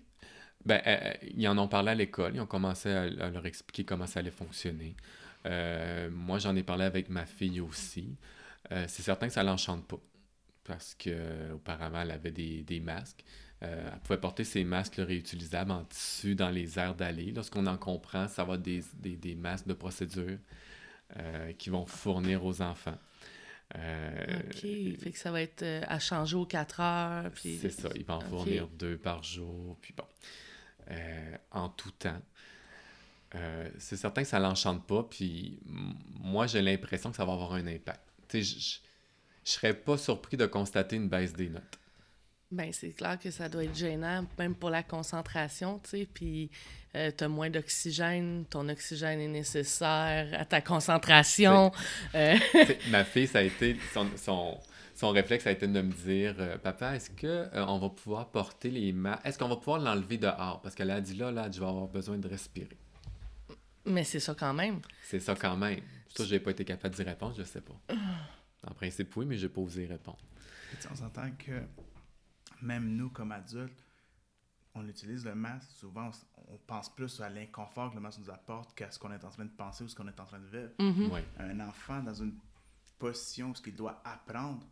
[0.65, 2.35] Ben, euh, ils en ont parlé à l'école.
[2.35, 4.95] Ils ont commencé à, leur expliquer comment ça allait fonctionner.
[5.43, 8.15] moi, j'en ai parlé avec ma fille aussi.
[8.69, 9.99] c'est certain que ça l'enchante pas.
[10.63, 13.25] Parce qu'auparavant, elle avait des, des masques.
[13.61, 17.31] Euh, elle pouvait porter ses masques réutilisables en tissu dans les aires d'aller.
[17.31, 20.37] Lorsqu'on en comprend, ça va des, des, des masques de procédure
[21.17, 22.97] euh, qui vont fournir aux enfants.
[23.75, 24.99] Euh, OK.
[24.99, 27.31] Fait que ça va être à changer aux 4 heures.
[27.31, 27.57] Puis...
[27.61, 27.89] C'est ça.
[27.95, 29.77] Il va en fournir deux par jour.
[29.81, 30.05] Puis bon,
[31.51, 32.21] en tout temps.
[33.77, 35.03] c'est certain que ça ne l'enchante pas.
[35.03, 38.01] Puis moi, j'ai l'impression que ça va avoir un impact.
[38.31, 38.43] Je ne
[39.43, 41.79] serais pas surpris de constater une baisse des notes.
[42.51, 46.07] Ben, c'est clair que ça doit être gênant, même pour la concentration, tu sais.
[46.11, 46.49] Puis,
[46.95, 51.71] euh, tu as moins d'oxygène, ton oxygène est nécessaire à ta concentration.
[52.15, 52.35] Euh,
[52.89, 54.57] ma fille, ça a été son,
[54.99, 58.31] son réflexe a été de me dire euh, Papa, est-ce que euh, on va pouvoir
[58.31, 59.25] porter les masques?
[59.25, 61.87] Est-ce qu'on va pouvoir l'enlever dehors Parce qu'elle a dit là, là, je vais avoir
[61.87, 62.77] besoin de respirer.
[63.85, 64.81] Mais c'est ça quand même.
[65.03, 65.79] C'est ça quand même.
[66.13, 67.79] Toi, j'ai pas été capable d'y répondre, je sais pas.
[68.67, 70.19] En principe, oui, mais j'ai pas osé répondre.
[70.91, 71.61] on s'entend que
[72.61, 73.83] même nous, comme adultes,
[74.75, 76.11] on utilise le masque, souvent,
[76.47, 79.29] on, pense plus à l'inconfort que le masque nous apporte qu'à ce qu'on est en
[79.29, 80.71] train de penser ou ce qu'on est en train de vivre.
[80.79, 81.21] Mm-hmm.
[81.39, 82.33] Un enfant dans une
[82.97, 84.65] position où ce qu'il doit apprendre,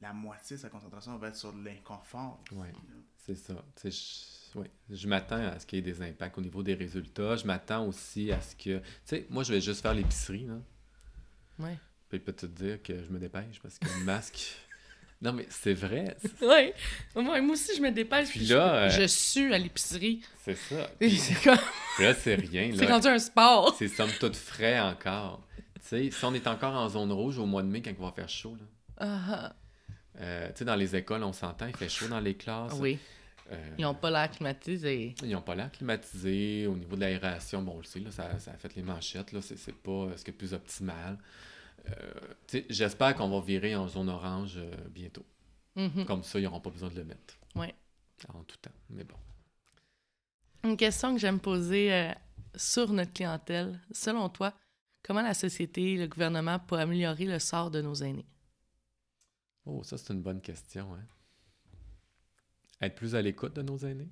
[0.00, 2.42] la moitié de sa concentration va être sur l'inconfort.
[2.52, 2.68] Oui,
[3.16, 3.54] c'est ça.
[3.82, 4.70] Je, ouais.
[4.88, 7.36] je m'attends à ce qu'il y ait des impacts au niveau des résultats.
[7.36, 8.78] Je m'attends aussi à ce que...
[8.78, 10.58] Tu sais, moi, je vais juste faire l'épicerie, là.
[11.58, 11.70] Oui.
[12.08, 14.56] Puis il peut te dire que je me dépêche parce que le masque...
[15.22, 16.16] Non, mais c'est vrai.
[16.40, 16.72] Oui.
[17.14, 18.30] Moi, moi aussi, je me dépêche.
[18.30, 20.22] Puis, là, je, euh, sue à l'épicerie.
[20.44, 20.90] C'est ça.
[20.98, 21.58] Puis, c'est comme...
[21.98, 22.70] là, c'est rien.
[22.76, 23.74] C'est rendu un sport.
[23.78, 25.46] C'est somme toute frais encore.
[25.74, 27.96] Tu sais, si on est encore en zone rouge au mois de mai quand il
[27.96, 28.66] va faire chaud, là.
[29.02, 29.54] Uh
[30.20, 32.74] euh, tu sais, dans les écoles, on s'entend, il fait chaud dans les classes.
[32.78, 32.98] Oui.
[33.52, 35.14] Euh, ils n'ont pas l'air climatisé.
[35.22, 36.66] Ils n'ont pas l'air climatisé.
[36.66, 39.32] Au niveau de l'aération, bon, on le sait, là, ça, ça a fait les manchettes.
[39.32, 41.18] Là, c'est pas ce qui est plus optimal?
[41.88, 45.24] Euh, j'espère qu'on va virer en zone orange euh, bientôt.
[45.76, 46.04] Mm-hmm.
[46.04, 47.38] Comme ça, ils n'auront pas besoin de le mettre.
[47.54, 47.66] Oui.
[48.28, 48.70] En tout temps.
[48.90, 49.16] Mais bon.
[50.64, 52.12] Une question que j'aime poser
[52.54, 53.80] sur notre clientèle.
[53.92, 54.52] Selon toi,
[55.02, 58.26] comment la société, le gouvernement peut améliorer le sort de nos aînés?
[59.64, 60.94] Oh, ça, c'est une bonne question.
[60.94, 61.06] Hein?
[62.80, 64.10] Être plus à l'écoute de nos aînés.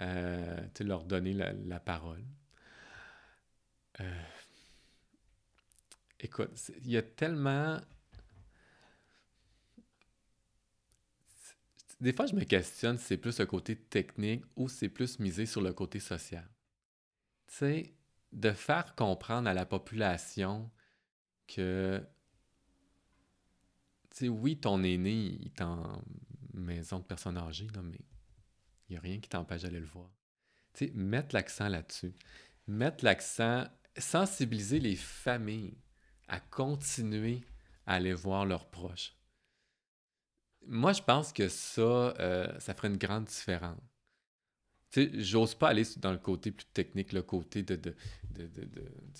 [0.00, 2.24] Euh, leur donner la, parole.
[4.00, 4.22] Euh,
[6.20, 7.80] écoute, il y a tellement...
[12.00, 15.46] Des fois, je me questionne si c'est plus le côté technique ou c'est plus misé
[15.46, 16.48] sur le côté social.
[17.48, 17.94] Tu sais,
[18.32, 20.70] de faire comprendre à la population
[21.48, 22.06] que
[24.22, 26.02] oui, ton aîné, il est en
[26.52, 28.00] maison de personnes âgées, mais
[28.88, 30.10] il n'y a rien qui t'empêche d'aller le voir.
[30.74, 32.14] Tu mettre l'accent là-dessus.
[32.66, 33.64] Mettre l'accent,
[33.96, 35.76] sensibiliser les familles
[36.28, 37.42] à continuer
[37.86, 39.14] à aller voir leurs proches.
[40.66, 43.80] Moi, je pense que ça, euh, ça ferait une grande différence.
[45.14, 47.94] J'ose pas aller dans le côté plus technique, le côté de, de,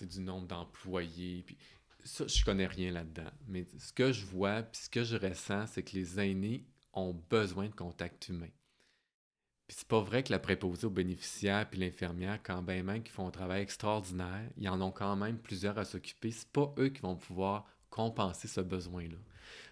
[0.05, 1.43] du nombre d'employés.
[1.47, 1.57] Puis
[2.05, 3.31] ça, je connais rien là-dedans.
[3.47, 7.15] Mais ce que je vois, puis ce que je ressens, c'est que les aînés ont
[7.31, 8.51] besoin de contact humain.
[9.69, 13.13] Puis c'est pas vrai que la préposée aux bénéficiaires puis l'infirmière, quand bien même qu'ils
[13.13, 16.31] font un travail extraordinaire, ils en ont quand même plusieurs à s'occuper.
[16.31, 19.19] C'est pas eux qui vont pouvoir compenser ce besoin-là.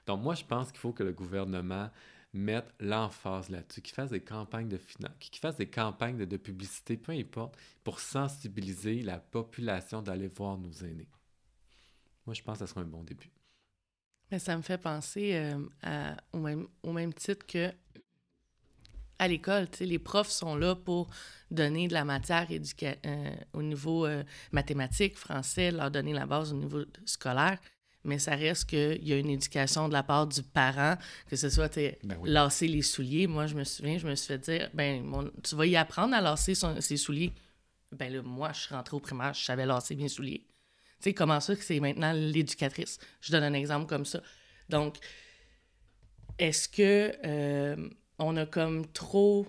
[0.06, 1.90] Donc moi, je pense qu'il faut que le gouvernement
[2.34, 6.98] mette l'emphase là-dessus, qu'il fasse des campagnes de finance, qu'il fasse des campagnes de, publicité,
[6.98, 11.08] peu importe, pour sensibiliser la population d'aller voir nos aînés.
[12.26, 13.30] Moi, je pense que ça sera un bon début.
[14.30, 17.72] Mais ça me fait penser euh, au, même, au même titre que
[19.18, 21.08] à l'école, les profs sont là pour
[21.50, 26.56] donner de la matière euh, au niveau euh, mathématique, français, leur donner la base au
[26.56, 27.58] niveau scolaire,
[28.04, 30.96] mais ça reste qu'il y a une éducation de la part du parent,
[31.28, 33.26] que ce soit ben lasser les souliers.
[33.26, 36.20] Moi, je me souviens, je me suis fait dire, ben, tu vas y apprendre à
[36.20, 37.32] lasser ses souliers.
[37.92, 40.46] Ben là, moi, je suis rentrée au primaire, je savais lasser mes souliers.
[40.98, 42.98] Tu sais, comment ça que c'est maintenant l'éducatrice?
[43.20, 44.22] Je donne un exemple comme ça.
[44.68, 44.96] Donc,
[46.38, 47.88] est-ce que euh,
[48.18, 49.46] on a comme trop.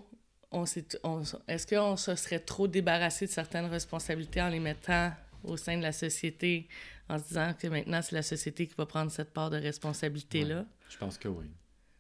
[0.51, 0.63] On,
[1.03, 5.11] on est-ce qu'on se serait trop débarrassé de certaines responsabilités en les mettant
[5.43, 6.67] au sein de la société,
[7.09, 10.65] en se disant que maintenant c'est la société qui va prendre cette part de responsabilité-là?
[10.89, 11.45] je pense que oui.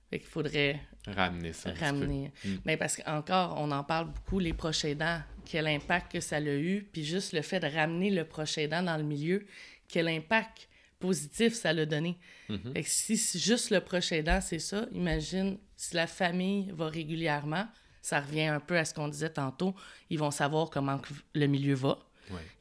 [0.09, 1.73] Fait qu'il faudrait ramener ça.
[1.73, 2.31] Ramener.
[2.45, 2.55] Mm.
[2.65, 6.41] Mais parce qu'encore, on en parle beaucoup, les proches aidants, quel impact que ça a
[6.41, 9.45] eu, puis juste le fait de ramener le proche aidant dans le milieu,
[9.89, 10.69] quel impact
[10.99, 12.17] positif ça l'a donné.
[12.49, 12.73] Mm-hmm.
[12.73, 17.67] Fait que si juste le proche aidant, c'est ça, imagine si la famille va régulièrement,
[18.01, 19.75] ça revient un peu à ce qu'on disait tantôt,
[20.09, 20.99] ils vont savoir comment
[21.33, 21.99] le milieu va.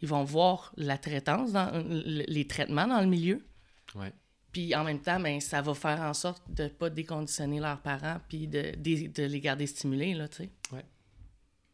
[0.01, 3.45] Ils vont voir la traitance, dans, les traitements dans le milieu.
[3.97, 4.13] Ouais.
[4.53, 7.81] Puis en même temps, ben, ça va faire en sorte de ne pas déconditionner leurs
[7.81, 10.51] parents puis de, de, les garder stimulés, là, tu sais.
[10.73, 10.81] Oui.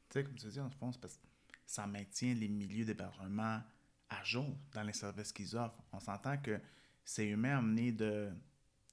[0.09, 1.27] Tu sais, comme tu dis, on pense parce que
[1.67, 3.61] ça maintient les milieux d'hébergement
[4.09, 5.83] à jour dans les services qu'ils offrent.
[5.93, 6.61] On s'entend que
[7.05, 8.31] c'est humain amené de,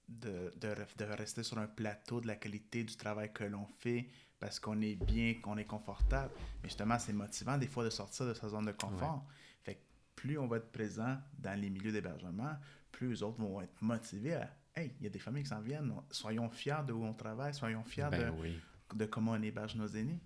[0.09, 4.09] de, de, de, rester sur un plateau de la qualité du travail que l'on fait
[4.39, 6.33] parce qu'on est bien, qu'on est confortable.
[6.63, 9.25] Mais justement, c'est motivant des fois de sortir de sa zone de confort.
[9.61, 9.81] Fait que
[10.15, 12.53] plus on va être présent dans les milieux d'hébergement,
[12.91, 15.61] plus les autres vont être motivés à Hey, il y a des familles qui s'en
[15.61, 19.75] viennent, soyons fiers de où on travaille, soyons fiers ben de, de comment on héberge
[19.75, 20.19] nos aînés.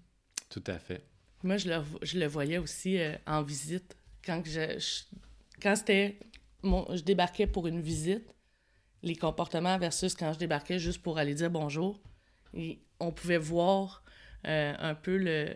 [0.49, 1.07] Tout à fait.
[1.43, 3.97] Moi, je le, je le voyais aussi euh, en visite.
[4.23, 4.79] Quand, je,
[5.61, 6.19] quand c'était.
[6.63, 8.33] je débarquais pour une visite,
[9.03, 11.99] les comportements versus quand je débarquais juste pour aller dire bonjour.
[12.53, 14.03] Et on pouvait voir
[14.47, 15.55] euh, un peu le,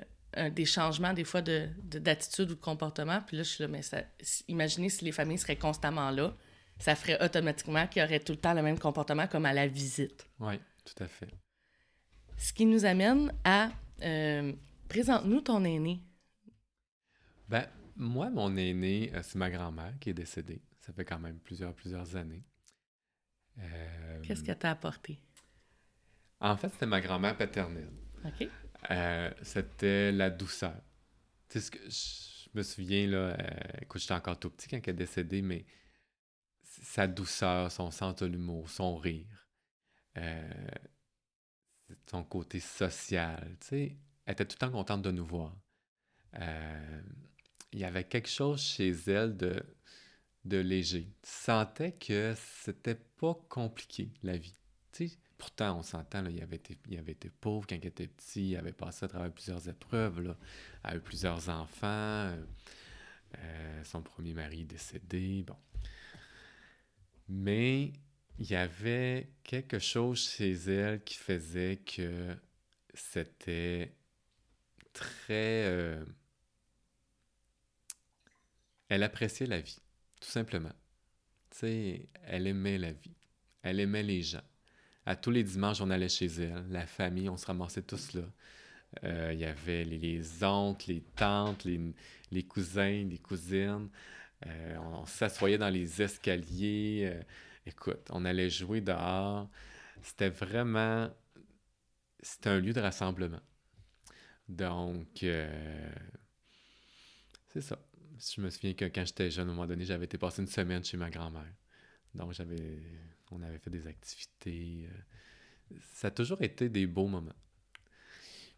[0.51, 3.21] des changements, des fois, d'attitude de, d'attitude ou de comportement.
[3.25, 4.03] Puis là, je suis là, mais ça,
[4.47, 6.35] imaginez si les familles seraient constamment là,
[6.79, 9.67] ça ferait automatiquement qu'il y aurait tout le temps le même comportement comme à la
[9.67, 10.27] visite.
[10.39, 11.29] Oui, tout à fait.
[12.37, 13.71] Ce qui nous amène à
[14.03, 14.53] euh,
[14.89, 16.01] présente-nous ton aîné.
[17.49, 17.65] Ben,
[17.95, 20.61] moi, mon aîné, euh, c'est ma grand-mère qui est décédée.
[20.81, 22.43] Ça fait quand même plusieurs, plusieurs années.
[23.59, 25.19] Euh, Qu'est-ce qu'elle t'a apporté?
[26.39, 27.91] En fait, c'était ma grand-mère paternelle.
[28.25, 28.47] OK.
[28.91, 30.75] Euh, c'était la douceur.
[31.49, 33.35] Tu sais, ce que je me souviens, là,
[33.81, 35.65] écoute, j'étais encore tout petit quand elle est décédée, mais
[36.61, 39.47] sa douceur, son sens de l'humour, son rire,
[42.09, 45.55] son côté social, tu sais, elle était tout le temps contente de nous voir.
[46.39, 47.01] Euh,
[47.71, 49.61] il y avait quelque chose chez elle de,
[50.45, 51.05] de léger.
[51.21, 54.55] Tu sentais que c'était pas compliqué, la vie.
[54.91, 58.51] Tu sais, pourtant, on s'entend, il, avait été, il avait pauvre quand il était petit,
[58.51, 60.37] il avait passé à travers plusieurs épreuves, là,
[60.83, 62.35] a eu plusieurs enfants,
[63.37, 65.57] euh, son premier mari est décédé, bon.
[67.29, 67.91] Mais
[68.39, 72.35] il y avait quelque chose chez elle qui faisait que
[72.93, 73.93] c'était
[74.93, 75.65] très...
[75.65, 76.05] Euh,
[78.89, 79.79] elle appréciait la vie,
[80.21, 80.71] tout simplement.
[81.51, 83.15] Sais, elle aimait la vie.
[83.63, 84.43] Elle aimait les gens.
[85.05, 88.23] À tous les dimanches, on allait chez elle, la famille, on se ramassait tous là.
[89.03, 93.89] Euh, il y avait les, oncles, les tantes, les, cousins, les cousines.
[94.45, 97.09] Euh, on, s'assoyait dans les escaliers.
[97.11, 97.21] Euh,
[97.65, 99.49] écoute, on allait jouer dehors.
[100.01, 101.09] C'était vraiment...
[102.21, 103.41] C'était un lieu de rassemblement.
[104.49, 105.07] Donc,
[107.47, 107.77] c'est ça
[108.19, 110.47] je me souviens que quand j'étais jeune, à un moment donné, j'avais été passer une
[110.47, 111.53] semaine chez ma grand-mère.
[112.13, 112.81] Donc, j'avais,
[113.31, 114.89] on avait fait des activités.
[114.89, 117.35] Euh, ça a toujours été des beaux moments.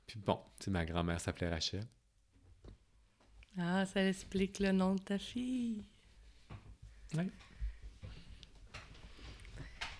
[0.07, 1.85] Puis bon, tu sais, ma grand-mère s'appelait Rachel.
[3.57, 5.83] Ah, ça explique le nom de ta fille.
[7.15, 7.29] Oui.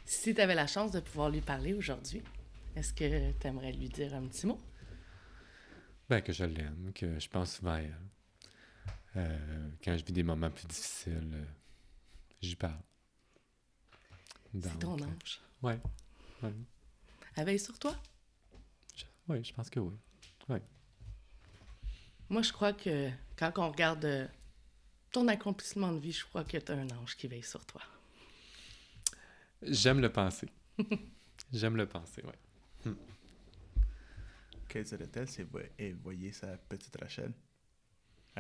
[0.06, 2.24] Si tu avais la chance de pouvoir lui parler aujourd'hui,
[2.76, 4.60] est-ce que tu aimerais lui dire un petit mot?
[6.10, 8.10] Ben, que je l'aime, que je pense souvent à elle.
[9.16, 11.46] Euh, quand je vis des moments plus difficiles, euh,
[12.42, 12.80] j'y parle.
[14.54, 15.42] C'est ton ange.
[15.62, 15.74] Oui.
[16.44, 16.54] Ouais.
[17.36, 17.96] Elle veille sur toi?
[19.28, 19.96] Oui, je pense que oui.
[20.48, 20.62] Ouais.
[22.30, 24.28] Moi, je crois que quand on regarde euh,
[25.12, 27.82] ton accomplissement de vie, je crois que tu as un ange qui veille sur toi.
[29.62, 30.48] J'aime le penser.
[31.54, 32.92] J'aime le penser, oui.
[32.92, 32.96] Hmm.
[34.68, 35.44] Quelle serait-elle si
[35.78, 37.34] elle voyait sa petite Rachel?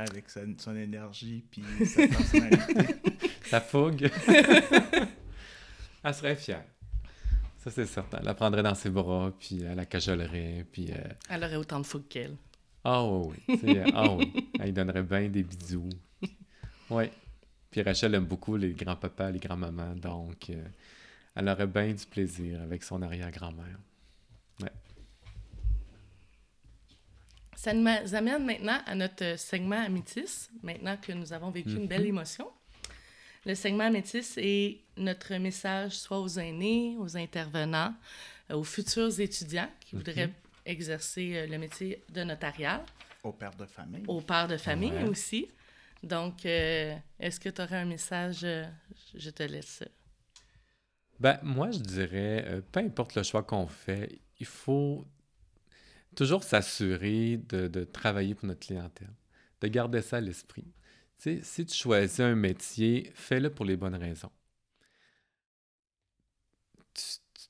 [0.02, 2.96] Avec son énergie puis sa personnalité.
[3.46, 4.10] sa fougue.
[6.04, 6.64] elle serait fière.
[7.58, 8.20] Ça, c'est certain.
[8.20, 10.92] Elle la prendrait dans ses bras, puis elle la cajolerait, puis...
[10.92, 10.96] Euh,
[11.30, 12.38] elle aurait autant de fougue qu'elle.
[12.84, 13.80] Ah oui, oui.
[13.94, 14.50] ah oui.
[14.60, 15.90] Elle donnerait bien des bisous.
[16.90, 17.06] Oui.
[17.70, 20.64] Puis Rachel aime beaucoup les grands-papas, les grands-mamans, donc euh,
[21.36, 23.78] elle aurait bien du plaisir avec son arrière-grand-mère.
[27.60, 32.03] Ça nous amène maintenant à notre segment Amétis, maintenant que nous avons vécu une belle
[32.03, 32.07] mhm.
[32.07, 32.49] émotion.
[33.45, 37.94] Le segment Amétis est notre message soit aux aînés, aux intervenants,
[38.49, 40.31] euh, aux futurs étudiants qui voudraient
[40.65, 42.81] exercer euh, le métier de notariat.
[43.23, 44.03] Aux pères de famille.
[44.07, 45.49] Aux pères de famille aussi.
[46.02, 48.48] Donc, euh, est-ce que tu aurais un message?
[49.14, 49.84] Je te laisse.
[51.19, 55.06] Ben, moi, je dirais, peu importe le choix qu'on fait, il faut
[56.15, 59.14] toujours s'assurer de, travailler pour notre clientèle,
[59.61, 60.65] de garder ça à l'esprit.
[61.18, 64.31] si tu choisis un métier, fais-le pour les bonnes raisons.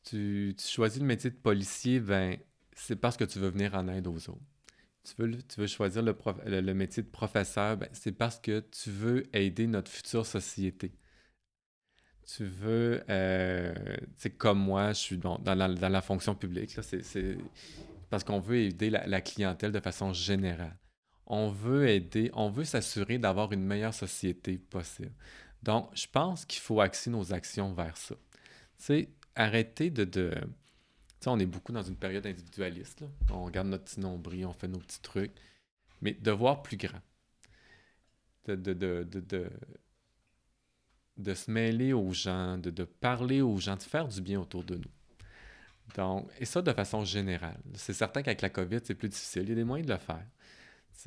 [0.03, 2.37] Tu, choisis le métier de policier, ben,
[2.75, 4.39] c'est parce que tu veux venir en aide aux autres.
[5.03, 9.23] Tu veux, tu veux choisir le, métier de professeur, ben, c'est parce que tu veux
[9.35, 10.91] aider notre future société.
[12.25, 13.73] Tu veux, euh,
[14.37, 17.37] comme moi, je suis dans, la, fonction publique, c'est
[18.09, 20.77] parce qu'on veut aider la, clientèle de façon générale.
[21.27, 25.13] On veut aider, on veut s'assurer d'avoir une meilleure société possible.
[25.61, 28.15] Donc, je pense qu'il faut axer nos actions vers ça.
[28.83, 30.05] Tu arrêter de...
[30.05, 33.01] de tu sais, on est beaucoup dans une période individualiste.
[33.01, 33.07] Là.
[33.31, 35.33] On regarde notre petit nombril, on fait nos petits trucs.
[36.01, 37.01] Mais de voir plus grand.
[38.45, 39.49] De, de, de, de,
[41.17, 44.63] de se mêler aux gens, de, de parler aux gens, de faire du bien autour
[44.63, 44.91] de nous.
[45.95, 47.57] Donc, et ça de façon générale.
[47.73, 49.43] C'est certain qu'avec la COVID, c'est plus difficile.
[49.43, 50.25] Il y a des moyens de le faire.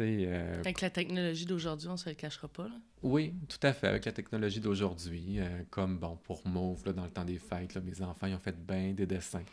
[0.01, 2.65] Euh, avec la technologie d'aujourd'hui, on ne se le cachera pas.
[2.65, 2.75] Là.
[3.03, 3.89] Oui, tout à fait.
[3.89, 7.77] Avec la technologie d'aujourd'hui, euh, comme bon pour Mauve, là, dans le temps des fêtes,
[7.77, 9.45] mes enfants ils ont fait bien des dessins.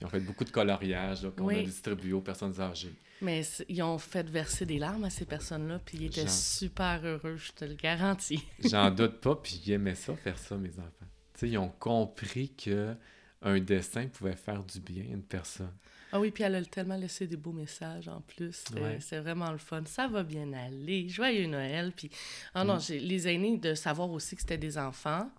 [0.00, 2.94] Ils ont fait beaucoup de coloriage qu'on a distribué aux personnes âgées.
[3.20, 7.36] Mais ils ont fait verser des larmes à ces personnes-là, puis ils étaient super heureux,
[7.36, 8.42] je te le garantis.
[8.64, 11.42] J'en doute pas, puis ils aimaient ça, faire ça, mes enfants.
[11.42, 12.94] ils ont compris que
[13.42, 15.72] un dessin pouvait faire du bien à une personne.
[16.12, 18.64] Ah oui, puis elle a tellement laissé des beaux messages en plus.
[18.98, 19.82] C'est vraiment le fun.
[19.86, 21.08] Ça va bien aller.
[21.08, 21.92] Joyeux Noël.
[21.96, 22.10] Puis,
[22.54, 22.92] oh non, mm.
[22.94, 25.30] les aînés, de savoir aussi que c'était des enfants